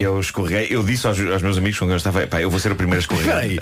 Eu 0.00 0.18
escorreguei, 0.20 0.68
eu 0.70 0.82
disse 0.82 1.06
aos, 1.06 1.18
aos 1.20 1.42
meus 1.42 1.58
amigos 1.58 1.78
com 1.78 1.84
quem 1.84 1.92
eu 1.92 1.96
estava, 1.98 2.26
pá, 2.26 2.40
eu 2.40 2.50
vou 2.50 2.58
ser 2.58 2.72
o 2.72 2.76
primeiro 2.76 3.00
a 3.00 3.02
escorregar. 3.02 3.40
Peraí, 3.42 3.58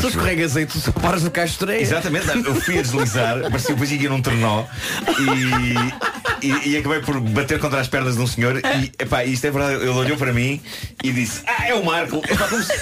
Tu 0.00 0.10
chover." 0.10 0.30
escorregas 0.30 0.56
aí, 0.56 0.66
tu 0.66 0.92
paras 0.94 1.22
no 1.22 1.30
caixo 1.30 1.58
de 1.58 1.64
areia. 1.64 1.82
Exatamente, 1.82 2.28
eu 2.28 2.54
fui 2.54 2.78
a 2.78 2.82
deslizar, 2.82 3.40
parecia 3.42 3.74
depois 3.74 3.90
ia 3.90 4.10
num 4.10 4.22
trenó 4.22 4.64
e, 5.08 6.29
e, 6.42 6.68
e 6.70 6.76
acabei 6.76 7.00
por 7.00 7.20
bater 7.20 7.58
contra 7.58 7.80
as 7.80 7.88
pernas 7.88 8.16
de 8.16 8.20
um 8.22 8.26
senhor 8.26 8.56
e 8.58 8.92
epá, 8.98 9.24
isto 9.24 9.46
é 9.46 9.50
verdade, 9.50 9.76
ele 9.82 9.88
olhou 9.90 10.16
para 10.16 10.32
mim 10.32 10.60
e 11.02 11.12
disse, 11.12 11.40
ah, 11.46 11.66
é 11.68 11.74
o 11.74 11.84
Marco, 11.84 12.16
epá, 12.28 12.46
como 12.48 12.62
se, 12.62 12.72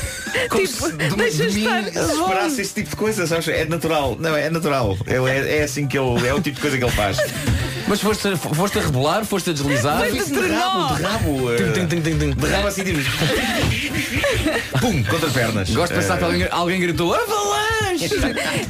como 0.49 0.67
Tipo, 0.67 0.87
se 0.87 0.93
de, 0.93 1.09
deixa 1.17 1.47
de 1.47 1.55
mim 1.61 1.65
estar. 1.67 1.85
se 1.85 2.13
esperasse 2.13 2.61
esse 2.61 2.75
tipo 2.75 2.91
de 2.91 2.97
coisa, 2.97 3.27
sabes? 3.27 3.49
É 3.49 3.65
natural, 3.65 4.17
não, 4.21 4.37
é 4.37 4.49
natural. 4.51 4.97
Ele 5.07 5.31
é, 5.31 5.59
é 5.59 5.63
assim 5.63 5.87
que 5.87 5.99
ele, 5.99 6.27
é 6.27 6.35
o 6.35 6.41
tipo 6.41 6.57
de 6.57 6.61
coisa 6.63 6.77
que 6.79 6.85
ele 6.85 6.93
faz. 6.93 7.17
Mas 7.87 8.01
foste, 8.03 8.37
foste 8.37 8.79
a 8.79 8.83
rebolar, 8.83 9.25
foste 9.25 9.49
a 9.51 9.53
deslizar. 9.55 9.99
Foi 10.01 10.13
de 10.13 10.25
De 10.25 10.49
rabo, 10.49 10.95
de 10.97 11.03
rabo. 11.03 11.53
eh, 11.55 11.73
Tim, 11.73 11.87
tim, 11.87 12.01
tim, 12.03 12.19
tim. 12.19 12.31
De 12.33 12.47
rabo 12.49 12.69
assim, 12.69 12.85
tipo... 12.85 12.99
Pum, 14.81 15.03
contra 15.05 15.31
pernas. 15.31 15.71
Gosto 15.71 15.95
de 15.95 16.01
pensar 16.01 16.15
Eh, 16.15 16.19
que 16.19 16.25
alguém, 16.25 16.49
alguém 16.51 16.81
gritou 16.81 17.15
Avalanche! 17.15 18.09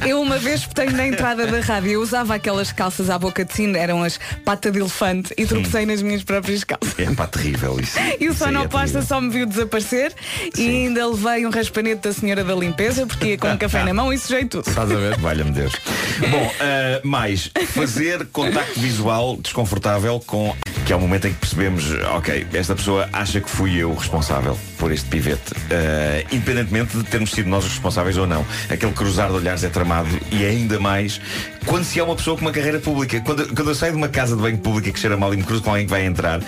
Eu 0.07 0.21
uma 0.21 0.37
vez 0.39 0.65
tenho 0.73 0.91
na 0.93 1.05
entrada 1.07 1.45
da 1.45 1.59
rádio, 1.59 1.91
eu 1.91 2.01
usava 2.01 2.33
aquelas 2.35 2.71
calças 2.71 3.09
à 3.09 3.19
boca 3.19 3.43
de 3.45 3.53
sino, 3.53 3.77
eram 3.77 4.01
as 4.03 4.19
pata 4.45 4.71
de 4.71 4.78
elefante 4.79 5.33
e 5.37 5.45
tropecei 5.45 5.85
nas 5.85 6.01
minhas 6.01 6.23
próprias 6.23 6.63
calças. 6.63 6.97
É 6.97 7.13
pá, 7.13 7.27
terrível 7.27 7.79
isso. 7.79 7.97
E 8.19 8.27
o 8.27 8.31
Isso 8.31 8.43
é 8.43 8.47
sonoplasta 8.47 8.99
terrível. 8.99 9.07
só 9.07 9.21
me 9.21 9.29
viu 9.29 9.45
desaparecer 9.45 10.13
e 10.57 10.69
ainda 10.69 11.07
levei 11.07 11.45
um 11.45 11.49
raspanete 11.49 12.01
da 12.01 12.13
senhora 12.13 12.43
da 12.43 12.55
limpeza 12.55 13.05
porque 13.05 13.27
ia 13.27 13.37
com 13.37 13.49
um 13.49 13.57
café 13.59 13.83
na 13.83 13.93
mão 13.93 14.11
e 14.11 14.17
sujei 14.17 14.45
tudo. 14.45 14.67
Estás 14.67 14.91
a 14.91 14.95
ver? 14.95 15.17
Valha-me 15.17 15.51
Deus. 15.51 15.73
Bom, 16.29 16.53
eh, 16.59 17.01
mais, 17.03 17.51
fazer 17.73 18.25
contacto 18.27 18.79
visual 18.79 19.37
desconfortável 19.37 20.19
com. 20.25 20.55
Que 20.89 20.93
é 20.93 20.95
o 20.95 20.99
momento 20.99 21.27
em 21.27 21.33
que 21.33 21.37
percebemos, 21.37 21.91
ok, 22.15 22.47
esta 22.51 22.75
pessoa 22.75 23.07
acha 23.13 23.39
que 23.39 23.47
fui 23.47 23.77
eu 23.77 23.91
o 23.91 23.93
responsável 23.93 24.57
por 24.79 24.91
este 24.91 25.07
pivete. 25.07 25.53
Eh, 25.69 26.25
independentemente 26.31 26.97
de 26.97 27.03
termos 27.03 27.29
sido 27.29 27.47
nós 27.47 27.63
os 27.63 27.73
responsáveis 27.73 28.17
ou 28.17 28.25
não. 28.25 28.43
Aquele 28.67 28.91
cruzar 28.93 29.29
de 29.29 29.35
olhares 29.35 29.63
é 29.63 29.69
tramado 29.69 30.09
e 30.31 30.43
ainda 30.43 30.79
mais 30.79 31.21
quando 31.67 31.83
se 31.83 31.99
é 31.99 32.03
uma 32.03 32.15
pessoa 32.15 32.35
com 32.35 32.41
uma 32.41 32.51
carreira 32.51 32.79
pública. 32.79 33.21
Quando, 33.21 33.53
quando 33.53 33.67
eu 33.67 33.75
saio 33.75 33.91
de 33.91 33.99
uma 33.99 34.07
casa 34.07 34.35
de 34.35 34.41
banho 34.41 34.57
pública 34.57 34.91
que 34.91 34.99
cheira 34.99 35.15
mal 35.15 35.31
e 35.31 35.37
me 35.37 35.43
cruzo 35.43 35.61
com 35.61 35.69
alguém 35.69 35.85
que 35.85 35.91
vai 35.91 36.03
entrar. 36.07 36.41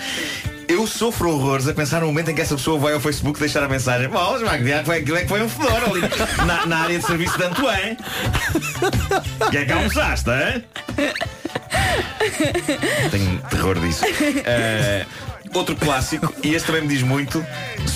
Eu 0.68 0.86
sofro 0.86 1.30
horrores 1.30 1.68
a 1.68 1.74
pensar 1.74 2.00
no 2.00 2.06
momento 2.06 2.30
em 2.30 2.34
que 2.34 2.40
essa 2.40 2.54
pessoa 2.56 2.78
vai 2.78 2.94
ao 2.94 3.00
Facebook 3.00 3.38
deixar 3.38 3.62
a 3.62 3.68
mensagem 3.68 4.08
Bom, 4.08 4.38
que 4.38 4.84
foi 4.84 4.98
é 4.98 5.02
que 5.02 5.28
foi 5.28 5.42
um 5.42 5.48
fedor 5.48 5.84
ali 5.84 6.00
na, 6.46 6.66
na 6.66 6.78
área 6.78 6.98
de 6.98 7.04
serviço 7.04 7.36
de 7.36 7.44
Antoine. 7.44 7.96
Que 9.50 9.58
é 9.58 9.64
que 9.64 9.72
almoçaste, 9.72 10.30
hein? 10.30 10.64
Tenho 13.10 13.38
terror 13.50 13.78
disso. 13.78 14.04
Eh, 14.44 15.06
outro 15.54 15.76
clássico, 15.76 16.32
e 16.42 16.54
este 16.54 16.66
também 16.66 16.82
me 16.82 16.88
diz 16.88 17.02
muito, 17.02 17.44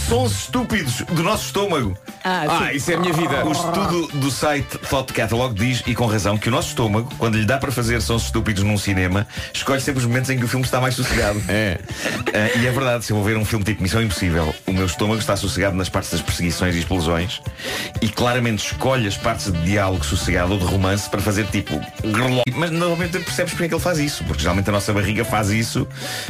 sons 0.09 0.33
estúpidos 0.33 1.03
do 1.03 1.23
nosso 1.23 1.47
estômago. 1.47 1.97
Ah, 2.23 2.69
sim. 2.71 2.77
isso 2.77 2.91
é 2.91 2.95
a 2.95 2.99
minha 2.99 3.13
vida. 3.13 3.45
O 3.45 3.53
estudo 3.53 4.09
do 4.15 4.31
site 4.31 4.79
Thought 4.79 5.13
Catalog 5.13 5.55
diz, 5.55 5.83
e 5.87 5.95
com 5.95 6.07
razão, 6.07 6.37
que 6.37 6.49
o 6.49 6.53
nosso 6.53 6.69
estômago, 6.69 7.11
quando 7.19 7.39
lhe 7.39 7.47
dá 7.47 7.59
para 7.59 7.71
fazer 7.71 8.01
sons 8.03 8.25
estúpidos 8.25 8.63
num 8.63 8.77
cinema, 8.77 9.27
escolhe 9.53 9.81
sempre 9.81 10.01
os 10.01 10.07
momentos 10.07 10.31
em 10.31 10.39
que 10.39 10.45
o 10.45 10.49
filme 10.49 10.65
está 10.65 10.81
mais 10.81 10.95
sossegado. 10.95 11.41
É. 11.49 11.79
Eh, 12.33 12.59
e 12.59 12.67
é 12.67 12.71
verdade, 12.71 13.05
se 13.05 13.13
eu 13.13 13.17
vou 13.17 13.25
ver 13.25 13.37
um 13.37 13.45
filme 13.45 13.65
tipo 13.65 13.83
Missão 13.83 14.03
Impossível, 14.03 14.55
o 14.67 14.73
meu 14.73 14.87
estômago 14.87 15.21
está 15.21 15.37
sossegado 15.37 15.77
nas 15.77 15.89
partes 15.89 16.11
das 16.11 16.21
perseguições 16.21 16.75
e 16.75 16.79
explosões 16.81 17.41
e 18.01 18.09
claramente 18.09 18.65
escolhe 18.65 19.07
as 19.07 19.17
partes 19.17 19.53
de 19.53 19.63
diálogo 19.63 20.05
sossegado 20.05 20.53
ou 20.53 20.59
de 20.59 20.65
romance 20.65 21.09
para 21.09 21.21
fazer 21.21 21.47
tipo. 21.47 21.81
Mas 22.57 22.71
normalmente 22.71 23.19
percebes 23.19 23.53
porque 23.53 23.65
é 23.65 23.69
que 23.69 23.75
ele 23.75 23.83
faz 23.83 23.99
isso, 23.99 24.25
porque 24.25 24.43
geralmente 24.43 24.69
a 24.69 24.73
nossa 24.73 24.93
barriga 24.93 25.25
faz 25.25 25.51
isso 25.51 25.87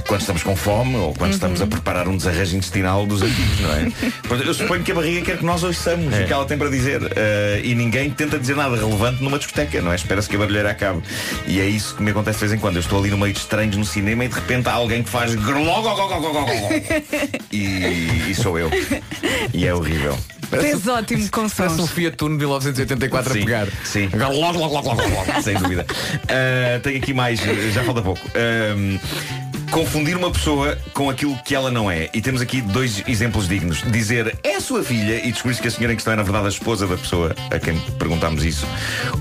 quando 0.07 0.21
estamos 0.21 0.43
com 0.43 0.55
fome 0.55 0.97
ou 0.97 1.15
quando 1.17 1.33
estamos 1.33 1.61
a 1.61 1.67
preparar 1.67 2.09
um 2.09 2.17
desarranjo 2.17 2.57
intestinal 2.57 3.07
dos 3.07 3.23
amigos, 3.23 3.61
não 3.61 3.73
é? 3.73 4.43
Eu 4.47 4.55
suponho 4.55 4.83
que 4.83 4.93
a 4.93 4.95
barriga 4.95 5.23
quer 5.23 5.39
que 5.39 5.45
nós 5.45 5.63
ouçamos 5.63 6.15
o 6.15 6.25
que 6.25 6.33
ela 6.33 6.45
tem 6.45 6.57
para 6.57 6.69
dizer 6.69 7.01
eh, 7.17 7.61
e 7.65 7.75
ninguém 7.75 8.11
tenta 8.11 8.39
dizer 8.39 8.57
nada 8.57 8.77
relevante 8.77 9.23
numa 9.23 9.39
discoteca, 9.39 9.81
não 9.81 9.93
é? 9.93 9.97
Espera-se 9.97 10.29
que 10.29 10.37
a 10.37 10.39
barulheira 10.39 10.71
acabe. 10.71 11.03
E 11.47 11.61
é 11.61 11.67
isso 11.67 11.97
que 11.97 12.03
me 12.03 12.11
acontece 12.11 12.39
de 12.39 12.47
vez 12.47 12.53
em 12.53 12.59
quando. 12.59 12.77
Eu 12.77 12.81
estou 12.81 12.99
ali 12.99 13.11
no 13.11 13.19
meio 13.19 13.33
de 13.33 13.39
estranhos 13.39 13.77
no 13.77 13.85
cinema 13.85 14.25
e 14.25 14.29
de 14.29 14.35
repente 14.35 14.69
há 14.69 14.73
alguém 14.73 15.03
que 15.03 15.11
faz 15.11 15.33
e, 17.53 18.31
e 18.31 18.35
sou 18.35 18.59
eu. 18.59 18.71
E 19.53 19.67
é 19.67 19.75
horrível. 19.75 20.17
Tens 20.51 20.87
ótimo 20.87 21.29
com 21.31 21.49
Parece 21.49 21.75
um 21.75 21.79
sons. 21.79 21.91
Fiat 21.91 22.23
Uno 22.23 22.35
de 22.35 22.39
1984 22.39 23.33
Sim, 23.33 23.39
a 23.39 23.45
pegar. 23.45 23.69
sim. 23.85 24.09
Logo, 24.15 24.35
logo, 24.35 24.59
logo, 24.59 24.89
logo, 24.89 25.03
logo. 25.03 25.43
Sem 25.43 25.57
dúvida. 25.57 25.85
Uh, 25.91 26.81
tenho 26.83 26.99
aqui 26.99 27.13
mais, 27.13 27.41
já 27.73 27.83
falta 27.83 28.03
pouco. 28.03 28.21
Um, 28.37 28.99
confundir 29.77 30.17
uma 30.17 30.31
pessoa 30.31 30.79
com 30.95 31.11
aquilo 31.11 31.37
que 31.45 31.55
ela 31.55 31.71
não 31.71 31.91
é. 31.91 32.09
E 32.15 32.23
temos 32.23 32.41
aqui 32.41 32.63
dois 32.63 33.03
exemplos 33.07 33.47
dignos. 33.47 33.83
Dizer 33.83 34.35
é 34.43 34.57
a 34.57 34.61
sua 34.63 34.83
filha 34.83 35.23
e 35.23 35.31
descobrir 35.31 35.61
que 35.61 35.69
a 35.69 35.71
senhora 35.71 35.93
em 35.93 35.97
questão 35.97 36.15
é 36.15 36.17
na 36.17 36.23
verdade 36.23 36.47
a 36.47 36.49
esposa 36.49 36.87
da 36.87 36.97
pessoa 36.97 37.37
a 37.51 37.59
quem 37.59 37.79
perguntámos 37.99 38.43
isso. 38.43 38.67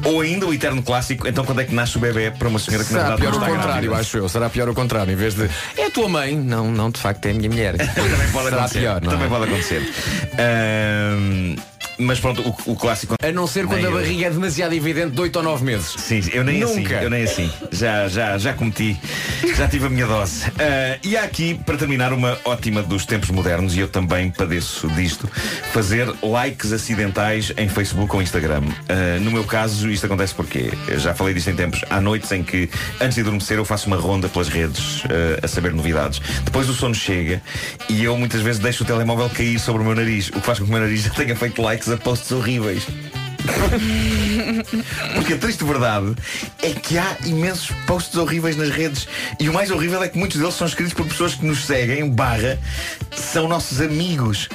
Ou 0.06 0.22
ainda 0.22 0.46
o 0.46 0.54
eterno 0.54 0.82
clássico, 0.82 1.28
então 1.28 1.44
quando 1.44 1.60
é 1.60 1.66
que 1.66 1.76
nasce 1.76 1.98
o 1.98 2.00
bebê 2.00 2.32
para 2.32 2.48
uma 2.48 2.58
senhora 2.58 2.86
que 2.86 2.94
na 2.94 3.00
Será 3.02 3.16
verdade 3.18 3.22
pior 3.22 3.32
não 3.32 3.40
está 3.40 3.50
contrário, 3.54 3.90
grávida? 3.90 4.02
acho 4.02 4.18
eu. 4.18 4.30
Será 4.30 4.50
pior 4.50 4.70
o 4.70 4.74
contrário. 4.74 5.12
Em 5.12 5.18
vez 5.18 5.34
de 5.34 5.50
é 5.76 5.88
a 5.88 5.92
tua 5.92 6.08
mãe. 6.08 6.38
Não, 6.38 6.72
não, 6.72 6.90
de 6.90 7.02
facto 7.02 7.26
é 7.26 7.32
a 7.32 7.34
minha 7.34 7.50
mulher. 7.50 7.76
Também 7.94 8.32
pode 8.32 8.46
Será 8.46 8.58
acontecer. 8.60 8.80
pior, 8.80 9.02
não 9.02 9.12
Também 9.12 9.26
é? 9.26 9.30
pode 9.30 9.44
acontecer. 9.44 9.82
Mas 11.98 12.20
pronto, 12.20 12.42
o, 12.66 12.72
o 12.72 12.76
clássico. 12.76 13.16
A 13.22 13.32
não 13.32 13.48
ser 13.48 13.66
quando 13.66 13.78
Nem 13.78 13.86
a 13.86 13.90
eu. 13.90 13.96
barriga 13.96 14.26
é 14.28 14.30
demasiado 14.30 14.74
evidente 14.74 15.12
de 15.12 15.22
8 15.22 15.36
ou 15.38 15.44
9 15.44 15.64
meses. 15.66 15.94
Sim, 15.98 16.22
eu 16.34 16.44
nem 16.44 16.62
assim, 16.64 16.82
Nunca. 16.82 16.96
eu 16.96 17.10
nem 17.10 17.24
assim. 17.24 17.52
Já, 17.72 18.08
já, 18.08 18.38
já 18.38 18.54
cometi, 18.54 18.98
já 19.56 19.68
tive 19.68 19.86
a 19.88 19.90
minha 19.90 20.06
dose. 20.06 20.44
Ah, 20.60 20.98
e 21.04 21.16
há 21.18 21.24
aqui, 21.24 21.54
para 21.66 21.78
terminar, 21.78 22.14
uma 22.14 22.38
ótima 22.46 22.82
dos 22.84 23.06
tempos 23.06 23.30
modernos, 23.30 23.76
e 23.76 23.80
eu 23.80 23.88
também 23.88 24.30
padeço 24.32 24.88
disto, 24.90 25.30
fazer 25.72 26.08
likes 26.22 26.72
acidentais 26.72 27.52
em 27.58 27.68
Facebook 27.70 28.16
ou 28.16 28.22
Instagram. 28.22 28.64
Ah, 28.90 29.20
no 29.22 29.32
meu 29.32 29.44
caso, 29.44 29.90
isto 29.90 30.06
acontece 30.06 30.34
porque 30.34 30.72
eu 30.88 31.00
já 31.00 31.14
falei 31.14 31.34
disto 31.34 31.50
em 31.50 31.56
tempos. 31.56 31.82
Há 31.90 32.00
noites 32.02 32.32
em 32.32 32.44
que, 32.44 32.70
antes 33.00 33.16
de 33.16 33.22
adormecer, 33.22 33.58
eu 33.58 33.66
faço 33.66 33.88
uma 33.88 33.98
ronda 33.98 34.28
pelas 34.30 34.48
redes 34.50 35.04
ah, 35.06 35.40
a 35.46 35.48
saber 35.48 35.74
novidades. 35.74 36.20
Depois 36.44 36.70
o 36.70 36.74
sono 36.74 36.96
chega 36.96 37.42
e 37.90 38.04
eu 38.04 38.18
muitas 38.18 38.42
vezes 38.42 38.60
deixo 38.62 38.84
o 38.84 38.86
telemóvel 38.86 39.30
cair 39.30 39.60
sobre 39.60 39.82
o 39.82 39.86
meu 39.86 39.96
nariz, 39.96 40.30
o 40.30 40.34
que 40.34 40.42
faz 40.42 40.60
com 40.60 40.66
que 40.66 40.72
o 40.72 40.74
meu 40.74 40.82
nariz 40.82 41.02
já 41.06 41.10
tenha 41.12 41.36
feito 41.36 41.62
likes 41.76 41.92
a 41.92 41.98
posts 41.98 42.32
horríveis. 42.32 42.88
Porque 45.14 45.34
a 45.34 45.38
triste 45.38 45.64
verdade 45.66 46.16
é 46.64 46.72
que 46.72 46.98
há 46.98 47.18
imensos 47.26 47.70
posts 47.86 48.16
horríveis 48.16 48.56
nas 48.56 48.70
redes 48.70 49.08
e 49.40 49.50
o 49.50 49.54
mais 49.54 49.70
horrível 49.70 50.02
é 50.02 50.08
que 50.08 50.18
muitos 50.18 50.40
deles 50.40 50.56
são 50.56 50.66
escritos 50.66 50.94
por 50.94 51.06
pessoas 51.06 51.36
que 51.36 51.46
nos 51.46 51.66
seguem, 51.66 52.10
barra, 52.10 52.58
são 53.12 53.48
nossos 53.50 53.82
amigos. 53.82 54.48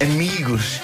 Amigos. 0.00 0.80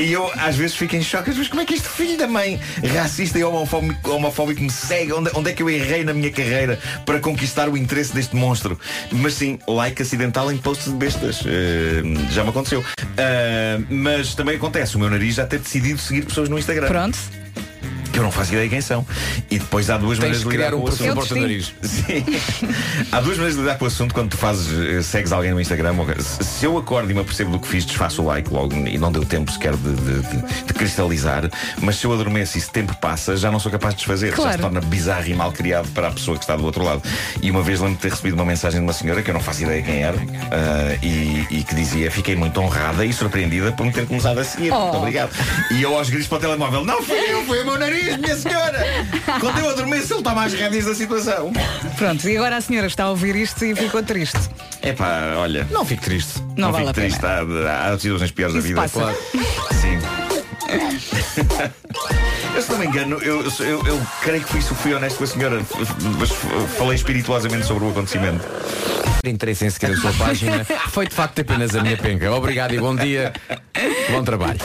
E 0.00 0.12
eu 0.12 0.30
às 0.36 0.56
vezes 0.56 0.74
fico 0.76 0.96
em 0.96 1.02
choque, 1.02 1.30
mas 1.36 1.46
como 1.46 1.60
é 1.60 1.64
que 1.66 1.74
este 1.74 1.88
filho 1.88 2.16
da 2.16 2.26
mãe 2.26 2.58
racista 2.94 3.38
e 3.38 3.44
homofóbico, 3.44 4.10
homofóbico 4.10 4.62
me 4.62 4.70
segue? 4.70 5.12
Onde, 5.12 5.30
onde 5.34 5.50
é 5.50 5.52
que 5.52 5.62
eu 5.62 5.68
errei 5.68 6.04
na 6.04 6.14
minha 6.14 6.30
carreira 6.30 6.78
para 7.04 7.20
conquistar 7.20 7.68
o 7.68 7.76
interesse 7.76 8.14
deste 8.14 8.34
monstro? 8.34 8.80
Mas 9.12 9.34
sim, 9.34 9.58
like 9.68 10.00
acidental 10.00 10.50
em 10.50 10.56
posts 10.56 10.86
de 10.86 10.94
bestas. 10.94 11.42
Eh, 11.44 12.02
já 12.30 12.42
me 12.42 12.50
aconteceu. 12.50 12.82
Ah, 13.18 13.78
mas 13.90 14.34
também 14.34 14.56
acontece 14.56 14.96
o 14.96 14.98
meu 14.98 15.10
nariz 15.10 15.34
já 15.34 15.46
ter 15.46 15.58
decidido 15.58 16.00
seguir 16.00 16.24
pessoas 16.24 16.48
no 16.48 16.58
Instagram 16.58 16.88
Pronto. 16.88 17.18
Eu 18.20 18.24
não 18.24 18.32
faço 18.32 18.52
ideia 18.52 18.68
quem 18.68 18.80
são. 18.80 19.04
E 19.50 19.58
depois 19.58 19.88
há 19.90 19.96
duas 19.98 20.18
maneiras 20.18 20.42
de 20.42 20.48
lidar 20.48 20.66
criar 20.70 20.74
um 20.76 20.80
com 20.80 20.86
o 20.86 20.88
É 20.90 20.92
assunto. 20.92 21.26
teu 21.28 21.36
nariz. 21.40 21.74
Sim. 21.82 22.24
Há 23.12 23.20
duas 23.20 23.36
maneiras 23.36 23.54
de 23.56 23.60
lidar 23.62 23.78
com 23.78 23.84
o 23.84 23.88
assunto 23.88 24.14
quando 24.14 24.30
tu 24.30 24.36
fazes, 24.36 24.68
eh, 24.98 25.02
segues 25.02 25.32
alguém 25.32 25.52
no 25.52 25.60
Instagram. 25.60 25.94
ou- 25.98 26.06
Se 26.44 26.64
eu 26.66 26.76
acordo 26.78 27.10
e 27.10 27.14
me 27.14 27.20
apercebo 27.20 27.50
do 27.50 27.58
que 27.58 27.66
fiz, 27.66 27.84
desfaço 27.84 28.22
o 28.22 28.26
like 28.26 28.52
logo 28.52 28.74
e 28.74 28.98
não 28.98 29.10
deu 29.10 29.24
tempo 29.24 29.50
sequer 29.50 29.74
de, 29.76 29.92
de- 29.94 30.20
de- 30.20 30.64
de 30.66 30.72
cristalizar. 30.74 31.48
Mas 31.80 31.96
se 31.96 32.06
eu 32.06 32.12
adormeço 32.12 32.56
e 32.56 32.60
esse 32.60 32.70
tempo 32.70 32.94
passa, 32.96 33.36
já 33.36 33.50
não 33.50 33.58
sou 33.58 33.70
capaz 33.72 33.94
de 33.94 33.98
desfazer. 33.98 34.30
Já 34.30 34.36
Claro. 34.36 34.52
se 34.52 34.58
torna 34.58 34.80
bizarro 34.80 35.26
e 35.28 35.34
mal 35.34 35.52
criado 35.52 35.88
para 35.92 36.08
a 36.08 36.10
pessoa 36.10 36.36
que 36.36 36.44
está 36.44 36.56
do 36.56 36.64
outro 36.64 36.84
lado. 36.84 37.02
E 37.42 37.50
uma 37.50 37.62
vez 37.62 37.80
lembro 37.80 37.96
de 37.96 38.02
ter 38.02 38.10
recebido 38.10 38.34
uma 38.34 38.44
mensagem 38.44 38.80
de 38.80 38.86
uma 38.86 38.92
senhora 38.92 39.22
que 39.22 39.30
eu 39.30 39.34
não 39.34 39.40
faço 39.40 39.62
ideia 39.62 39.82
quem 39.82 40.02
era 40.02 40.16
ah, 40.50 40.96
e, 41.02 41.46
e 41.50 41.64
que 41.64 41.74
dizia: 41.74 42.10
Fiquei 42.10 42.36
muito 42.36 42.60
honrada 42.60 43.04
e 43.04 43.12
surpreendida 43.12 43.72
por 43.72 43.84
me 43.86 43.92
ter 43.92 44.06
começado 44.06 44.38
a 44.38 44.44
seguir. 44.44 44.70
Muito 44.70 44.96
obrigado. 44.96 45.30
E 45.72 45.82
eu 45.82 45.96
aos 45.96 46.08
gritos 46.08 46.28
para 46.28 46.38
o 46.38 46.40
telemóvel: 46.40 46.84
Não 46.84 47.02
fui 47.02 47.18
eu, 47.18 47.44
foi 47.44 47.62
o 47.62 47.66
meu 47.66 47.78
nariz, 47.78 48.09
minha 48.18 48.36
senhora. 48.36 48.78
Quando 49.40 49.58
eu 49.58 49.70
adormeço, 49.70 50.12
ele 50.14 50.20
está 50.20 50.34
mais 50.34 50.52
rédeas 50.52 50.84
da 50.86 50.94
situação. 50.94 51.52
Pronto, 51.96 52.28
e 52.28 52.36
agora 52.36 52.56
a 52.56 52.60
senhora 52.60 52.86
está 52.86 53.04
a 53.04 53.10
ouvir 53.10 53.36
isto 53.36 53.64
e 53.64 53.74
ficou 53.74 54.02
triste. 54.02 54.38
É 54.82 54.92
pá, 54.92 55.34
olha. 55.36 55.66
Não 55.70 55.84
fique 55.84 56.02
triste. 56.02 56.40
Não, 56.56 56.72
vale 56.72 56.86
fico 56.86 56.90
a 56.90 56.94
pena. 56.94 57.06
triste. 57.08 57.26
Há, 57.26 57.88
há 57.92 57.98
situações 57.98 58.30
piores 58.30 58.54
Isso 58.56 58.62
da 58.62 58.68
vida. 58.68 58.80
passa. 58.80 59.00
Claro. 59.00 59.18
Sim. 59.80 59.98
eu, 62.54 62.62
se 62.62 62.70
não 62.70 62.78
me 62.78 62.86
engano, 62.86 63.16
eu, 63.22 63.42
eu, 63.60 63.86
eu- 63.86 64.00
creio 64.22 64.42
que 64.44 64.52
fui, 64.52 64.60
fui 64.60 64.94
honesto 64.94 65.18
com 65.18 65.24
a 65.24 65.26
senhora, 65.26 65.60
mas 66.18 66.30
falei 66.78 66.94
espirituosamente 66.94 67.66
sobre 67.66 67.84
o 67.84 67.90
acontecimento. 67.90 68.46
Interesse 69.24 69.66
em 69.66 69.70
seguir 69.70 69.92
a 69.92 69.96
sua 69.96 70.12
página. 70.12 70.64
Foi 70.88 71.06
de 71.06 71.14
facto 71.14 71.40
apenas 71.40 71.74
a 71.74 71.82
minha 71.82 71.96
penca. 71.96 72.30
Obrigado 72.32 72.72
e 72.72 72.78
bom 72.78 72.94
dia. 72.94 73.32
Bom 74.10 74.22
trabalho. 74.24 74.58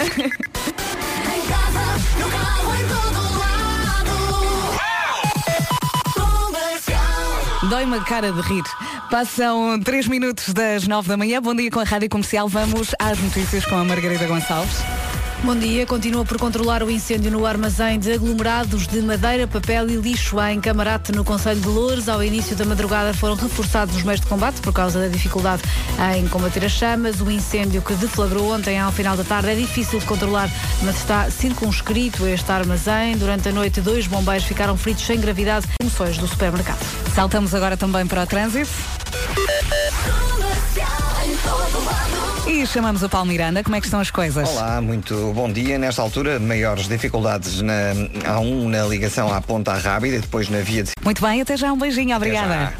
Dói-me 7.70 7.98
a 7.98 8.02
cara 8.02 8.32
de 8.32 8.42
rir. 8.42 8.64
Passam 9.10 9.80
3 9.80 10.08
minutos 10.08 10.54
das 10.54 10.88
9 10.88 11.08
da 11.08 11.18
manhã. 11.18 11.42
Bom 11.42 11.56
dia 11.56 11.72
com 11.72 11.80
a 11.80 11.84
Rádio 11.84 12.10
Comercial. 12.10 12.48
Vamos 12.48 12.94
às 13.00 13.20
notícias 13.20 13.66
com 13.66 13.76
a 13.76 13.84
Margarida 13.84 14.28
Gonçalves. 14.28 14.84
Bom 15.44 15.56
dia. 15.56 15.86
Continua 15.86 16.26
por 16.26 16.38
controlar 16.40 16.82
o 16.82 16.90
incêndio 16.90 17.30
no 17.30 17.46
armazém 17.46 18.00
de 18.00 18.12
aglomerados 18.12 18.88
de 18.88 19.02
madeira, 19.02 19.48
papel 19.48 19.90
e 19.90 19.96
lixo 19.96 20.42
em 20.42 20.60
Camarate, 20.60 21.12
no 21.12 21.24
Conselho 21.24 21.62
de 21.62 21.68
Louros. 21.68 22.10
Ao 22.10 22.24
início 22.24 22.56
da 22.56 22.66
madrugada 22.66 23.14
foram 23.14 23.36
reforçados 23.36 23.96
os 23.96 24.04
meios 24.04 24.22
de 24.22 24.28
combate 24.28 24.60
por 24.62 24.74
causa 24.74 25.00
da 25.00 25.08
dificuldade 25.08 25.62
em 26.18 26.28
combater 26.28 26.66
as 26.66 26.72
chamas. 26.72 27.22
O 27.22 27.30
incêndio 27.30 27.82
que 27.82 27.94
deflagrou 27.94 28.54
ontem 28.54 28.80
ao 28.80 28.92
final 28.92 29.16
da 29.16 29.24
tarde 29.24 29.50
é 29.50 29.56
difícil 29.56 30.00
de 30.00 30.06
controlar, 30.06 30.50
mas 30.82 30.98
está 30.98 31.30
circunscrito 31.30 32.26
este 32.28 32.52
armazém. 32.52 33.18
Durante 33.18 33.50
a 33.50 33.52
noite, 33.52 33.82
dois 33.82 34.08
bombeiros 34.08 34.46
ficaram 34.46 34.76
feridos 34.76 35.06
sem 35.06 35.20
gravidade. 35.20 35.68
Emoções 35.80 36.18
do 36.18 36.28
supermercado. 36.28 36.84
Saltamos 37.14 37.54
agora 37.54 37.78
também 37.78 38.08
para 38.08 38.24
o 38.24 38.28
trânsito. 38.28 38.70
E 42.48 42.66
chamamos 42.68 43.02
o 43.02 43.10
Paulo 43.10 43.28
Miranda. 43.28 43.64
Como 43.64 43.76
é 43.76 43.80
que 43.80 43.88
estão 43.88 44.00
as 44.00 44.12
coisas? 44.12 44.48
Olá, 44.50 44.80
muito 44.80 45.34
bom 45.34 45.52
dia. 45.52 45.80
Nesta 45.80 46.02
altura, 46.02 46.40
maiores 46.40 46.88
dificuldades 46.88 47.62
na 47.62 47.94
A1 48.24 48.68
na 48.68 48.84
ligação 48.84 49.34
à 49.34 49.42
Ponta 49.42 49.74
Rábida 49.74 50.18
e 50.18 50.20
depois 50.20 50.48
na 50.48 50.60
via 50.60 50.84
de 50.84 50.92
Muito 51.04 51.22
bem, 51.22 51.42
até 51.42 51.58
já 51.58 51.74
um 51.74 51.78
beijinho, 51.78 52.16
obrigada. 52.16 52.74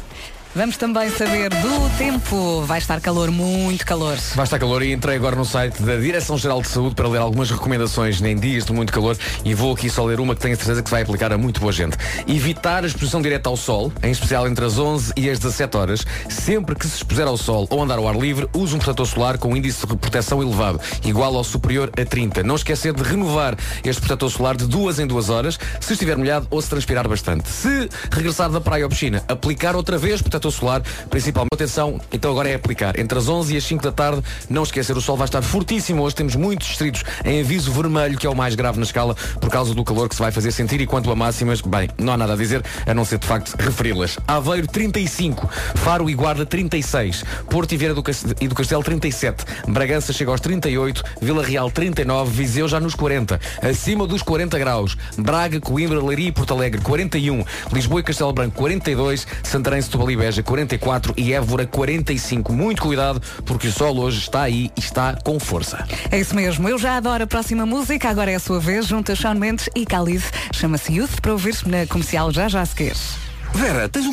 Vamos 0.56 0.78
também 0.78 1.10
saber 1.10 1.50
do 1.50 1.98
tempo. 1.98 2.62
Vai 2.62 2.78
estar 2.78 2.98
calor, 2.98 3.30
muito 3.30 3.84
calor. 3.84 4.16
Vai 4.34 4.44
estar 4.44 4.58
calor 4.58 4.82
e 4.82 4.90
entrei 4.90 5.16
agora 5.16 5.36
no 5.36 5.44
site 5.44 5.82
da 5.82 5.96
Direção-Geral 5.96 6.62
de 6.62 6.68
Saúde 6.68 6.94
para 6.94 7.06
ler 7.06 7.18
algumas 7.18 7.50
recomendações 7.50 8.22
em 8.22 8.34
dias 8.34 8.64
de 8.64 8.72
muito 8.72 8.90
calor 8.90 9.18
e 9.44 9.52
vou 9.52 9.74
aqui 9.74 9.90
só 9.90 10.02
ler 10.06 10.18
uma 10.18 10.34
que 10.34 10.40
tenho 10.40 10.54
a 10.54 10.56
certeza 10.56 10.82
que 10.82 10.90
vai 10.90 11.02
aplicar 11.02 11.30
a 11.30 11.36
muito 11.36 11.60
boa 11.60 11.70
gente. 11.70 11.98
Evitar 12.26 12.84
a 12.84 12.86
exposição 12.86 13.20
direta 13.20 13.50
ao 13.50 13.56
sol, 13.56 13.92
em 14.02 14.10
especial 14.10 14.48
entre 14.48 14.64
as 14.64 14.78
11 14.78 15.12
e 15.14 15.28
as 15.28 15.38
17 15.38 15.76
horas. 15.76 16.06
Sempre 16.30 16.74
que 16.74 16.88
se 16.88 16.96
expuser 16.96 17.26
ao 17.26 17.36
sol 17.36 17.66
ou 17.68 17.82
andar 17.82 17.98
ao 17.98 18.08
ar 18.08 18.16
livre, 18.16 18.48
use 18.54 18.74
um 18.74 18.78
protetor 18.78 19.06
solar 19.06 19.36
com 19.36 19.54
índice 19.54 19.86
de 19.86 19.94
proteção 19.94 20.40
elevado, 20.40 20.80
igual 21.04 21.34
ou 21.34 21.44
superior 21.44 21.90
a 22.00 22.04
30. 22.06 22.42
Não 22.42 22.54
esquecer 22.54 22.94
de 22.94 23.02
renovar 23.02 23.58
este 23.84 24.00
protetor 24.00 24.30
solar 24.30 24.56
de 24.56 24.66
duas 24.66 24.98
em 24.98 25.06
duas 25.06 25.28
horas, 25.28 25.58
se 25.82 25.92
estiver 25.92 26.16
molhado 26.16 26.46
ou 26.50 26.62
se 26.62 26.70
transpirar 26.70 27.06
bastante. 27.06 27.46
Se 27.46 27.90
regressar 28.10 28.48
da 28.48 28.58
praia 28.58 28.84
ou 28.84 28.88
piscina, 28.88 29.22
aplicar 29.28 29.76
outra 29.76 29.98
vez 29.98 30.22
protetor 30.22 30.45
solar, 30.50 30.82
principalmente. 31.10 31.54
Atenção, 31.54 32.00
então 32.12 32.30
agora 32.30 32.48
é 32.48 32.54
aplicar. 32.54 32.98
Entre 32.98 33.18
as 33.18 33.28
11 33.28 33.54
e 33.54 33.56
as 33.56 33.64
5 33.64 33.82
da 33.82 33.92
tarde, 33.92 34.22
não 34.48 34.62
esquecer, 34.62 34.96
o 34.96 35.00
sol 35.00 35.16
vai 35.16 35.26
estar 35.26 35.42
fortíssimo. 35.42 36.02
Hoje. 36.02 36.16
Temos 36.16 36.34
muitos 36.34 36.68
distritos 36.68 37.04
em 37.24 37.40
aviso 37.40 37.70
vermelho, 37.70 38.18
que 38.18 38.26
é 38.26 38.30
o 38.30 38.34
mais 38.34 38.54
grave 38.54 38.78
na 38.78 38.84
escala, 38.84 39.14
por 39.40 39.50
causa 39.50 39.74
do 39.74 39.84
calor 39.84 40.08
que 40.08 40.14
se 40.14 40.20
vai 40.20 40.32
fazer 40.32 40.50
sentir. 40.50 40.80
E 40.80 40.86
quanto 40.86 41.10
a 41.10 41.16
máximas, 41.16 41.60
bem, 41.60 41.88
não 41.98 42.14
há 42.14 42.16
nada 42.16 42.32
a 42.32 42.36
dizer, 42.36 42.62
a 42.86 42.94
não 42.94 43.04
ser 43.04 43.18
de 43.18 43.26
facto 43.26 43.54
referi-las. 43.58 44.18
Aveiro 44.26 44.66
35, 44.66 45.48
Faro 45.74 46.08
e 46.08 46.14
Guarda 46.14 46.46
36, 46.46 47.24
Porto 47.50 47.72
e 47.72 47.76
Vieira 47.76 47.94
do, 47.94 48.02
e 48.40 48.48
do 48.48 48.54
Castelo 48.54 48.82
37, 48.82 49.44
Bragança 49.68 50.12
chega 50.12 50.30
aos 50.30 50.40
38, 50.40 51.02
Vila 51.20 51.44
Real 51.44 51.70
39, 51.70 52.30
Viseu 52.30 52.66
já 52.68 52.80
nos 52.80 52.94
40, 52.94 53.40
acima 53.62 54.06
dos 54.06 54.22
40 54.22 54.58
graus, 54.58 54.96
Braga, 55.18 55.60
Coimbra, 55.60 56.02
Leiria 56.02 56.28
e 56.28 56.32
Porto 56.32 56.54
Alegre 56.54 56.80
41, 56.80 57.44
Lisboa 57.72 58.00
e 58.00 58.02
Castelo 58.04 58.32
Branco 58.32 58.56
42, 58.56 59.26
Santarém, 59.42 59.82
Setúbal 59.82 60.10
e 60.10 60.16
Beja 60.16 60.35
44 60.42 61.14
e 61.16 61.32
Évora 61.32 61.66
45. 61.66 62.52
Muito 62.52 62.82
cuidado 62.82 63.20
porque 63.44 63.68
o 63.68 63.72
sol 63.72 63.98
hoje 63.98 64.18
está 64.20 64.42
aí 64.42 64.70
e 64.76 64.80
está 64.80 65.16
com 65.24 65.38
força. 65.38 65.86
É 66.10 66.18
isso 66.18 66.34
mesmo. 66.34 66.68
Eu 66.68 66.78
já 66.78 66.96
adoro 66.96 67.24
a 67.24 67.26
próxima 67.26 67.66
música. 67.66 68.08
Agora 68.08 68.30
é 68.30 68.36
a 68.36 68.40
sua 68.40 68.60
vez, 68.60 68.86
junto 68.86 69.12
a 69.12 69.14
Shawn 69.14 69.34
Mendes 69.34 69.68
e 69.74 69.84
Khalid. 69.84 70.24
Chama-se 70.52 70.92
Youth 70.92 71.20
para 71.20 71.32
ouvir-se 71.32 71.68
na 71.68 71.86
comercial 71.86 72.30
já 72.32 72.48
já 72.48 72.62
a 72.62 72.66
seguir. 72.66 72.94
Vera, 73.54 73.88
tens 73.88 74.06
um 74.06 74.12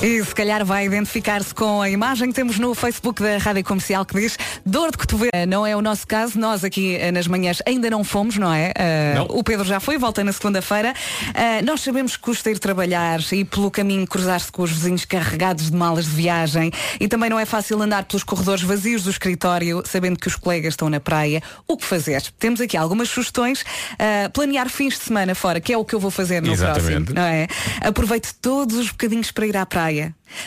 E 0.00 0.22
se 0.24 0.32
calhar 0.32 0.64
vai 0.64 0.86
identificar-se 0.86 1.52
com 1.52 1.82
a 1.82 1.90
imagem 1.90 2.28
que 2.28 2.34
temos 2.34 2.56
no 2.56 2.72
Facebook 2.72 3.20
da 3.20 3.36
Rádio 3.36 3.64
Comercial 3.64 4.04
que 4.06 4.14
diz 4.14 4.38
dor 4.64 4.92
de 4.92 4.96
cotovelo. 4.98 5.30
Eh, 5.34 5.44
Não 5.44 5.66
é 5.66 5.74
o 5.74 5.82
nosso 5.82 6.06
caso, 6.06 6.38
nós 6.38 6.62
aqui 6.62 6.94
eh, 6.94 7.10
nas 7.10 7.26
manhãs 7.26 7.60
ainda 7.66 7.90
não 7.90 8.04
fomos, 8.04 8.36
não 8.36 8.52
é? 8.54 8.72
Eh, 8.76 9.14
Não. 9.16 9.24
O 9.24 9.42
Pedro 9.42 9.64
já 9.64 9.80
foi, 9.80 9.98
volta 9.98 10.22
na 10.22 10.32
segunda-feira. 10.32 10.94
Eh, 11.34 11.62
nós 11.62 11.80
sabemos 11.80 12.16
que 12.16 12.22
custa 12.22 12.48
ir 12.48 12.60
trabalhar 12.60 13.18
e 13.32 13.44
pelo 13.44 13.72
caminho 13.72 14.06
cruzar-se 14.06 14.52
com 14.52 14.62
os 14.62 14.70
vizinhos 14.70 15.04
carregados 15.04 15.68
de 15.68 15.76
malas 15.76 16.04
de 16.04 16.12
viagem 16.12 16.70
e 17.00 17.08
também 17.08 17.28
não 17.28 17.38
é 17.40 17.44
fácil 17.44 17.82
andar 17.82 18.04
pelos 18.04 18.22
corredores 18.22 18.62
vazios 18.62 19.02
do 19.02 19.10
escritório, 19.10 19.82
sabendo 19.84 20.16
que 20.16 20.28
os 20.28 20.36
colegas 20.36 20.74
estão 20.74 20.88
na 20.88 21.00
praia. 21.00 21.42
O 21.66 21.76
que 21.76 21.84
fazer? 21.84 22.22
Temos 22.38 22.60
aqui 22.60 22.76
algumas 22.76 23.08
sugestões. 23.08 23.64
Eh, 23.98 24.28
planear 24.28 24.68
fins 24.68 24.94
de 24.96 25.00
semana 25.06 25.34
fora, 25.34 25.60
que 25.60 25.72
é 25.72 25.76
o 25.76 25.84
que 25.84 25.94
eu 25.96 25.98
vou 25.98 26.10
fazer 26.12 26.40
no 26.40 26.52
Exatamente. 26.52 27.12
próximo. 27.12 27.14
Não 27.16 27.22
é? 27.22 27.48
Aproveite 27.80 28.32
todos 28.40 28.76
os 28.76 28.90
bocadinhos 28.92 29.32
para 29.32 29.44
ir 29.44 29.56
à 29.56 29.66
praia. 29.66 29.87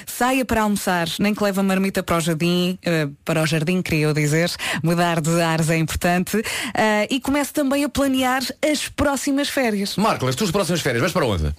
Saia 0.06 0.46
para 0.46 0.62
almoçar, 0.62 1.08
nem 1.20 1.34
que 1.34 1.44
leve 1.44 1.60
a 1.60 1.64
marmita 1.64 2.04
para 2.04 2.18
o 2.18 2.20
jardim, 2.20 2.78
eh, 2.84 3.08
para 3.26 3.42
o 3.42 3.46
jardim, 3.46 3.82
queria 3.82 4.06
eu 4.08 4.14
dizer. 4.14 4.52
Mudar 4.84 5.20
de 5.22 5.42
ares 5.42 5.70
é 5.70 5.78
importante. 5.78 6.42
Eh, 6.74 7.08
e 7.10 7.20
comece 7.20 7.52
também 7.54 7.84
a 7.84 7.90
planear 7.90 8.42
as 8.72 8.88
próximas 8.90 9.50
férias. 9.50 9.96
Marco, 9.98 10.28
as 10.28 10.36
tuas 10.36 10.52
próximas 10.52 10.82
férias, 10.82 11.02
vais 11.02 11.14
para 11.14 11.26
onde? 11.26 11.54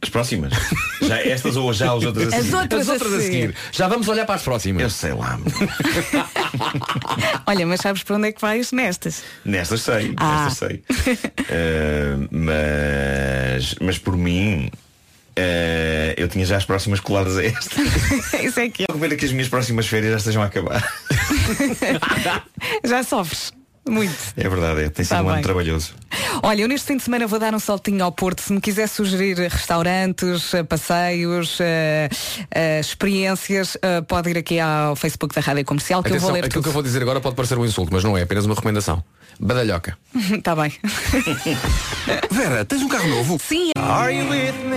As 0.00 0.08
próximas? 0.10 0.52
Já 1.02 1.18
estas 1.20 1.56
ou 1.56 1.72
já 1.72 1.86
as 1.92 2.04
outras 2.04 2.32
a 2.32 2.36
As 2.36 2.44
seguir? 2.44 2.56
outras 2.56 2.80
As 2.82 2.88
outras 2.88 3.12
a 3.14 3.20
seguir. 3.20 3.54
Já 3.72 3.88
vamos 3.88 4.06
olhar 4.06 4.24
para 4.26 4.36
as 4.36 4.42
próximas. 4.42 4.80
Eu 4.80 4.90
sei 4.90 5.12
lá. 5.12 5.36
Olha, 7.46 7.66
mas 7.66 7.80
sabes 7.80 8.02
para 8.04 8.16
onde 8.16 8.28
é 8.28 8.32
que 8.32 8.40
vais 8.40 8.70
nestas? 8.70 9.24
Nestas 9.44 9.80
sei, 9.82 10.14
Ah. 10.16 10.44
nestas 10.44 10.58
sei. 10.58 10.84
Eh, 11.48 12.14
mas, 12.30 13.74
mas 13.80 13.98
por 13.98 14.16
mim, 14.16 14.70
eh, 15.40 16.14
eu 16.16 16.26
tinha 16.28 16.44
já 16.44 16.56
as 16.56 16.64
próximas 16.64 16.98
coladas 16.98 17.36
a 17.36 17.44
esta. 17.44 17.80
Isso 18.42 18.58
é 18.58 18.68
que 18.68 18.82
Eu 18.82 18.86
recomendo 18.88 19.16
que 19.16 19.24
as 19.24 19.32
minhas 19.32 19.48
próximas 19.48 19.86
férias 19.86 20.10
já 20.12 20.16
estejam 20.18 20.42
a 20.42 20.46
acabar. 20.46 20.82
já 22.84 23.02
sofres. 23.04 23.52
Muito. 23.88 24.14
É 24.36 24.48
verdade, 24.48 24.82
é. 24.84 24.88
tem 24.88 25.04
sido 25.04 25.16
Tá 25.16 25.22
um 25.22 25.26
ano 25.28 25.34
bem. 25.34 25.42
trabalhoso. 25.42 25.94
Olha, 26.42 26.62
eu 26.62 26.68
neste 26.68 26.86
fim 26.86 26.96
de 26.96 27.02
semana 27.02 27.26
vou 27.26 27.38
dar 27.38 27.54
um 27.54 27.58
saltinho 27.58 28.02
ao 28.04 28.12
Porto. 28.12 28.40
Se 28.42 28.52
me 28.52 28.60
quiser 28.60 28.86
sugerir 28.88 29.36
restaurantes, 29.38 30.54
eh, 30.54 30.62
passeios, 30.62 31.58
eh, 31.60 32.08
eh, 32.54 32.80
experiências, 32.80 33.76
eh, 33.82 34.00
pode 34.02 34.30
ir 34.30 34.38
aqui 34.38 34.60
ao 34.60 34.94
Facebook 34.96 35.34
da 35.34 35.40
Rádio 35.40 35.64
Comercial 35.64 36.02
que 36.02 36.08
eu 36.08 36.12
Atenção, 36.12 36.28
vou 36.28 36.34
ler 36.34 36.44
aquilo 36.44 36.52
que 36.52 36.58
eu 36.58 36.62
tudo. 36.62 36.72
vou 36.74 36.82
dizer 36.82 37.02
agora 37.02 37.20
pode 37.20 37.34
parecer 37.34 37.58
um 37.58 37.64
insulto, 37.64 37.92
mas 37.92 38.04
não 38.04 38.16
é, 38.16 38.22
apenas 38.22 38.44
uma 38.46 38.54
recomendação. 38.54 39.02
Badalhoca. 39.40 39.96
Está 40.32 40.54
bem. 40.56 40.72
Vera, 42.30 42.64
tens 42.64 42.82
um 42.82 42.88
carro 42.88 43.08
novo? 43.08 43.38
Sim. 43.42 43.70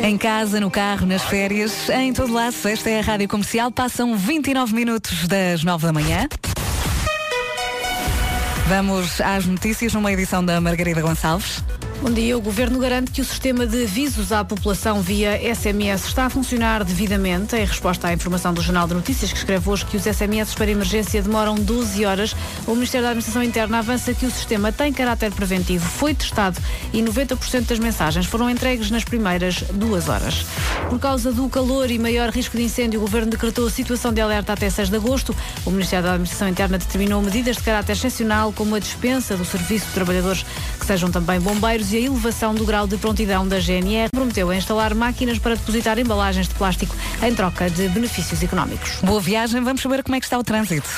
Em 0.03 0.17
casa, 0.17 0.59
no 0.59 0.69
carro, 0.69 1.05
nas 1.05 1.21
férias, 1.23 1.89
em 1.89 2.13
todo 2.13 2.31
lado. 2.33 2.55
Esta 2.65 2.89
é 2.89 2.99
a 2.99 3.03
Rádio 3.03 3.27
Comercial. 3.27 3.71
Passam 3.71 4.15
29 4.15 4.73
minutos 4.73 5.27
das 5.27 5.63
9 5.63 5.85
da 5.87 5.93
manhã. 5.93 6.27
Vamos 8.71 9.19
às 9.19 9.45
notícias 9.45 9.93
numa 9.93 10.13
edição 10.13 10.45
da 10.45 10.61
Margarida 10.61 11.01
Gonçalves. 11.01 11.61
Bom 12.01 12.09
dia. 12.09 12.35
O 12.35 12.41
Governo 12.41 12.79
garante 12.79 13.11
que 13.11 13.21
o 13.21 13.23
sistema 13.25 13.67
de 13.67 13.83
avisos 13.83 14.31
à 14.31 14.43
população 14.43 15.03
via 15.03 15.37
SMS 15.53 16.07
está 16.07 16.25
a 16.25 16.29
funcionar 16.31 16.83
devidamente. 16.83 17.55
Em 17.55 17.63
resposta 17.63 18.07
à 18.07 18.13
informação 18.13 18.55
do 18.55 18.59
Jornal 18.59 18.87
de 18.87 18.95
Notícias, 18.95 19.31
que 19.31 19.37
escreve 19.37 19.69
hoje 19.69 19.85
que 19.85 19.95
os 19.95 20.03
SMS 20.05 20.55
para 20.55 20.71
emergência 20.71 21.21
demoram 21.21 21.53
12 21.53 22.03
horas, 22.03 22.35
o 22.65 22.73
Ministério 22.73 23.03
da 23.03 23.11
Administração 23.11 23.43
Interna 23.43 23.77
avança 23.77 24.15
que 24.15 24.25
o 24.25 24.31
sistema 24.31 24.71
tem 24.71 24.91
caráter 24.91 25.31
preventivo, 25.31 25.87
foi 25.87 26.15
testado 26.15 26.59
e 26.91 27.03
90% 27.03 27.67
das 27.67 27.77
mensagens 27.77 28.25
foram 28.25 28.49
entregues 28.49 28.89
nas 28.89 29.03
primeiras 29.03 29.61
duas 29.71 30.09
horas. 30.09 30.43
Por 30.89 30.99
causa 30.99 31.31
do 31.31 31.47
calor 31.49 31.91
e 31.91 31.99
maior 31.99 32.31
risco 32.31 32.57
de 32.57 32.63
incêndio, 32.63 32.99
o 32.99 33.01
Governo 33.01 33.29
decretou 33.29 33.67
a 33.67 33.69
situação 33.69 34.11
de 34.11 34.19
alerta 34.19 34.53
até 34.53 34.71
6 34.71 34.89
de 34.89 34.95
agosto. 34.95 35.35
O 35.63 35.69
Ministério 35.69 36.05
da 36.05 36.13
Administração 36.13 36.49
Interna 36.49 36.79
determinou 36.79 37.21
medidas 37.21 37.57
de 37.57 37.63
caráter 37.63 37.91
excepcional, 37.91 38.51
como 38.51 38.73
a 38.73 38.79
dispensa 38.79 39.37
do 39.37 39.45
serviço 39.45 39.85
de 39.85 39.93
trabalhadores 39.93 40.43
que 40.81 40.87
sejam 40.87 41.11
também 41.11 41.39
bombeiros 41.39 41.93
e 41.93 41.97
a 41.97 41.99
elevação 42.01 42.55
do 42.55 42.65
grau 42.65 42.87
de 42.87 42.97
prontidão 42.97 43.47
da 43.47 43.59
GNR. 43.59 44.09
Prometeu 44.11 44.49
a 44.49 44.55
instalar 44.55 44.95
máquinas 44.95 45.37
para 45.37 45.55
depositar 45.55 45.99
embalagens 45.99 46.47
de 46.47 46.55
plástico 46.55 46.95
em 47.21 47.33
troca 47.35 47.69
de 47.69 47.87
benefícios 47.89 48.41
económicos. 48.41 48.97
Boa 49.03 49.21
viagem, 49.21 49.63
vamos 49.63 49.81
saber 49.81 50.01
como 50.03 50.15
é 50.15 50.19
que 50.19 50.25
está 50.25 50.39
o 50.39 50.43
trânsito. 50.43 50.89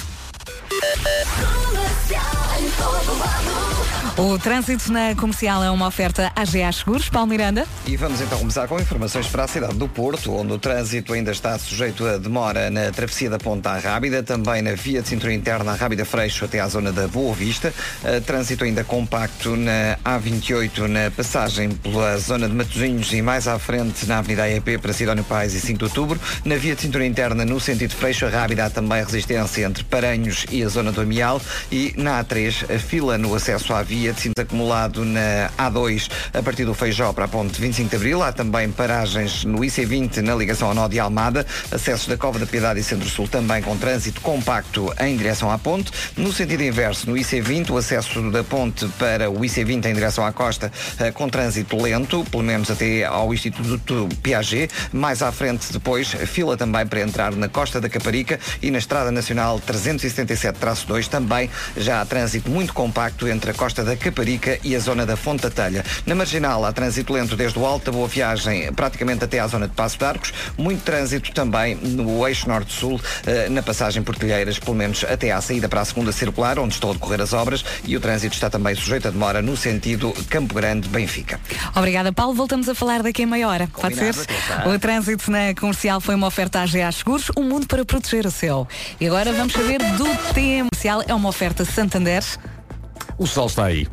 O 4.16 4.38
trânsito 4.38 4.92
na 4.92 5.16
comercial 5.16 5.64
é 5.64 5.72
uma 5.72 5.88
oferta 5.88 6.32
AGA 6.36 6.72
Seguros. 6.72 7.10
Paulo 7.10 7.28
Miranda. 7.28 7.66
E 7.88 7.98
vamos 7.98 8.22
então 8.22 8.38
começar 8.38 8.68
com 8.68 8.80
informações 8.80 9.26
para 9.26 9.46
a 9.46 9.48
cidade 9.48 9.74
do 9.74 9.88
Porto, 9.88 10.32
onde 10.36 10.54
o 10.54 10.60
trânsito 10.60 11.14
ainda 11.14 11.32
está 11.32 11.58
sujeito 11.58 12.06
a 12.06 12.18
demora 12.18 12.70
na 12.70 12.92
travessia 12.92 13.28
da 13.28 13.40
Ponta 13.40 13.76
Rábida, 13.80 14.22
também 14.22 14.62
na 14.62 14.74
via 14.74 15.02
de 15.02 15.08
cintura 15.08 15.34
interna 15.34 15.74
Rábida 15.74 16.06
Freixo 16.06 16.46
até 16.46 16.60
à 16.60 16.68
zona 16.68 16.92
da 16.92 17.08
Boa 17.08 17.34
Vista. 17.34 17.74
Uh, 18.04 18.22
trânsito 18.22 18.64
ainda 18.64 18.84
compacto 18.84 19.56
na 19.56 19.98
A28, 20.06 20.88
na 20.88 21.10
passagem 21.10 21.70
pela 21.70 22.16
zona 22.20 22.48
de 22.48 22.54
Matosinhos 22.54 23.12
e 23.14 23.22
mais 23.22 23.48
à 23.48 23.58
frente 23.58 24.06
na 24.06 24.20
Avenida 24.20 24.44
AEP 24.44 24.78
para 24.78 24.94
Sidónio 24.94 25.24
Pais 25.24 25.56
e 25.56 25.60
5 25.60 25.80
de 25.80 25.86
Outubro. 25.86 26.20
Na 26.46 26.56
via 26.56 26.76
de 26.76 26.82
cintura 26.82 27.04
interna, 27.04 27.44
no 27.46 27.60
sentido 27.60 27.96
Freixo 27.96 28.28
Rábida, 28.28 28.66
há 28.66 28.70
também 28.70 29.04
resistência 29.04 29.66
entre 29.66 29.84
Paranhos 29.84 30.46
e 30.52 30.64
a 30.64 30.68
zona 30.68 30.92
do 30.92 31.02
Amial. 31.02 31.42
E 31.72 31.96
na 31.98 32.24
A3, 32.24 32.76
a 32.76 32.78
fila 32.78 33.18
no 33.18 33.34
acesso 33.34 33.74
à 33.74 33.82
via 33.82 34.03
via 34.04 34.12
de 34.12 34.20
cinto 34.20 34.42
acumulado 34.42 35.06
na 35.06 35.50
A2 35.58 36.12
a 36.34 36.44
partir 36.44 36.66
do 36.66 36.74
Feijó 36.74 37.14
para 37.14 37.24
a 37.24 37.28
ponte 37.30 37.62
25 37.62 37.90
de 37.90 37.96
Abril. 37.96 38.22
Há 38.22 38.34
também 38.34 38.70
paragens 38.70 39.46
no 39.46 39.60
IC20 39.60 40.18
na 40.18 40.36
ligação 40.36 40.68
ao 40.68 40.74
nó 40.74 40.90
de 40.90 41.00
Almada, 41.00 41.46
acessos 41.72 42.08
da 42.08 42.18
Cova 42.18 42.38
da 42.38 42.46
Piedade 42.46 42.82
e 42.82 42.84
Centro-Sul 42.84 43.30
também 43.30 43.62
com 43.62 43.78
trânsito 43.78 44.20
compacto 44.20 44.94
em 45.00 45.16
direção 45.16 45.50
à 45.50 45.58
ponte. 45.58 45.90
No 46.18 46.34
sentido 46.34 46.64
inverso, 46.64 47.10
no 47.10 47.16
IC20, 47.16 47.70
o 47.70 47.78
acesso 47.78 48.30
da 48.30 48.44
ponte 48.44 48.86
para 49.00 49.32
o 49.32 49.40
IC20 49.40 49.86
em 49.86 49.94
direção 49.94 50.26
à 50.26 50.34
costa 50.34 50.70
eh, 51.00 51.10
com 51.12 51.30
trânsito 51.30 51.82
lento, 51.82 52.26
pelo 52.30 52.44
menos 52.44 52.70
até 52.70 53.06
ao 53.06 53.34
Instituto 53.34 54.10
Piaget. 54.22 54.70
Mais 54.92 55.22
à 55.22 55.32
frente 55.32 55.72
depois, 55.72 56.10
fila 56.10 56.58
também 56.58 56.86
para 56.86 57.00
entrar 57.00 57.32
na 57.32 57.48
costa 57.48 57.80
da 57.80 57.88
Caparica 57.88 58.38
e 58.62 58.70
na 58.70 58.80
Estrada 58.80 59.12
Nacional 59.12 59.62
377-2 59.62 61.08
também 61.08 61.50
já 61.78 62.02
há 62.02 62.06
trânsito 62.06 62.52
muito 62.52 62.74
compacto 62.74 63.30
entre 63.30 63.52
a 63.52 63.54
costa 63.54 63.82
da 63.82 63.93
Caparica 63.96 64.60
e 64.64 64.76
a 64.76 64.80
zona 64.80 65.06
da 65.06 65.16
Fonte 65.16 65.44
da 65.44 65.50
Telha. 65.50 65.84
Na 66.06 66.16
Marginal 66.16 66.66
há 66.66 66.72
trânsito 66.72 67.14
lento 67.14 67.36
desde 67.36 67.58
o 67.60 67.66
Alto 67.66 67.86
da 67.86 67.92
Boa 67.92 68.08
Viagem 68.08 68.72
praticamente 68.74 69.24
até 69.24 69.40
à 69.40 69.48
zona 69.48 69.68
de 69.68 69.74
Passo 69.74 69.98
de 69.98 70.06
Arcos. 70.06 70.34
Muito 70.58 70.84
trânsito 70.84 71.32
também 71.32 71.76
no 71.76 72.28
eixo 72.28 72.48
norte-sul, 72.48 73.00
eh, 73.26 73.50
na 73.50 73.62
passagem 73.62 74.04
por 74.04 74.16
Telheiras, 74.16 74.60
pelo 74.60 74.76
menos 74.76 75.04
até 75.04 75.32
à 75.32 75.42
saída 75.42 75.68
para 75.70 75.82
a 75.82 75.86
segunda 75.86 76.12
circular, 76.12 76.60
onde 76.60 76.74
estão 76.74 76.90
a 76.90 76.94
decorrer 76.94 77.22
as 77.22 77.34
obras, 77.34 77.64
e 77.86 77.96
o 77.96 78.00
trânsito 78.00 78.34
está 78.34 78.50
também 78.50 78.76
sujeito 78.76 79.08
a 79.08 79.12
demora 79.12 79.42
no 79.42 79.56
sentido 79.56 80.14
Campo 80.30 80.54
Grande-Benfica. 80.54 81.40
Obrigada, 81.76 82.12
Paulo. 82.12 82.34
Voltamos 82.34 82.68
a 82.70 82.76
falar 82.76 83.04
daqui 83.04 83.24
a 83.24 83.28
meia 83.28 83.48
hora. 83.48 83.68
Pode 83.68 83.96
ser? 83.96 84.14
O 84.68 84.80
trânsito 84.80 85.32
na 85.32 85.54
comercial 85.54 86.00
foi 86.00 86.16
uma 86.16 86.28
oferta 86.28 86.62
à 86.62 86.66
GA 86.66 86.92
Seguros, 86.92 87.32
um 87.38 87.44
mundo 87.44 87.68
para 87.68 87.84
proteger 87.86 88.26
o 88.26 88.32
seu. 88.32 88.68
E 89.00 89.08
agora 89.08 89.32
vamos 89.34 89.54
saber 89.54 89.80
do 89.98 90.34
tempo. 90.34 90.70
Comercial 90.70 91.04
é 91.08 91.14
uma 91.14 91.30
oferta 91.30 91.64
Santander. 91.66 92.24
O 93.18 93.28
sol 93.28 93.48
está 93.48 93.66
aí. 93.66 93.88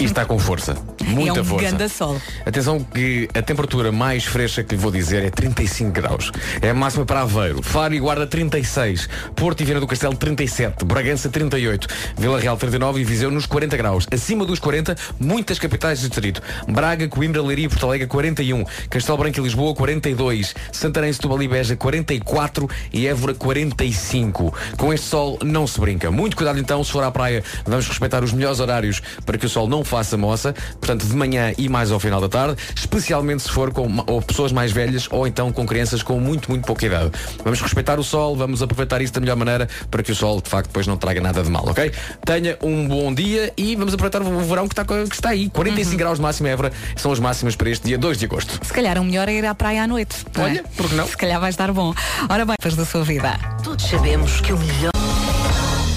E 0.00 0.04
está 0.04 0.24
com 0.24 0.38
força. 0.38 0.76
Muita 1.06 1.38
é 1.38 1.42
um 1.42 1.44
força. 1.44 1.70
ganda 1.70 1.88
sol. 1.88 2.20
Atenção 2.44 2.80
que 2.80 3.28
a 3.34 3.42
temperatura 3.42 3.92
mais 3.92 4.24
fresca 4.24 4.62
que 4.62 4.74
lhe 4.74 4.80
vou 4.80 4.90
dizer 4.90 5.24
é 5.24 5.30
35 5.30 5.90
graus. 5.90 6.32
É 6.60 6.70
a 6.70 6.74
máxima 6.74 7.04
para 7.04 7.22
Aveiro. 7.22 7.62
Faro 7.62 7.94
e 7.94 7.98
Guarda 7.98 8.26
36. 8.26 9.08
Porto 9.34 9.60
e 9.60 9.64
Viana 9.64 9.80
do 9.80 9.86
Castelo 9.86 10.16
37. 10.16 10.84
Bragança 10.84 11.28
38. 11.28 11.86
Vila 12.16 12.38
Real 12.38 12.56
39 12.56 13.00
e 13.00 13.04
Viseu 13.04 13.30
nos 13.30 13.46
40 13.46 13.76
graus. 13.76 14.06
Acima 14.10 14.44
dos 14.44 14.58
40, 14.58 14.96
muitas 15.18 15.58
capitais 15.58 16.00
do 16.00 16.08
distrito. 16.08 16.42
Braga, 16.68 17.08
Coimbra, 17.08 17.42
Leiria 17.42 17.66
e 17.66 17.68
Porto 17.68 17.86
Alegre 17.86 18.06
41. 18.06 18.64
Castelo 18.88 19.18
Branco 19.18 19.40
e 19.40 19.42
Lisboa 19.42 19.74
42. 19.74 20.54
Santarém, 20.72 21.12
Setúbal 21.12 21.42
e 21.42 21.48
Beja 21.48 21.76
44 21.76 22.68
e 22.92 23.06
Évora 23.06 23.34
45. 23.34 24.54
Com 24.76 24.92
este 24.92 25.06
sol 25.06 25.38
não 25.42 25.66
se 25.66 25.80
brinca. 25.80 26.10
Muito 26.10 26.36
cuidado 26.36 26.58
então, 26.58 26.82
se 26.84 26.92
for 26.92 27.02
à 27.02 27.10
praia, 27.10 27.42
vamos 27.64 27.86
respeitar 27.88 28.22
os 28.22 28.32
melhores 28.32 28.60
horários 28.60 29.02
para 29.24 29.36
que 29.38 29.46
o 29.46 29.48
sol 29.48 29.68
não 29.68 29.84
faça 29.84 30.16
moça. 30.16 30.54
Portanto, 30.80 30.93
de 30.96 31.14
manhã 31.14 31.52
e 31.56 31.68
mais 31.68 31.90
ao 31.90 31.98
final 31.98 32.20
da 32.20 32.28
tarde, 32.28 32.56
especialmente 32.74 33.42
se 33.42 33.50
for 33.50 33.72
com 33.72 34.04
ou 34.06 34.20
pessoas 34.22 34.52
mais 34.52 34.72
velhas 34.72 35.08
ou 35.10 35.26
então 35.26 35.52
com 35.52 35.66
crianças 35.66 36.02
com 36.02 36.18
muito, 36.20 36.50
muito 36.50 36.66
pouca 36.66 36.86
idade. 36.86 37.10
Vamos 37.42 37.60
respeitar 37.60 37.98
o 37.98 38.04
sol, 38.04 38.36
vamos 38.36 38.62
aproveitar 38.62 39.00
isso 39.02 39.12
da 39.12 39.20
melhor 39.20 39.36
maneira 39.36 39.68
para 39.90 40.02
que 40.02 40.12
o 40.12 40.14
sol, 40.14 40.40
de 40.40 40.48
facto, 40.48 40.68
depois 40.68 40.86
não 40.86 40.96
traga 40.96 41.20
nada 41.20 41.42
de 41.42 41.50
mal, 41.50 41.64
ok? 41.68 41.92
Tenha 42.24 42.56
um 42.62 42.86
bom 42.86 43.12
dia 43.12 43.52
e 43.56 43.76
vamos 43.76 43.94
aproveitar 43.94 44.22
o 44.22 44.40
verão 44.40 44.68
que 44.68 44.72
está, 44.72 44.84
que 44.84 45.14
está 45.14 45.30
aí. 45.30 45.48
45 45.50 45.96
graus 45.96 46.18
de 46.18 46.22
máxima 46.22 46.48
Évora 46.48 46.72
são 46.96 47.10
os 47.10 47.18
máximos 47.18 47.56
para 47.56 47.70
este 47.70 47.86
dia 47.86 47.98
2 47.98 48.18
de 48.18 48.24
agosto. 48.26 48.60
Se 48.64 48.72
calhar 48.72 48.98
o 48.98 49.04
melhor 49.04 49.28
é 49.28 49.34
ir 49.34 49.46
à 49.46 49.54
praia 49.54 49.84
à 49.84 49.86
noite. 49.86 50.24
é? 50.36 50.40
Olha, 50.40 50.64
por 50.76 50.88
que 50.88 50.94
não? 50.94 51.06
Se 51.06 51.16
calhar 51.16 51.40
vai 51.40 51.50
estar 51.50 51.72
bom. 51.72 51.94
Ora 52.28 52.44
bem, 52.44 52.56
depois 52.58 52.76
da 52.76 52.84
sua 52.84 53.02
vida. 53.02 53.38
Todos 53.62 53.84
sabemos 53.84 54.40
que 54.40 54.52
o 54.52 54.58
melhor. 54.58 54.93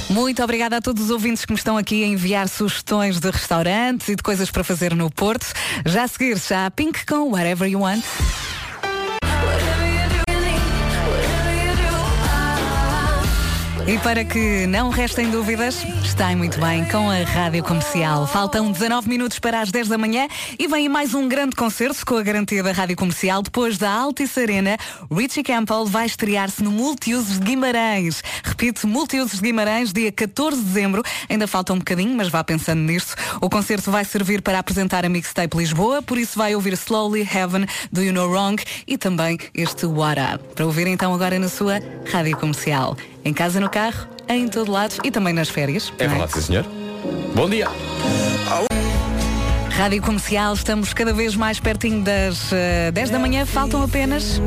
Muito 0.09 0.41
obrigada 0.41 0.77
a 0.77 0.81
todos 0.81 1.03
os 1.03 1.09
ouvintes 1.09 1.43
que 1.43 1.51
me 1.51 1.57
estão 1.57 1.77
aqui 1.77 2.03
a 2.03 2.07
enviar 2.07 2.47
sugestões 2.47 3.19
de 3.19 3.29
restaurantes 3.29 4.07
e 4.07 4.15
de 4.15 4.23
coisas 4.23 4.49
para 4.49 4.63
fazer 4.63 4.95
no 4.95 5.11
Porto. 5.11 5.45
Já 5.85 6.03
a 6.03 6.07
seguir, 6.07 6.37
já 6.37 6.65
a 6.65 6.71
Pink 6.71 7.05
com 7.05 7.31
Whatever 7.31 7.69
You 7.69 7.81
Want. 7.81 8.03
E 13.87 13.97
para 13.99 14.25
que 14.25 14.67
não 14.67 14.89
restem 14.89 15.29
dúvidas, 15.29 15.77
está 16.18 16.36
muito 16.36 16.59
bem 16.59 16.84
com 16.86 17.11
a 17.11 17.18
Rádio 17.18 17.63
Comercial. 17.63 18.26
Faltam 18.26 18.72
19 18.72 19.07
minutos 19.07 19.38
para 19.38 19.61
as 19.61 19.70
10 19.70 19.88
da 19.88 19.99
manhã 19.99 20.28
e 20.57 20.68
vem 20.68 20.89
mais 20.89 21.13
um 21.13 21.28
grande 21.28 21.55
concerto 21.55 22.03
com 22.03 22.15
a 22.15 22.24
garantia 22.24 22.63
da 22.63 22.72
Rádio 22.72 22.95
Comercial. 22.95 23.43
Depois 23.43 23.78
da 23.78 23.91
Altice 23.91 24.39
Arena, 24.39 24.78
Richie 25.11 25.43
Campbell 25.43 25.86
vai 25.86 26.07
estrear-se 26.07 26.63
no 26.63 26.72
Multiusos 26.72 27.38
de 27.38 27.45
Guimarães. 27.45 28.24
Repito, 28.43 28.88
Multiusos 28.88 29.36
de 29.36 29.41
Guimarães, 29.43 29.93
dia 29.93 30.11
14 30.11 30.57
de 30.57 30.65
dezembro. 30.65 31.03
Ainda 31.30 31.45
falta 31.45 31.72
um 31.72 31.78
bocadinho, 31.78 32.18
mas 32.18 32.30
vá 32.30 32.43
pensando 32.43 32.82
nisto. 32.82 33.13
O 33.39 33.47
concerto 33.47 33.91
vai 33.91 34.03
servir 34.03 34.41
para 34.41 34.57
apresentar 34.57 35.05
a 35.05 35.09
Mixtape 35.09 35.55
Lisboa, 35.55 36.01
por 36.01 36.18
isso 36.18 36.36
vai 36.36 36.55
ouvir 36.55 36.74
Slowly 36.74 37.30
Heaven 37.32 37.68
do 37.91 38.01
You 38.01 38.11
Know 38.11 38.28
Wrong 38.28 38.63
e 38.88 38.97
também 38.97 39.38
este 39.53 39.86
What 39.86 40.20
Up. 40.20 40.55
Para 40.55 40.65
ouvir 40.65 40.88
então 40.88 41.13
agora 41.13 41.38
na 41.38 41.47
sua 41.47 41.80
Rádio 42.11 42.36
Comercial. 42.38 42.97
Em 43.28 43.34
casa, 43.34 43.59
no 43.59 43.69
carro, 43.69 44.07
em 44.30 44.47
todo 44.47 44.71
lado 44.71 44.95
e 45.03 45.11
também 45.11 45.34
nas 45.34 45.49
férias. 45.49 45.91
É 45.99 46.07
não 46.07 46.11
verdade, 46.11 46.32
sim 46.32 46.41
senhor. 46.43 46.65
Bom 47.36 47.49
dia. 47.49 47.67
Rádio 49.69 50.01
Comercial, 50.01 50.53
estamos 50.53 50.93
cada 50.93 51.11
vez 51.11 51.36
mais 51.36 51.59
pertinho 51.59 52.05
das 52.05 52.53
eh, 52.53 52.89
10 52.93 53.09
da 53.09 53.19
manhã, 53.19 53.45
faltam 53.45 53.84
apenas 53.84 54.41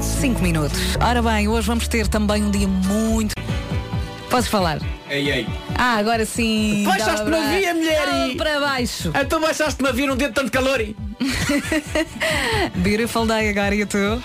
5 0.00 0.42
minutos. 0.42 0.96
Ora 1.00 1.22
bem, 1.22 1.46
hoje 1.46 1.68
vamos 1.68 1.86
ter 1.86 2.08
também 2.08 2.42
um 2.42 2.50
dia 2.50 2.66
muito. 2.66 3.32
Podes 4.28 4.48
falar? 4.48 4.80
Ei, 5.08 5.30
ei. 5.30 5.46
Ah, 5.76 5.98
agora 5.98 6.26
sim. 6.26 6.82
Baixaste-me 6.84 7.36
a 7.36 7.48
via, 7.48 7.74
mulher, 7.74 8.36
Para 8.36 8.58
baixo. 8.58 9.12
Então 9.14 9.40
baixaste-me 9.40 9.88
a 9.88 9.92
vir 9.92 10.08
num 10.08 10.16
dia 10.16 10.26
de 10.26 10.34
tanto 10.34 10.50
calor. 10.50 10.80
e- 10.80 10.96
Beautiful 12.74 13.24
day 13.24 13.50
agora 13.50 13.72
e 13.72 13.86
tu? 13.86 14.20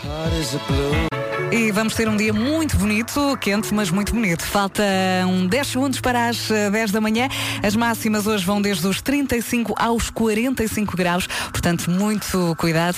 E 1.56 1.72
vamos 1.72 1.94
ter 1.94 2.10
um 2.10 2.18
dia 2.18 2.34
muito 2.34 2.76
bonito, 2.78 3.38
quente, 3.40 3.72
mas 3.76 3.92
muito 3.92 4.12
bonito. 4.12 4.44
Faltam 4.44 5.46
10 5.48 5.68
segundos 5.68 6.02
para 6.02 6.30
as 6.30 6.50
eh, 6.50 6.72
10 6.72 6.92
da 6.92 7.00
manhã. 7.00 7.30
As 7.62 7.76
máximas 7.76 8.26
hoje 8.26 8.44
vão 8.44 8.60
desde 8.60 8.88
os 8.88 9.04
35 9.04 9.76
aos 9.78 10.10
45 10.10 10.98
graus, 10.98 11.28
portanto, 11.52 11.92
muito 11.92 12.56
cuidado. 12.58 12.98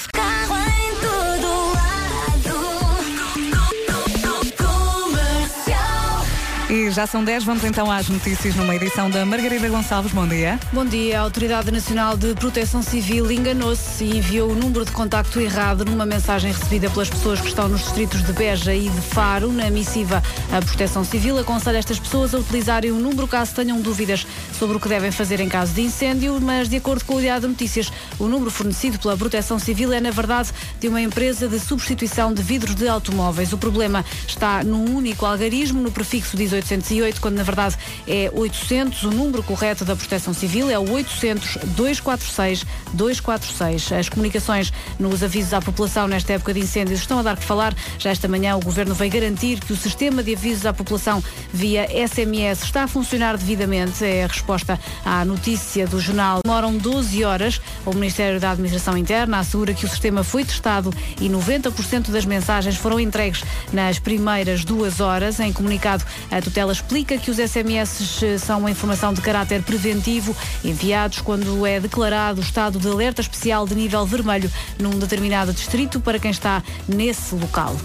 E 6.76 6.91
já 6.91 7.07
são 7.07 7.23
10, 7.23 7.45
vamos 7.45 7.63
então 7.63 7.89
às 7.89 8.09
notícias 8.09 8.53
numa 8.53 8.76
edição 8.76 9.09
da 9.09 9.26
Margarida 9.26 9.69
Gonçalves. 9.69 10.11
Bom 10.11 10.28
dia. 10.28 10.59
Bom 10.73 10.84
dia. 10.84 11.19
A 11.19 11.21
Autoridade 11.21 11.71
Nacional 11.71 12.17
de 12.17 12.36
Proteção 12.36 12.84
Civil 12.84 13.32
enganou-se 13.32 14.03
e 14.03 14.17
enviou 14.17 14.51
o 14.51 14.55
número 14.55 14.84
de 14.84 14.91
contacto 14.91 15.39
errado 15.39 15.86
numa 15.86 16.05
mensagem 16.05 16.51
recebida 16.51 16.89
pelas 16.89 17.09
pessoas 17.09 17.39
que 17.39 17.47
estão 17.47 17.69
nos 17.69 17.82
distritos 17.82 18.21
de 18.23 18.34
Beja 18.34 18.76
e 18.76 18.89
de 18.89 19.01
Faro. 19.01 19.53
Na 19.53 19.69
missiva, 19.69 20.21
a 20.51 20.61
Proteção 20.61 21.05
Civil 21.05 21.39
aconselha 21.39 21.78
estas 21.78 21.97
pessoas 21.97 22.36
a 22.36 22.39
utilizarem 22.39 22.91
o 22.91 22.95
número 22.95 23.26
caso 23.26 23.55
tenham 23.55 23.80
dúvidas 23.80 24.28
sobre 24.59 24.76
o 24.76 24.80
que 24.80 24.89
devem 24.89 25.11
fazer 25.11 25.39
em 25.39 25.47
caso 25.47 25.73
de 25.73 25.82
incêndio, 25.82 26.41
mas 26.41 26.67
de 26.67 26.76
acordo 26.76 27.05
com 27.05 27.15
o 27.15 27.21
Diário 27.21 27.43
de 27.43 27.47
Notícias, 27.47 27.89
o 28.19 28.28
número 28.28 28.51
fornecido 28.51 28.99
pela 28.99 29.15
Proteção 29.15 29.57
Civil 29.57 29.93
é, 29.93 30.01
na 30.01 30.11
verdade, 30.11 30.49
de 30.78 30.89
uma 30.89 30.99
empresa 30.99 31.47
de 31.47 31.57
substituição 31.57 32.34
de 32.34 32.43
vidros 32.43 32.76
de 32.76 32.89
automóveis. 32.89 33.53
O 33.53 33.57
problema 33.57 34.03
está 34.28 34.61
num 34.61 34.93
único 34.93 35.26
algarismo, 35.26 35.82
no 35.82 35.89
prefixo 35.89 36.36
1808, 36.66 37.22
quando 37.22 37.36
na 37.36 37.43
verdade 37.43 37.78
é 38.07 38.30
800. 38.34 39.03
O 39.03 39.11
número 39.11 39.43
correto 39.43 39.86
da 39.86 39.95
Proteção 39.95 40.34
Civil 40.34 40.70
é 40.70 40.80
o 40.80 40.91
800 40.91 41.57
246 41.76 42.66
246. 42.93 43.91
As 43.91 44.09
comunicações 44.09 44.74
nos 44.99 45.24
avisos 45.24 45.53
à 45.53 45.61
população 45.61 46.07
nesta 46.07 46.34
época 46.34 46.53
de 46.53 46.61
incêndios 46.61 46.99
estão 46.99 47.20
a 47.20 47.22
dar 47.22 47.38
que 47.38 47.43
falar. 47.43 47.74
Já 47.99 48.09
esta 48.09 48.28
manhã 48.28 48.55
o 48.55 48.59
Governo 48.59 48.95
veio 48.95 49.11
garantir 49.11 49.59
que 49.59 49.74
o 49.74 49.78
sistema 49.78 50.24
de 50.24 50.34
avisos 50.34 50.66
à 50.66 50.74
população 50.74 51.24
via 51.53 51.88
SMS 52.07 52.63
está 52.63 52.84
a 52.84 52.88
funcionar 52.88 53.38
devidamente. 53.38 54.03
É 54.03 54.24
a 54.24 54.28
resposta 54.28 54.80
à 55.05 55.24
notícia 55.24 55.88
do 55.88 55.99
jornal. 55.99 56.41
Demoram 56.43 56.78
12 56.78 57.24
horas. 57.24 57.61
O 57.86 57.93
Ministério 57.93 58.39
da 58.39 58.51
Administração 58.51 58.97
Interna 58.97 59.39
assegura 59.39 59.74
que 59.74 59.86
o 59.86 59.89
sistema 59.89 60.24
foi 60.24 60.43
testado 60.43 60.91
e 61.20 61.30
90% 61.30 62.11
das 62.11 62.26
mensagens 62.26 62.76
foram 62.76 62.99
entregues 62.99 63.43
nas 63.72 63.99
primeiras 63.99 64.63
duas 64.63 64.99
horas. 64.99 65.39
Em 65.39 65.53
comunicado, 65.53 66.03
a 66.32 66.41
tutela 66.56 66.72
explica 66.72 67.18
que 67.18 67.30
os 67.30 67.36
SMS 67.36 68.24
são 68.39 68.60
uma 68.60 68.72
informação 68.72 69.14
de 69.14 69.20
caráter 69.20 69.62
preventivo 69.62 70.34
enviados 70.64 71.20
quando 71.20 71.66
é 71.66 71.82
declarado 71.82 72.39
estado 72.39 72.80
de 72.80 72.88
alerta 72.88 73.20
especial 73.20 73.68
de 73.68 73.76
nível 73.76 74.06
vermelho 74.06 74.49
num 74.80 74.91
determinado 74.91 75.51
distrito 75.51 75.99
para 75.99 76.18
quem 76.18 76.32
está 76.32 76.64
nesse 76.88 77.36
local. 77.36 77.76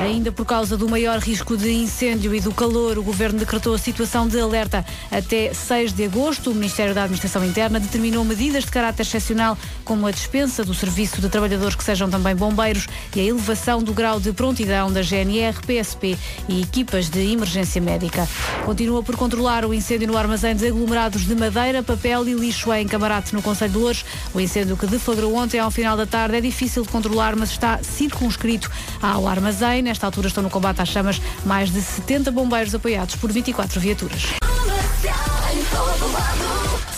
Ainda 0.00 0.32
por 0.32 0.44
causa 0.44 0.76
do 0.76 0.88
maior 0.88 1.20
risco 1.20 1.56
de 1.56 1.70
incêndio 1.70 2.34
e 2.34 2.40
do 2.40 2.52
calor, 2.52 2.98
o 2.98 3.02
Governo 3.04 3.38
decretou 3.38 3.72
a 3.74 3.78
situação 3.78 4.26
de 4.26 4.40
alerta 4.40 4.84
até 5.08 5.54
6 5.54 5.92
de 5.92 6.06
agosto. 6.06 6.50
O 6.50 6.54
Ministério 6.54 6.96
da 6.96 7.04
Administração 7.04 7.44
Interna 7.44 7.78
determinou 7.78 8.24
medidas 8.24 8.64
de 8.64 8.72
caráter 8.72 9.02
excepcional, 9.02 9.56
como 9.84 10.04
a 10.04 10.10
dispensa 10.10 10.64
do 10.64 10.74
serviço 10.74 11.20
de 11.20 11.28
trabalhadores 11.28 11.76
que 11.76 11.84
sejam 11.84 12.10
também 12.10 12.34
bombeiros 12.34 12.88
e 13.14 13.20
a 13.20 13.22
elevação 13.22 13.80
do 13.80 13.94
grau 13.94 14.18
de 14.18 14.32
prontidão 14.32 14.92
da 14.92 15.00
GNR, 15.00 15.60
PSP 15.64 16.18
e 16.48 16.60
equipas 16.60 17.08
de 17.08 17.20
emergência 17.20 17.80
médica. 17.80 18.05
Fábrica. 18.06 18.28
Continua 18.64 19.02
por 19.02 19.16
controlar 19.16 19.64
o 19.64 19.74
incêndio 19.74 20.08
no 20.08 20.16
armazém 20.16 20.54
de 20.54 20.66
aglomerados 20.66 21.26
de 21.26 21.34
madeira, 21.34 21.82
papel 21.82 22.28
e 22.28 22.34
lixo 22.34 22.72
em 22.72 22.86
Camarate, 22.86 23.34
no 23.34 23.42
Conselho 23.42 23.72
de 23.72 23.78
Louros. 23.78 24.04
O 24.34 24.40
incêndio 24.40 24.76
que 24.76 24.86
deflagrou 24.86 25.34
ontem 25.34 25.58
ao 25.58 25.70
final 25.70 25.96
da 25.96 26.06
tarde 26.06 26.36
é 26.36 26.40
difícil 26.40 26.82
de 26.82 26.88
controlar, 26.88 27.36
mas 27.36 27.50
está 27.50 27.78
circunscrito 27.82 28.70
ao 29.00 29.26
armazém. 29.26 29.82
Nesta 29.82 30.06
altura 30.06 30.28
estão 30.28 30.42
no 30.42 30.50
combate 30.50 30.80
às 30.80 30.88
chamas 30.88 31.20
mais 31.44 31.70
de 31.70 31.80
70 31.80 32.30
bombeiros 32.30 32.74
apoiados 32.74 33.16
por 33.16 33.32
24 33.32 33.80
viaturas. 33.80 34.36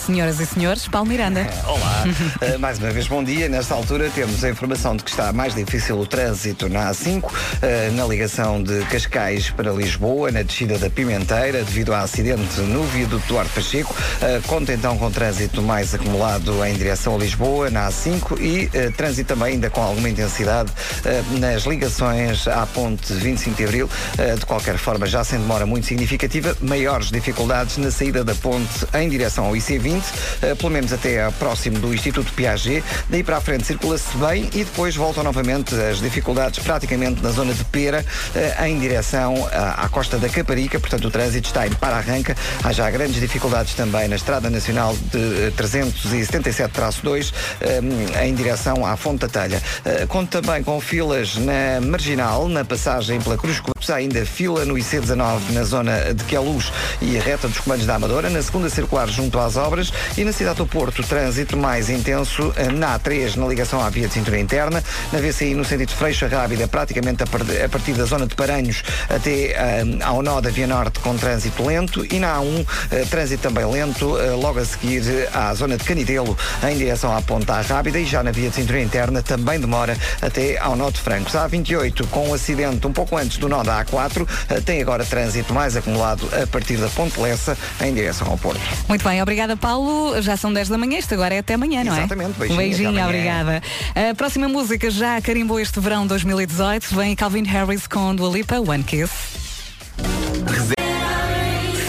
Senhoras 0.09 0.39
e 0.39 0.45
senhores, 0.47 0.87
Paulo 0.87 1.07
Miranda. 1.07 1.47
Olá, 1.67 2.03
Uh, 2.41 2.57
mais 2.59 2.79
uma 2.79 2.89
vez 2.89 3.07
bom 3.07 3.23
dia. 3.23 3.47
Nesta 3.47 3.75
altura 3.75 4.09
temos 4.09 4.43
a 4.43 4.49
informação 4.49 4.95
de 4.95 5.03
que 5.03 5.11
está 5.11 5.31
mais 5.33 5.53
difícil 5.53 5.99
o 5.99 6.07
trânsito 6.07 6.67
na 6.69 6.89
A5, 6.89 7.25
uh, 7.25 7.31
na 7.93 8.05
ligação 8.05 8.63
de 8.63 8.79
Cascais 8.85 9.49
para 9.49 9.71
Lisboa, 9.71 10.31
na 10.31 10.41
descida 10.41 10.77
da 10.77 10.89
Pimenteira, 10.89 11.63
devido 11.63 11.93
a 11.93 11.99
acidente 11.99 12.59
no 12.61 12.83
viaduto 12.85 13.27
Duarte 13.27 13.51
Pacheco. 13.53 13.93
Uh, 13.93 14.41
conta 14.47 14.73
então 14.73 14.97
com 14.97 15.11
trânsito 15.11 15.61
mais 15.61 15.93
acumulado 15.93 16.65
em 16.65 16.73
direção 16.73 17.15
a 17.15 17.17
Lisboa, 17.17 17.69
na 17.69 17.89
A5, 17.89 18.39
e 18.39 18.91
trânsito 18.91 19.35
também 19.35 19.53
ainda 19.53 19.69
com 19.69 19.81
alguma 19.81 20.09
intensidade 20.09 20.71
nas 21.39 21.63
ligações 21.63 22.47
à 22.47 22.65
ponte 22.65 23.13
25 23.13 23.55
de 23.57 23.63
Abril. 23.63 23.89
De 24.37 24.45
qualquer 24.45 24.77
forma, 24.77 25.05
já 25.05 25.23
sem 25.23 25.39
demora 25.39 25.65
muito 25.65 25.85
significativa, 25.85 26.55
maiores 26.61 27.11
dificuldades 27.11 27.77
na 27.77 27.91
saída 27.91 28.23
da 28.23 28.33
ponte 28.35 28.87
em 28.93 29.09
direção 29.09 29.45
ao 29.45 29.53
IC20, 29.53 29.98
uh, 30.07 30.55
pelo 30.55 30.69
menos 30.69 30.93
até 30.93 31.29
próximo 31.31 31.79
do 31.79 31.93
Instituto 31.93 32.31
Piaget. 32.33 32.83
Daí 33.09 33.23
para 33.23 33.37
a 33.37 33.41
frente 33.41 33.65
circula-se 33.65 34.15
bem 34.17 34.49
e 34.53 34.63
depois 34.63 34.95
voltam 34.95 35.23
novamente 35.23 35.75
as 35.75 35.99
dificuldades 35.99 36.59
praticamente 36.59 37.21
na 37.21 37.31
zona 37.31 37.53
de 37.53 37.63
Pera, 37.65 38.05
uh, 38.35 38.65
em 38.65 38.79
direção 38.79 39.47
à, 39.51 39.85
à 39.85 39.89
costa 39.89 40.17
da 40.17 40.29
Caparica. 40.29 40.79
Portanto, 40.79 41.05
o 41.05 41.11
trânsito 41.11 41.47
está 41.47 41.67
em 41.67 41.71
para-arranca. 41.71 42.35
Há 42.63 42.71
já 42.71 42.89
grandes 42.89 43.19
dificuldades 43.19 43.73
também 43.73 44.07
na 44.07 44.15
Estrada 44.15 44.49
Nacional 44.49 44.95
de 45.11 45.47
eh, 45.47 45.51
377-2, 45.57 47.33
eh, 47.61 48.25
em 48.25 48.33
direção 48.33 48.85
à 48.85 48.95
Fonte 48.95 49.21
da 49.21 49.27
Telha. 49.27 49.61
Eh, 49.85 50.05
Conto 50.07 50.41
também 50.41 50.63
com 50.63 50.79
filas 50.79 51.35
na 51.37 51.81
Marginal, 51.81 52.47
na 52.47 52.65
passagem 52.65 53.19
pela 53.21 53.37
Cruz. 53.37 53.61
Há 53.89 53.95
ainda 53.95 54.25
fila 54.25 54.65
no 54.65 54.75
IC19 54.75 55.51
na 55.51 55.63
zona 55.63 56.13
de 56.13 56.23
Queluz 56.25 56.71
e 57.01 57.17
a 57.17 57.21
reta 57.21 57.47
dos 57.47 57.59
comandos 57.59 57.85
da 57.85 57.95
Amadora, 57.95 58.29
na 58.29 58.41
segunda 58.41 58.69
circular 58.69 59.07
junto 59.07 59.39
às 59.39 59.55
obras 59.57 59.88
e 60.17 60.23
na 60.23 60.31
cidade 60.31 60.57
do 60.57 60.65
Porto, 60.65 61.03
trânsito 61.03 61.55
mais 61.57 61.89
intenso 61.89 62.53
eh, 62.55 62.67
na 62.69 62.97
A3, 62.99 63.35
na 63.35 63.47
ligação 63.47 63.81
à 63.81 63.89
via 63.89 64.07
de 64.07 64.13
cintura 64.13 64.39
interna, 64.39 64.83
na 65.11 65.19
VCI 65.19 65.53
no 65.55 65.63
sentido 65.65 65.91
Freixa 65.91 66.27
Rábida, 66.27 66.67
praticamente 66.67 67.23
a 67.23 67.27
par- 67.27 67.41
a 67.41 67.69
partir 67.69 67.93
da 67.93 68.05
zona 68.05 68.25
de 68.27 68.35
Paranhos 68.35 68.83
até 69.09 69.51
eh, 69.51 69.83
ao 70.03 70.21
nó 70.21 70.41
da 70.41 70.49
Via 70.49 70.67
Norte 70.67 70.99
com 70.99 71.15
trânsito 71.17 71.65
lento 71.65 72.05
e 72.13 72.19
na 72.19 72.37
A1, 72.37 72.65
eh, 72.91 73.05
trânsito 73.09 73.43
também 73.43 73.65
lento, 73.65 74.17
eh, 74.19 74.31
logo 74.31 74.59
a 74.59 74.65
seguir 74.65 75.03
à 75.33 75.53
zona 75.53 75.77
de 75.77 75.83
Canidelo, 75.83 76.37
em 76.69 76.77
direção 76.77 77.15
à 77.15 77.21
Ponta 77.21 77.59
Rábida 77.61 77.99
e 77.99 78.05
já 78.05 78.21
na 78.23 78.31
via 78.31 78.49
de 78.49 78.55
cintura 78.55 78.81
interna 78.81 79.21
também 79.21 79.59
demora 79.59 79.97
até 80.21 80.57
ao 80.57 80.75
nó 80.75 80.89
de 80.89 80.99
Francos. 80.99 81.35
A 81.35 81.47
A28, 81.49 82.07
com 82.07 82.29
um 82.29 82.33
acidente 82.33 82.85
um 82.87 82.93
pouco 82.93 83.17
antes 83.17 83.37
do 83.37 83.47
nó 83.49 83.63
da 83.63 83.83
A4, 83.85 84.27
eh, 84.49 84.61
tem 84.61 84.81
agora 84.81 85.03
trânsito 85.05 85.53
mais 85.53 85.75
acumulado 85.75 86.27
a 86.41 86.45
partir 86.47 86.77
da 86.77 86.87
Ponte 86.89 87.19
Lessa 87.19 87.57
em 87.81 87.93
direção 87.93 88.27
ao 88.27 88.37
Porto. 88.37 88.61
Muito 88.87 89.03
bem, 89.07 89.21
obrigada 89.21 89.55
Paulo. 89.57 89.68
Já 90.21 90.35
são 90.37 90.51
10 90.53 90.69
da 90.69 90.77
manhã, 90.77 90.97
isto 90.99 91.13
agora 91.13 91.33
é 91.35 91.39
até 91.39 91.53
amanhã, 91.53 91.83
não 91.83 91.93
é? 91.93 91.99
Exatamente, 91.99 92.31
Um 92.31 92.33
beijinho, 92.39 92.57
beijinho, 92.57 92.89
até 92.89 93.01
amanhã. 93.01 93.05
obrigada. 93.07 93.63
A 94.11 94.15
próxima 94.15 94.47
música 94.47 94.89
já 94.89 95.19
carimbou 95.21 95.59
este 95.59 95.79
verão 95.79 96.05
2018. 96.07 96.95
Vem 96.95 97.15
Calvin 97.15 97.43
Harris 97.43 97.87
com 97.87 98.13
Dua 98.15 98.29
Lipa, 98.29 98.59
One 98.59 98.83
Kiss. 98.83 99.11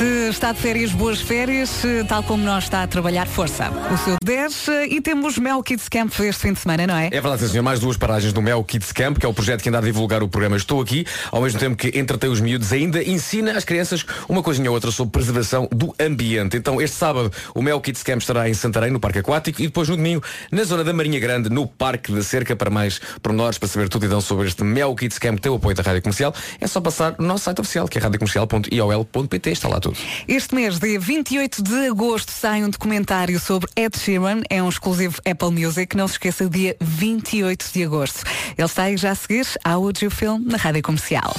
Se 0.01 0.30
está 0.30 0.51
de 0.51 0.59
férias, 0.59 0.92
boas 0.92 1.20
férias, 1.20 1.82
tal 2.09 2.22
como 2.22 2.42
nós 2.42 2.64
está 2.64 2.82
a 2.82 2.86
trabalhar, 2.86 3.26
força. 3.26 3.70
O 3.92 3.98
seu 3.98 4.16
10 4.24 4.68
eh, 4.68 4.86
e 4.92 5.01
temos 5.03 5.36
Mel 5.36 5.62
Kids 5.62 5.90
Camp 5.90 6.11
este 6.20 6.40
fim 6.40 6.55
de 6.55 6.59
semana, 6.59 6.86
não 6.86 6.96
é? 6.96 7.09
É 7.09 7.20
verdade, 7.20 7.46
senhor. 7.46 7.62
Mais 7.62 7.80
duas 7.80 7.98
paragens 7.98 8.32
do 8.32 8.40
Mel 8.40 8.64
Kids 8.64 8.92
Camp, 8.92 9.18
que 9.18 9.26
é 9.26 9.28
o 9.28 9.34
projeto 9.34 9.62
que 9.62 9.68
anda 9.68 9.76
a 9.76 9.82
divulgar 9.82 10.22
o 10.22 10.28
programa 10.28 10.57
Estou 10.57 10.80
Aqui, 10.80 11.05
ao 11.30 11.42
mesmo 11.42 11.61
tempo 11.61 11.76
que 11.76 11.88
entretém 11.98 12.30
os 12.30 12.40
miúdos, 12.40 12.72
ainda 12.72 13.03
ensina 13.03 13.53
às 13.53 13.62
crianças 13.62 14.07
uma 14.26 14.42
coisinha 14.42 14.70
ou 14.70 14.74
outra 14.74 14.90
sobre 14.90 15.12
preservação 15.12 15.68
do 15.70 15.94
ambiente. 16.01 16.57
Então, 16.57 16.80
este 16.80 16.96
sábado, 16.96 17.30
o 17.55 17.61
Mel 17.61 17.78
Kids 17.78 18.03
Camp 18.03 18.22
estará 18.22 18.48
em 18.48 18.55
Santarém, 18.55 18.90
no 18.90 19.01
Parque 19.01 19.18
Aquático, 19.18 19.61
e 19.61 19.66
depois 19.66 19.86
no 19.86 19.98
domingo, 19.98 20.24
na 20.51 20.64
zona 20.64 20.82
da 20.82 20.94
Marinha 20.94 21.20
Grande, 21.20 21.51
no 21.51 21.66
Parque 21.66 22.11
da 22.11 22.22
Cerca, 22.22 22.57
para 22.57 22.70
mais 22.70 23.03
pormenores, 23.20 23.59
para 23.59 23.68
saber 23.68 23.90
tudo 23.90 24.07
então 24.07 24.22
sobre 24.22 24.48
este 24.48 24.64
Mel 24.64 24.94
Kids 24.94 25.18
Camp, 25.18 25.44
o 25.44 25.57
apoio 25.57 25.76
da 25.76 25.82
Rádio 25.82 26.01
Comercial, 26.01 26.34
é 26.59 26.66
só 26.66 26.80
passar 26.80 27.16
no 27.18 27.26
nosso 27.26 27.44
site 27.44 27.61
oficial, 27.61 27.86
que 27.86 27.98
é 27.98 28.01
radiocomercial.iol.pt, 28.01 29.51
está 29.51 29.68
lá 29.68 29.78
tudo. 29.78 29.89
Este 30.26 30.55
mês, 30.55 30.78
dia 30.78 30.99
28 30.99 31.62
de 31.62 31.88
agosto, 31.88 32.30
sai 32.32 32.64
um 32.64 32.70
documentário 32.70 33.38
sobre 33.38 33.70
Ed 33.76 33.99
Sheeran, 33.99 34.43
é 34.49 34.62
um 34.62 34.68
exclusivo 34.68 35.20
Apple 35.28 35.51
Music, 35.51 35.97
não 35.97 36.07
se 36.07 36.14
esqueça, 36.14 36.49
dia 36.49 36.76
28 36.80 37.66
de 37.72 37.84
agosto. 37.84 38.22
Ele 38.57 38.68
sai 38.68 38.97
já 38.97 39.11
a 39.11 39.14
seguir 39.14 39.47
ao 39.64 39.84
Audio 39.84 40.11
Film 40.11 40.43
na 40.45 40.57
Rádio 40.57 40.82
Comercial. 40.82 41.34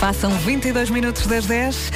Passam 0.00 0.30
22 0.30 0.90
minutos 0.90 1.26
das 1.26 1.44
10 1.46 1.92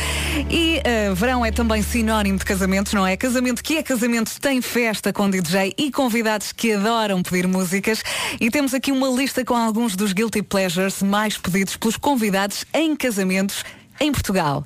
e 0.51 0.81
eh, 0.85 1.13
verão 1.15 1.45
é 1.45 1.51
também 1.51 1.83
sinónimo 1.83 2.39
de 2.39 2.45
casamentos, 2.45 2.93
não 2.93 3.07
é? 3.07 3.17
Casamento 3.17 3.63
que 3.63 3.77
é 3.77 3.83
casamento 3.83 4.39
tem 4.41 4.61
festa 4.61 5.13
com 5.13 5.31
DJ 5.31 5.73
e 5.79 5.91
convidados 5.91 6.53
que 6.53 6.73
adoram 6.73 7.23
pedir 7.23 7.47
músicas 7.47 8.03
e 8.41 8.51
temos 8.51 8.75
aqui 8.75 8.93
uma 8.93 9.09
lista 9.09 9.45
com 9.45 9.55
alguns 9.55 9.97
dos 9.97 10.13
guilty 10.13 10.43
pleasures 10.43 11.03
mais 11.03 11.39
pedidos 11.39 11.77
pelos 11.77 11.97
convidados 11.97 12.65
em 12.75 12.95
casamentos 12.95 13.65
em 13.99 14.13
Portugal. 14.13 14.63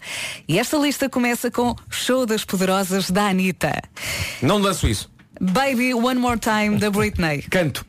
E 0.49 0.59
esta 0.59 0.77
lista 0.77 1.09
começa 1.09 1.51
com 1.51 1.77
Show 1.89 2.27
das 2.27 2.45
Poderosas 2.45 3.11
da 3.11 3.29
Anitta. 3.29 3.81
Não 4.43 4.61
danço 4.61 4.89
isso. 4.89 5.11
Baby 5.41 5.95
One 5.95 6.21
More 6.21 6.39
Time 6.39 6.79
da 6.79 6.91
Britney. 6.91 7.43
Canto. 7.43 7.85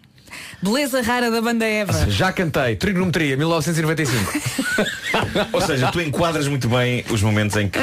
Beleza 0.61 1.01
Rara 1.01 1.29
da 1.29 1.41
Banda 1.41 1.65
Eva. 1.65 2.09
Já 2.09 2.31
cantei. 2.31 2.75
Trigonometria, 2.75 3.35
1995. 3.37 4.33
Ou 5.53 5.61
seja, 5.61 5.91
tu 5.91 6.01
enquadras 6.01 6.47
muito 6.47 6.67
bem 6.69 7.03
os 7.09 7.21
momentos 7.21 7.55
em 7.57 7.67
que 7.69 7.79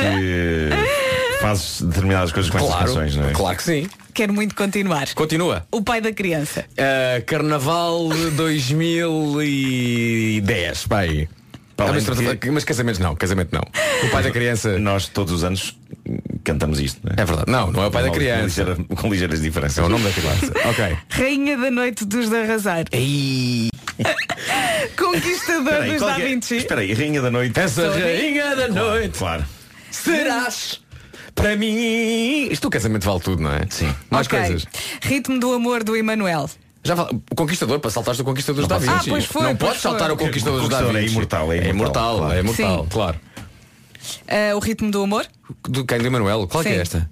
fazes 1.41 1.83
determinadas 1.83 2.33
coisas 2.33 2.51
com 2.51 2.59
estas 2.59 2.73
Claro, 2.73 2.87
canções, 2.89 3.17
não 3.17 3.29
é? 3.29 3.33
claro 3.33 3.57
que 3.57 3.63
sim. 3.63 3.89
Quero 4.15 4.33
muito 4.33 4.55
continuar. 4.55 5.09
Continua. 5.15 5.67
O 5.71 5.83
pai 5.83 6.01
da 6.01 6.13
criança. 6.13 6.65
Uh, 6.73 7.25
Carnaval 7.25 8.09
2010, 8.37 10.87
pai. 10.87 11.29
Para 11.77 11.91
Ah, 11.91 11.93
mas, 11.95 12.39
que- 12.39 12.51
mas 12.51 12.64
casamento 12.64 13.01
não, 13.03 13.14
casamento 13.16 13.51
não. 13.53 13.62
O 14.07 14.11
pai 14.11 14.23
da 14.23 14.31
criança. 14.31 14.79
Nós 14.79 15.09
todos 15.09 15.33
os 15.33 15.43
anos 15.45 15.77
cantamos 16.45 16.79
isto, 16.81 17.01
não 17.03 17.12
É 17.16 17.25
verdade. 17.25 17.51
Não, 17.51 17.73
não 17.73 17.83
é 17.85 17.87
o 17.87 17.91
pai 17.91 18.03
da 18.03 18.09
Com 18.11 18.14
criança. 18.16 18.62
ligeira- 18.62 18.77
com 18.97 19.09
ligeiras 19.11 19.41
diferenças. 19.41 19.79
É 19.79 19.83
o 19.83 19.89
nome 19.89 20.05
da 20.05 20.11
criança. 20.11 20.53
ok. 20.68 20.97
Rainha 21.11 21.57
da 21.57 21.70
Noite 21.70 22.05
dos 22.05 22.29
de 22.29 22.37
Arrasar. 22.37 22.85
Ei. 22.93 23.70
Conquistador 24.99 25.75
aí, 25.75 25.93
dos 25.93 26.01
Da 26.01 26.18
é- 26.20 26.25
Vinci. 26.29 26.57
Espera 26.57 26.81
aí, 26.81 26.93
Rainha 26.93 27.23
da 27.23 27.31
Noite. 27.31 27.59
Essa 27.59 27.91
rainha 27.91 28.55
da 28.57 28.68
noite 28.68 29.18
Claro. 29.18 29.45
serás 29.91 30.81
para 31.35 31.57
mim. 31.57 32.49
Isto 32.51 32.68
o 32.68 32.70
casamento 32.70 33.05
vale 33.05 33.20
tudo, 33.20 33.43
não 33.43 33.53
é? 33.53 33.66
Sim. 33.70 33.93
Mais 34.11 34.27
Ok. 34.27 34.39
coisas. 34.39 34.66
Ritmo 35.01 35.39
do 35.39 35.53
amor 35.53 35.83
do 35.85 35.97
Emanuel. 35.97 36.51
Já 36.85 36.97
fala... 36.97 37.11
O 37.30 37.35
Conquistador, 37.37 37.78
para 37.80 37.91
saltares 37.91 38.18
o 38.20 38.24
Conquistador 38.24 38.66
da 38.66 38.74
pode 38.76 38.87
Vinci. 38.91 39.09
Ah, 39.09 39.12
pois 39.12 39.24
foi, 39.24 39.43
não 39.43 39.57
pois 39.57 39.68
podes 39.70 39.83
saltar 39.83 40.07
foi. 40.09 40.14
o 40.14 40.18
Conquistador 40.18 40.59
O 40.59 40.61
dos 40.62 40.68
Da 40.70 40.76
Conquistador 40.78 40.97
é 40.97 41.03
Vinci. 41.03 41.14
imortal, 41.14 41.53
é 41.53 41.57
É 41.59 41.68
imortal, 41.68 42.16
imortal, 42.16 42.18
claro. 42.18 42.35
é 42.35 42.41
imortal, 42.41 42.87
claro. 42.91 43.20
Ah, 44.28 44.57
o 44.57 44.59
ritmo 44.59 44.91
do 44.91 45.03
amor. 45.03 45.26
Do 45.62 45.85
quem 45.87 45.99
do 45.99 46.07
Emanuel? 46.07 46.47
Qual 46.49 46.62
que 46.62 46.70
é 46.70 46.76
esta? 46.76 47.09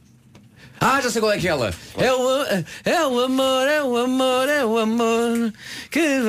Ah, 0.80 0.98
já 1.02 1.10
sei 1.10 1.20
qual 1.20 1.32
é 1.32 1.38
que 1.38 1.46
é 1.46 1.50
ela. 1.50 1.74
É 1.98 2.10
o, 2.12 2.44
é 2.84 3.06
o 3.06 3.20
amor, 3.20 3.68
é 3.68 3.82
o 3.82 3.96
amor, 3.98 4.48
é 4.48 4.64
o 4.64 4.78
amor. 4.78 5.52
Que... 5.90 5.98
É, 6.00 6.20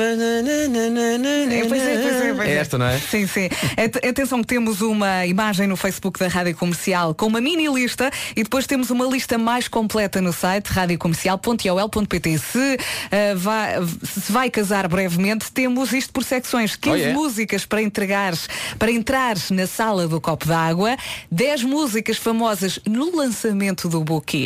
pois 1.70 1.82
é, 1.82 1.98
pois 2.02 2.16
é, 2.22 2.34
pois 2.34 2.50
É 2.50 2.52
é. 2.52 2.56
esta, 2.58 2.78
não 2.78 2.86
é? 2.86 3.00
Sim, 3.00 3.26
sim. 3.28 3.46
At- 3.78 4.06
Atenção 4.06 4.42
que 4.42 4.48
temos 4.48 4.82
uma 4.82 5.26
imagem 5.26 5.68
no 5.68 5.78
Facebook 5.78 6.20
da 6.20 6.28
Rádio 6.28 6.56
Comercial 6.58 7.14
com 7.16 7.28
uma 7.28 7.40
mini 7.40 7.68
lista 7.74 8.12
e 8.36 8.44
depois 8.44 8.68
temos 8.68 8.90
uma 8.90 9.06
lista 9.06 9.38
mais 9.38 9.68
completa 9.70 10.20
no 10.20 10.34
site 10.34 10.68
radiocomercial.iol.pt. 10.68 12.38
Se, 12.38 12.78
ah, 13.12 13.34
vai, 13.36 13.76
se 14.04 14.32
vai 14.32 14.50
casar 14.50 14.88
brevemente, 14.88 15.52
temos 15.52 15.94
isto 15.94 16.12
por 16.12 16.24
secções. 16.24 16.76
15 16.76 16.92
Oh, 16.92 16.96
yeah. 16.98 17.18
músicas 17.18 17.66
para 17.66 17.82
entregar, 17.82 18.34
para 18.78 18.92
entrar 18.92 19.38
na 19.52 19.66
sala 19.66 20.10
do 20.10 20.20
copo 20.20 20.46
d'água, 20.46 20.98
10 21.32 21.64
músicas 21.64 22.18
famosas 22.18 22.80
no 22.86 23.16
lançamento 23.16 23.88
do 23.88 24.04
buquê. 24.04 24.41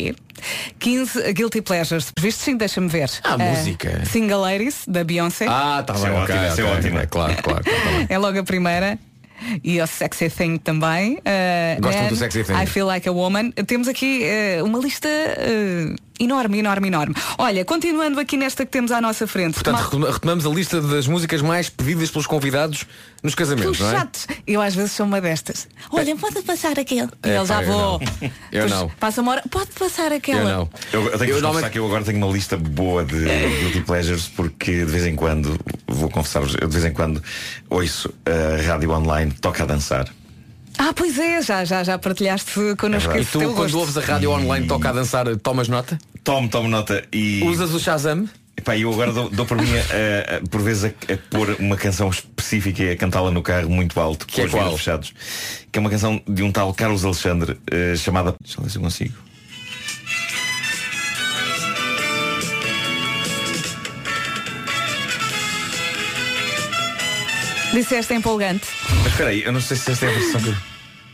15 0.79 1.33
Guilty 1.33 1.61
Pleasures. 1.61 2.11
Visto 2.19 2.39
sim, 2.39 2.57
deixa-me 2.57 2.87
ver. 2.87 3.09
Ah, 3.23 3.37
música. 3.37 4.03
Single 4.05 4.41
Ladies, 4.41 4.83
da 4.87 5.03
Beyoncé. 5.03 5.45
Ah, 5.47 5.83
tá 5.85 5.93
Isso 5.93 6.03
bem, 6.05 6.11
é 6.13 6.19
ok, 6.21 6.35
ótimo, 6.35 6.47
isso 6.51 6.61
é 6.61 6.63
ok, 6.63 6.75
ótimo. 6.77 6.95
ok, 6.97 7.07
Claro, 7.07 7.43
claro. 7.43 7.63
claro, 7.63 7.83
tá. 8.07 8.13
É 8.13 8.17
logo 8.17 8.39
a 8.39 8.43
primeira. 8.43 8.99
E 9.63 9.81
o 9.81 9.85
Sexy 9.87 10.29
Thing 10.29 10.57
também. 10.57 11.15
Uh, 11.17 11.81
Gosto 11.81 12.01
Man, 12.01 12.07
do 12.07 12.15
Sexy 12.15 12.43
Thing. 12.43 12.53
I 12.53 12.65
Feel 12.65 12.85
Like 12.87 13.07
a 13.07 13.11
Woman. 13.11 13.51
Temos 13.67 13.87
aqui 13.89 14.23
uh, 14.61 14.65
uma 14.65 14.79
lista 14.79 15.09
uh, 15.09 15.95
enorme, 16.20 16.59
enorme, 16.59 16.88
enorme. 16.88 17.16
Olha, 17.38 17.63
continuando 17.66 18.20
aqui 18.20 18.38
nesta 18.38 18.66
que 18.66 18.72
temos 18.72 18.91
à 18.91 19.01
nossa 19.01 19.26
frente. 19.28 19.53
Portanto, 19.55 19.99
Mar- 19.99 20.11
retomamos 20.11 20.45
a 20.45 20.49
lista 20.49 20.82
das 20.82 21.07
músicas 21.07 21.41
mais 21.41 21.70
pedidas 21.70 22.09
pelos 22.11 22.28
convidados 22.28 22.86
nos 23.24 23.34
casamentos, 23.36 23.78
Pelos 23.78 23.80
não 23.80 23.97
é? 23.97 24.01
chatos. 24.01 24.28
Eu 24.45 24.61
às 24.61 24.76
vezes 24.76 24.91
sou 24.91 25.05
uma 25.05 25.20
destas. 25.20 25.68
Olha, 25.91 26.16
pode 26.16 26.41
passar 26.43 26.78
aquele. 26.80 27.09
E 27.24 27.30
É, 27.30 27.38
ele 27.38 27.45
já 27.45 27.55
pá, 27.55 27.63
eu 27.63 27.68
vou. 27.68 27.99
não. 27.99 28.32
Eu 28.51 28.70
não. 28.70 28.89
Passa 28.99 29.22
uma 29.22 29.32
hora. 29.34 29.43
Pode 29.49 29.72
passar 29.72 30.11
aquela. 30.11 30.39
Eu 30.41 30.45
não. 30.57 30.70
Eu, 30.93 31.01
eu 31.03 31.09
tenho 31.11 31.11
que 31.11 31.13
Eu 31.13 31.18
confessar 31.18 31.41
normalmente- 31.41 31.72
que 31.72 31.80
eu 31.80 31.86
agora 31.86 32.03
tenho 32.03 32.18
uma 32.18 32.32
lista 32.32 32.57
boa 32.57 33.03
de 33.03 33.20
guilty 33.61 33.82
pleasures 33.82 34.28
porque 34.28 34.72
de 34.86 34.91
vez 34.91 35.05
em 35.05 35.16
quando, 35.16 35.59
vou 35.88 36.09
confessar-vos, 36.09 36.55
eu 36.61 36.68
de 36.68 36.74
vez 36.74 36.86
em 36.86 36.93
quando 36.93 37.22
ouço 37.70 38.13
a 38.26 38.61
rádio 38.68 38.91
online, 38.91 39.32
toca 39.41 39.63
a 39.63 39.66
dançar. 39.66 40.07
Ah, 40.78 40.93
pois 40.93 41.17
é, 41.17 41.41
já, 41.41 41.63
já, 41.65 41.84
já 41.84 41.97
partilhaste 41.97 42.51
connosco 42.78 43.11
É 43.13 43.21
E 43.21 43.26
tu, 43.26 43.39
teu 43.39 43.49
quando 43.53 43.71
gosto. 43.71 43.78
ouves 43.80 43.97
a 43.97 44.01
rádio 44.01 44.32
online 44.32 44.67
toca 44.67 44.89
a 44.89 44.91
dançar, 44.91 45.26
tomas 45.38 45.67
nota? 45.67 45.97
Tomo, 46.23 46.49
tomo 46.49 46.67
nota 46.67 47.03
e. 47.13 47.43
Usas 47.45 47.73
o 47.73 47.80
Shazam? 47.80 48.28
Epá, 48.57 48.78
eu 48.78 48.91
agora 48.91 49.11
dou, 49.11 49.30
dou 49.30 49.45
por 49.45 49.57
mim, 49.57 49.67
a- 49.69 50.38
a- 50.38 50.47
por 50.49 50.61
vezes, 50.61 50.86
a, 50.86 51.13
a 51.13 51.17
pôr 51.30 51.55
uma 51.59 51.76
canção 51.76 52.09
específica 52.09 52.84
e 52.84 52.91
a 52.91 52.95
cantá-la 52.97 53.30
no 53.30 53.41
carro 53.41 53.69
muito 53.69 53.99
alto, 53.99 54.26
Que 54.26 54.41
é 54.41 54.43
com 54.43 54.47
os 54.47 54.51
vidros 54.53 54.69
qual? 54.69 54.78
fechados. 54.78 55.13
Que 55.71 55.78
é 55.78 55.82
uma 55.82 55.89
canção 55.89 56.21
de 56.28 56.41
um 56.41 56.51
tal 56.51 56.73
Carlos 56.73 57.03
Alexandre, 57.03 57.57
eh, 57.69 57.95
chamada. 57.97 58.34
Deixa 58.41 58.59
eu 58.59 58.63
ver 58.63 58.69
se 58.69 58.78
eu 58.78 58.82
consigo. 58.82 59.13
Disseste 67.76 68.13
empolgante. 68.13 68.67
Mas 69.03 69.07
espera 69.11 69.30
aí, 69.32 69.43
eu 69.43 69.51
não 69.51 69.59
sei 69.59 69.76
se 69.76 69.91
esta 69.91 70.05
é 70.05 70.09
a 70.09 70.11
versão 70.13 70.41
que. 70.41 70.47
eu- 70.49 70.55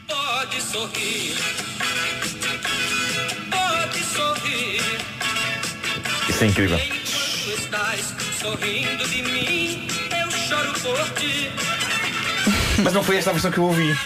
Pode 0.08 0.62
sorrir. 0.62 1.36
Pode 3.50 4.04
sorrir. 4.04 4.82
Isso 6.30 6.44
é 6.44 6.48
incrível. 6.48 6.78
Enquanto 6.78 7.60
estás 7.60 8.14
sorrindo 8.40 9.08
de 9.10 9.22
mim, 9.24 9.88
eu 10.22 10.32
choro 10.32 10.72
por 10.82 11.10
ti. 11.16 11.50
Mas 12.84 12.94
não 12.94 13.04
foi 13.04 13.18
esta 13.18 13.32
a 13.32 13.34
versão 13.34 13.50
que 13.52 13.58
eu 13.58 13.64
ouvi. 13.64 13.98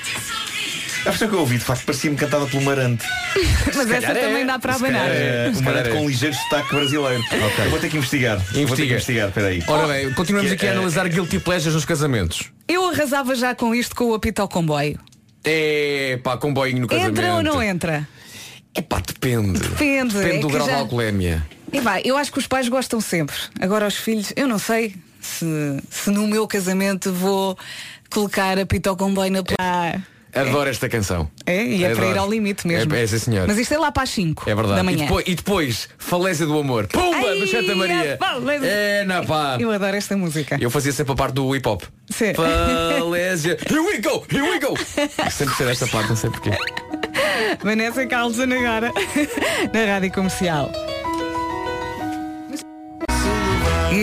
A 1.06 1.10
versão 1.12 1.28
que 1.28 1.36
eu 1.36 1.39
ouvi, 1.39 1.58
de 1.60 1.64
facto, 1.64 1.86
parecia-me 1.86 2.18
cantada 2.18 2.45
pelo 2.47 2.64
Marante. 2.64 3.06
Mas 3.68 3.78
essa 3.78 3.86
calhar 4.01 4.18
é. 4.18 4.22
também 4.22 4.45
dá 4.45 4.58
para 4.58 4.74
abanar. 4.76 5.08
é 5.08 5.51
Se 5.53 5.60
um 5.60 5.64
Marante 5.64 5.64
calhar 5.64 5.88
é. 5.88 5.89
com 5.91 6.06
um 6.06 6.08
ligeiro 6.10 6.36
sotaque 6.36 6.76
brasileiro. 6.76 7.24
Eu 7.32 7.70
vou 7.70 7.80
ter 7.80 7.89
que 7.89 7.97
investigar. 7.97 8.38
Vou 8.38 8.45
ter 8.47 8.53
que 8.53 8.60
Investiga. 8.62 8.93
investigar, 8.93 9.28
espera 9.30 9.47
aí. 9.47 9.64
Ora 9.68 9.88
bem, 9.88 10.12
continuamos 10.14 10.49
Que 10.49 10.56
aqui 10.56 10.66
a 10.66 10.70
é- 10.70 10.74
analisar 10.74 11.08
guilty 11.08 11.39
pleasures 11.39 11.76
nos 11.76 11.86
casamentos. 11.86 12.51
Eu 12.68 12.89
arrasava 12.89 13.36
já 13.36 13.53
com 13.53 13.76
isto 13.76 13.95
com 13.95 14.06
o 14.06 14.14
apito 14.16 14.41
ao 14.41 14.47
comboio. 14.47 14.99
É 15.43 16.20
pá, 16.24 16.38
comboinho 16.38 16.82
no 16.82 16.88
casamento. 16.88 17.20
Entra 17.20 17.36
ou 17.36 17.43
não 17.43 17.62
entra? 17.62 18.08
É 18.74 18.82
pá, 18.82 18.99
depende. 19.06 19.60
Depende. 19.60 20.16
Depende 20.16 20.38
é 20.38 20.39
do 20.39 20.49
grau 20.49 20.66
já- 20.66 20.74
de 20.74 20.80
alcoolemia. 20.82 21.45
E 21.72 21.80
vai, 21.82 22.01
eu 22.03 22.18
acho 22.18 22.32
que 22.32 22.39
os 22.39 22.47
pais 22.47 22.68
gostam 22.68 22.99
sempre. 22.99 23.36
Agora 23.62 23.86
os 23.86 23.95
filhos, 23.95 24.34
eu 24.36 24.47
não 24.47 24.58
sei 24.58 24.95
se, 25.22 25.45
se 25.91 26.10
no 26.10 26.26
meu 26.28 26.47
casamento 26.47 27.14
vou 27.14 27.56
colocar 28.10 28.58
apito 28.58 28.89
ao 28.89 28.97
comboio 28.97 29.32
na 29.32 29.43
placa. 29.43 30.01
Adoro 30.36 30.69
esta 30.69 30.89
canção. 30.89 31.29
É, 31.45 31.63
e 31.65 31.83
é 31.83 31.89
para 31.89 31.97
Adoro. 32.03 32.15
ir 32.15 32.17
ao 32.19 32.29
limite 32.29 32.67
mesmo. 32.67 32.93
É, 32.93 33.03
é 33.03 33.07
sim, 33.07 33.19
senhor. 33.19 33.47
Mas 33.47 33.57
isto 33.57 33.73
é 33.73 33.77
lá 33.77 33.91
para 33.91 34.03
as 34.03 34.09
5 34.09 34.49
É 34.49 34.53
verdade. 34.53 34.75
da 34.75 34.81
E 34.81 34.83
manhã. 34.83 35.05
depois, 35.05 35.23
e 35.27 35.36
depois, 35.36 35.89
falésia 35.97 36.45
do 36.45 36.59
amor. 36.59 36.88
Pumba, 36.88 37.15
Ai, 37.29 37.39
do 37.39 37.47
Santa 37.47 37.75
Maria. 37.75 38.17
falésia. 38.19 38.67
É, 38.67 39.03
na 39.05 39.23
pá. 39.23 39.57
Eu 39.59 39.71
adoro 39.71 39.95
esta 39.95 40.15
música. 40.17 40.57
Eu 40.59 40.69
fazia 40.69 40.91
sempre 40.91 41.13
a 41.13 41.15
parte 41.15 41.33
do 41.33 41.55
hip 41.55 41.67
hop. 41.67 41.83
Sim. 42.09 42.33
Falésia. 42.33 43.57
Here 43.69 43.79
we 43.79 43.97
go, 43.99 44.25
here 44.29 44.43
we 44.43 44.59
go. 44.59 44.75
Sempre 45.31 45.55
ser 45.55 45.67
esta 45.69 45.88
parte, 45.88 46.09
não 46.09 46.15
sei 46.15 46.29
porquê. 46.29 46.51
Vanessa 47.63 48.05
Carlson 48.05 48.43
agora 48.43 48.91
na 49.73 49.86
Rádio 49.93 50.11
Comercial. 50.11 50.71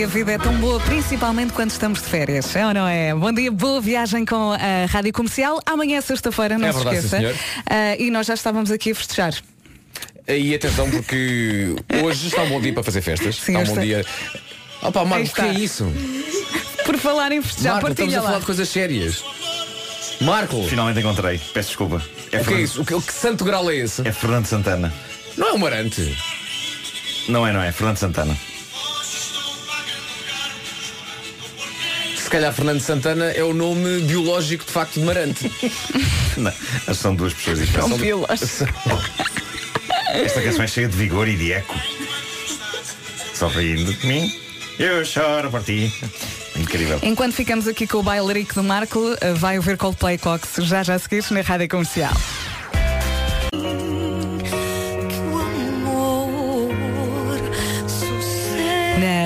E 0.03 0.05
a 0.05 0.09
vida 0.09 0.33
é 0.33 0.37
tão 0.37 0.53
boa, 0.57 0.81
principalmente 0.81 1.53
quando 1.53 1.71
estamos 1.71 2.01
de 2.01 2.09
férias, 2.09 2.53
é 2.57 2.67
ou 2.67 2.73
não 2.73 2.85
é? 2.85 3.15
Bom 3.15 3.31
dia, 3.31 3.49
boa 3.49 3.79
viagem 3.79 4.25
com 4.25 4.51
a 4.51 4.85
Rádio 4.85 5.13
Comercial. 5.13 5.61
Amanhã 5.65 5.97
é 5.99 6.01
sexta-feira, 6.01 6.57
não 6.57 6.67
É 6.67 6.73
se 6.73 6.79
verdade, 6.79 6.97
sim, 6.99 7.05
esqueça. 7.05 7.17
senhor. 7.19 7.35
Ah, 7.69 7.95
e 7.97 8.11
nós 8.11 8.27
já 8.27 8.33
estávamos 8.33 8.69
aqui 8.69 8.91
a 8.91 8.95
festejar. 8.95 9.33
E 10.27 10.53
atenção 10.53 10.89
porque 10.91 11.73
hoje 12.03 12.27
está 12.27 12.41
um 12.43 12.49
bom 12.49 12.59
dia 12.59 12.73
para 12.73 12.83
fazer 12.83 13.01
festas. 13.01 13.37
Sim, 13.37 13.57
está 13.57 13.71
um 13.71 13.75
bom 13.75 13.81
dia. 13.81 14.05
Opa, 14.81 15.05
Marco, 15.05 15.25
o 15.25 15.33
que 15.35 15.39
é 15.41 15.53
isso? 15.53 15.89
Por 16.85 16.97
falar 16.97 17.31
em 17.31 17.41
festejar, 17.41 17.75
Marco, 17.75 17.87
estamos 17.91 18.11
partilha 18.13 18.19
a 18.19 18.21
falar 18.23 18.33
lá. 18.33 18.39
de 18.39 18.45
coisas 18.45 18.67
sérias. 18.67 19.23
Marco, 20.19 20.67
Finalmente 20.67 20.99
encontrei. 20.99 21.39
Peço 21.53 21.69
desculpa. 21.69 21.95
o 22.27 22.43
que 22.43 22.53
é 22.53 22.59
isso? 22.59 22.81
O 22.81 22.85
que, 22.85 22.93
o 22.93 23.01
que 23.01 23.13
santo 23.13 23.45
grau 23.45 23.71
é 23.71 23.77
esse? 23.77 24.05
É 24.05 24.11
Fernando 24.11 24.47
Santana. 24.47 24.93
Não 25.37 25.47
é 25.47 25.53
um 25.53 25.57
marante. 25.59 26.17
Não 27.29 27.47
é, 27.47 27.53
não 27.53 27.61
é. 27.63 27.71
Fernando 27.71 27.95
Santana. 27.99 28.37
Calhar 32.33 32.51
Fernando 32.51 32.79
Santana 32.79 33.25
é 33.25 33.43
o 33.43 33.53
nome 33.53 34.01
biológico 34.01 34.65
de 34.65 34.71
facto 34.71 34.99
de 34.99 35.05
marante. 35.05 35.51
Não, 36.35 36.51
são 36.95 37.13
duas 37.13 37.31
pessoas 37.31 37.59
diferentes. 37.59 37.89
São 37.89 37.99
pilas. 37.99 38.63
Esta 40.15 40.41
canção 40.41 40.63
é 40.63 40.67
cheia 40.67 40.87
de 40.87 40.97
vigor 40.97 41.27
e 41.27 41.37
de 41.37 41.53
eco. 41.53 41.75
Sorrindo 43.35 43.93
de 43.93 44.07
mim, 44.07 44.35
eu 44.79 45.05
choro 45.05 45.51
por 45.51 45.61
ti. 45.61 45.93
Incrível. 46.55 46.99
Enquanto 47.03 47.33
ficamos 47.33 47.67
aqui 47.67 47.85
com 47.85 47.99
o 47.99 48.03
bailarico 48.03 48.55
do 48.55 48.63
Marco, 48.63 48.99
vai 49.35 49.57
ouvir 49.57 49.77
Coldplay 49.77 50.17
Cox 50.17 50.55
já 50.61 50.81
já 50.81 50.95
a 50.95 50.99
seguir 50.99 51.23
na 51.29 51.41
Rádio 51.41 51.69
Comercial. 51.69 52.13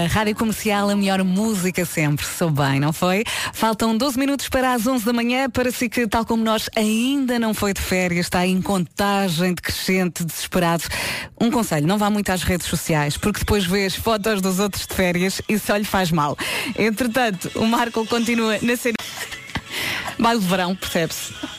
Rádio 0.07 0.35
Comercial, 0.35 0.89
a 0.89 0.95
melhor 0.95 1.23
música 1.23 1.85
sempre. 1.85 2.25
Sou 2.25 2.49
bem, 2.49 2.79
não 2.79 2.93
foi? 2.93 3.23
Faltam 3.53 3.95
12 3.95 4.17
minutos 4.17 4.49
para 4.49 4.73
as 4.73 4.87
11 4.87 5.05
da 5.05 5.13
manhã, 5.13 5.49
para 5.49 5.71
si 5.71 5.89
que, 5.89 6.07
tal 6.07 6.25
como 6.25 6.43
nós, 6.43 6.69
ainda 6.75 7.37
não 7.37 7.53
foi 7.53 7.73
de 7.73 7.81
férias, 7.81 8.25
está 8.25 8.45
em 8.47 8.61
contagem 8.61 9.53
decrescente, 9.53 10.23
desesperado. 10.23 10.83
Um 11.39 11.51
conselho, 11.51 11.85
não 11.85 11.97
vá 11.97 12.09
muito 12.09 12.29
às 12.29 12.43
redes 12.43 12.67
sociais, 12.67 13.17
porque 13.17 13.39
depois 13.39 13.65
vês 13.65 13.95
fotos 13.95 14.41
dos 14.41 14.59
outros 14.59 14.87
de 14.87 14.93
férias 14.93 15.41
e 15.47 15.59
só 15.59 15.75
lhe 15.75 15.85
faz 15.85 16.11
mal. 16.11 16.37
Entretanto, 16.77 17.51
o 17.55 17.65
Marco 17.65 18.05
continua 18.07 18.57
na 18.61 18.75
série. 18.75 18.95
Baile 20.17 20.39
de 20.39 20.47
verão, 20.47 20.75
percebe-se. 20.75 21.56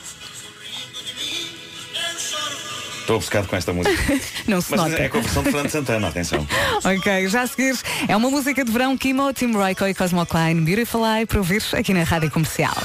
Estou 3.09 3.17
obcecado 3.17 3.47
com 3.47 3.55
esta 3.55 3.73
música. 3.73 4.19
Não 4.45 4.61
se 4.61 4.69
Mas 4.69 4.81
nota. 4.81 5.01
é 5.01 5.09
com 5.09 5.17
a 5.17 5.21
versão 5.21 5.41
de 5.41 5.49
Fernando 5.49 5.71
Santana, 5.71 6.07
atenção. 6.09 6.47
Ok, 6.83 7.27
já 7.27 7.41
a 7.41 7.47
seguir 7.47 7.75
é 8.07 8.15
uma 8.15 8.29
música 8.29 8.63
de 8.63 8.71
verão 8.71 8.95
Kimo, 8.95 9.33
Tim 9.33 9.51
Royco 9.51 9.83
e 9.87 9.95
Cosmo 9.95 10.23
Klein, 10.27 10.63
Beautiful 10.63 11.03
Eye, 11.03 11.25
para 11.25 11.39
ouvir 11.39 11.63
aqui 11.73 11.91
na 11.91 12.03
Rádio 12.03 12.29
Comercial. 12.29 12.77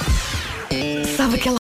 Sabe 1.15 1.35
aquela 1.35 1.53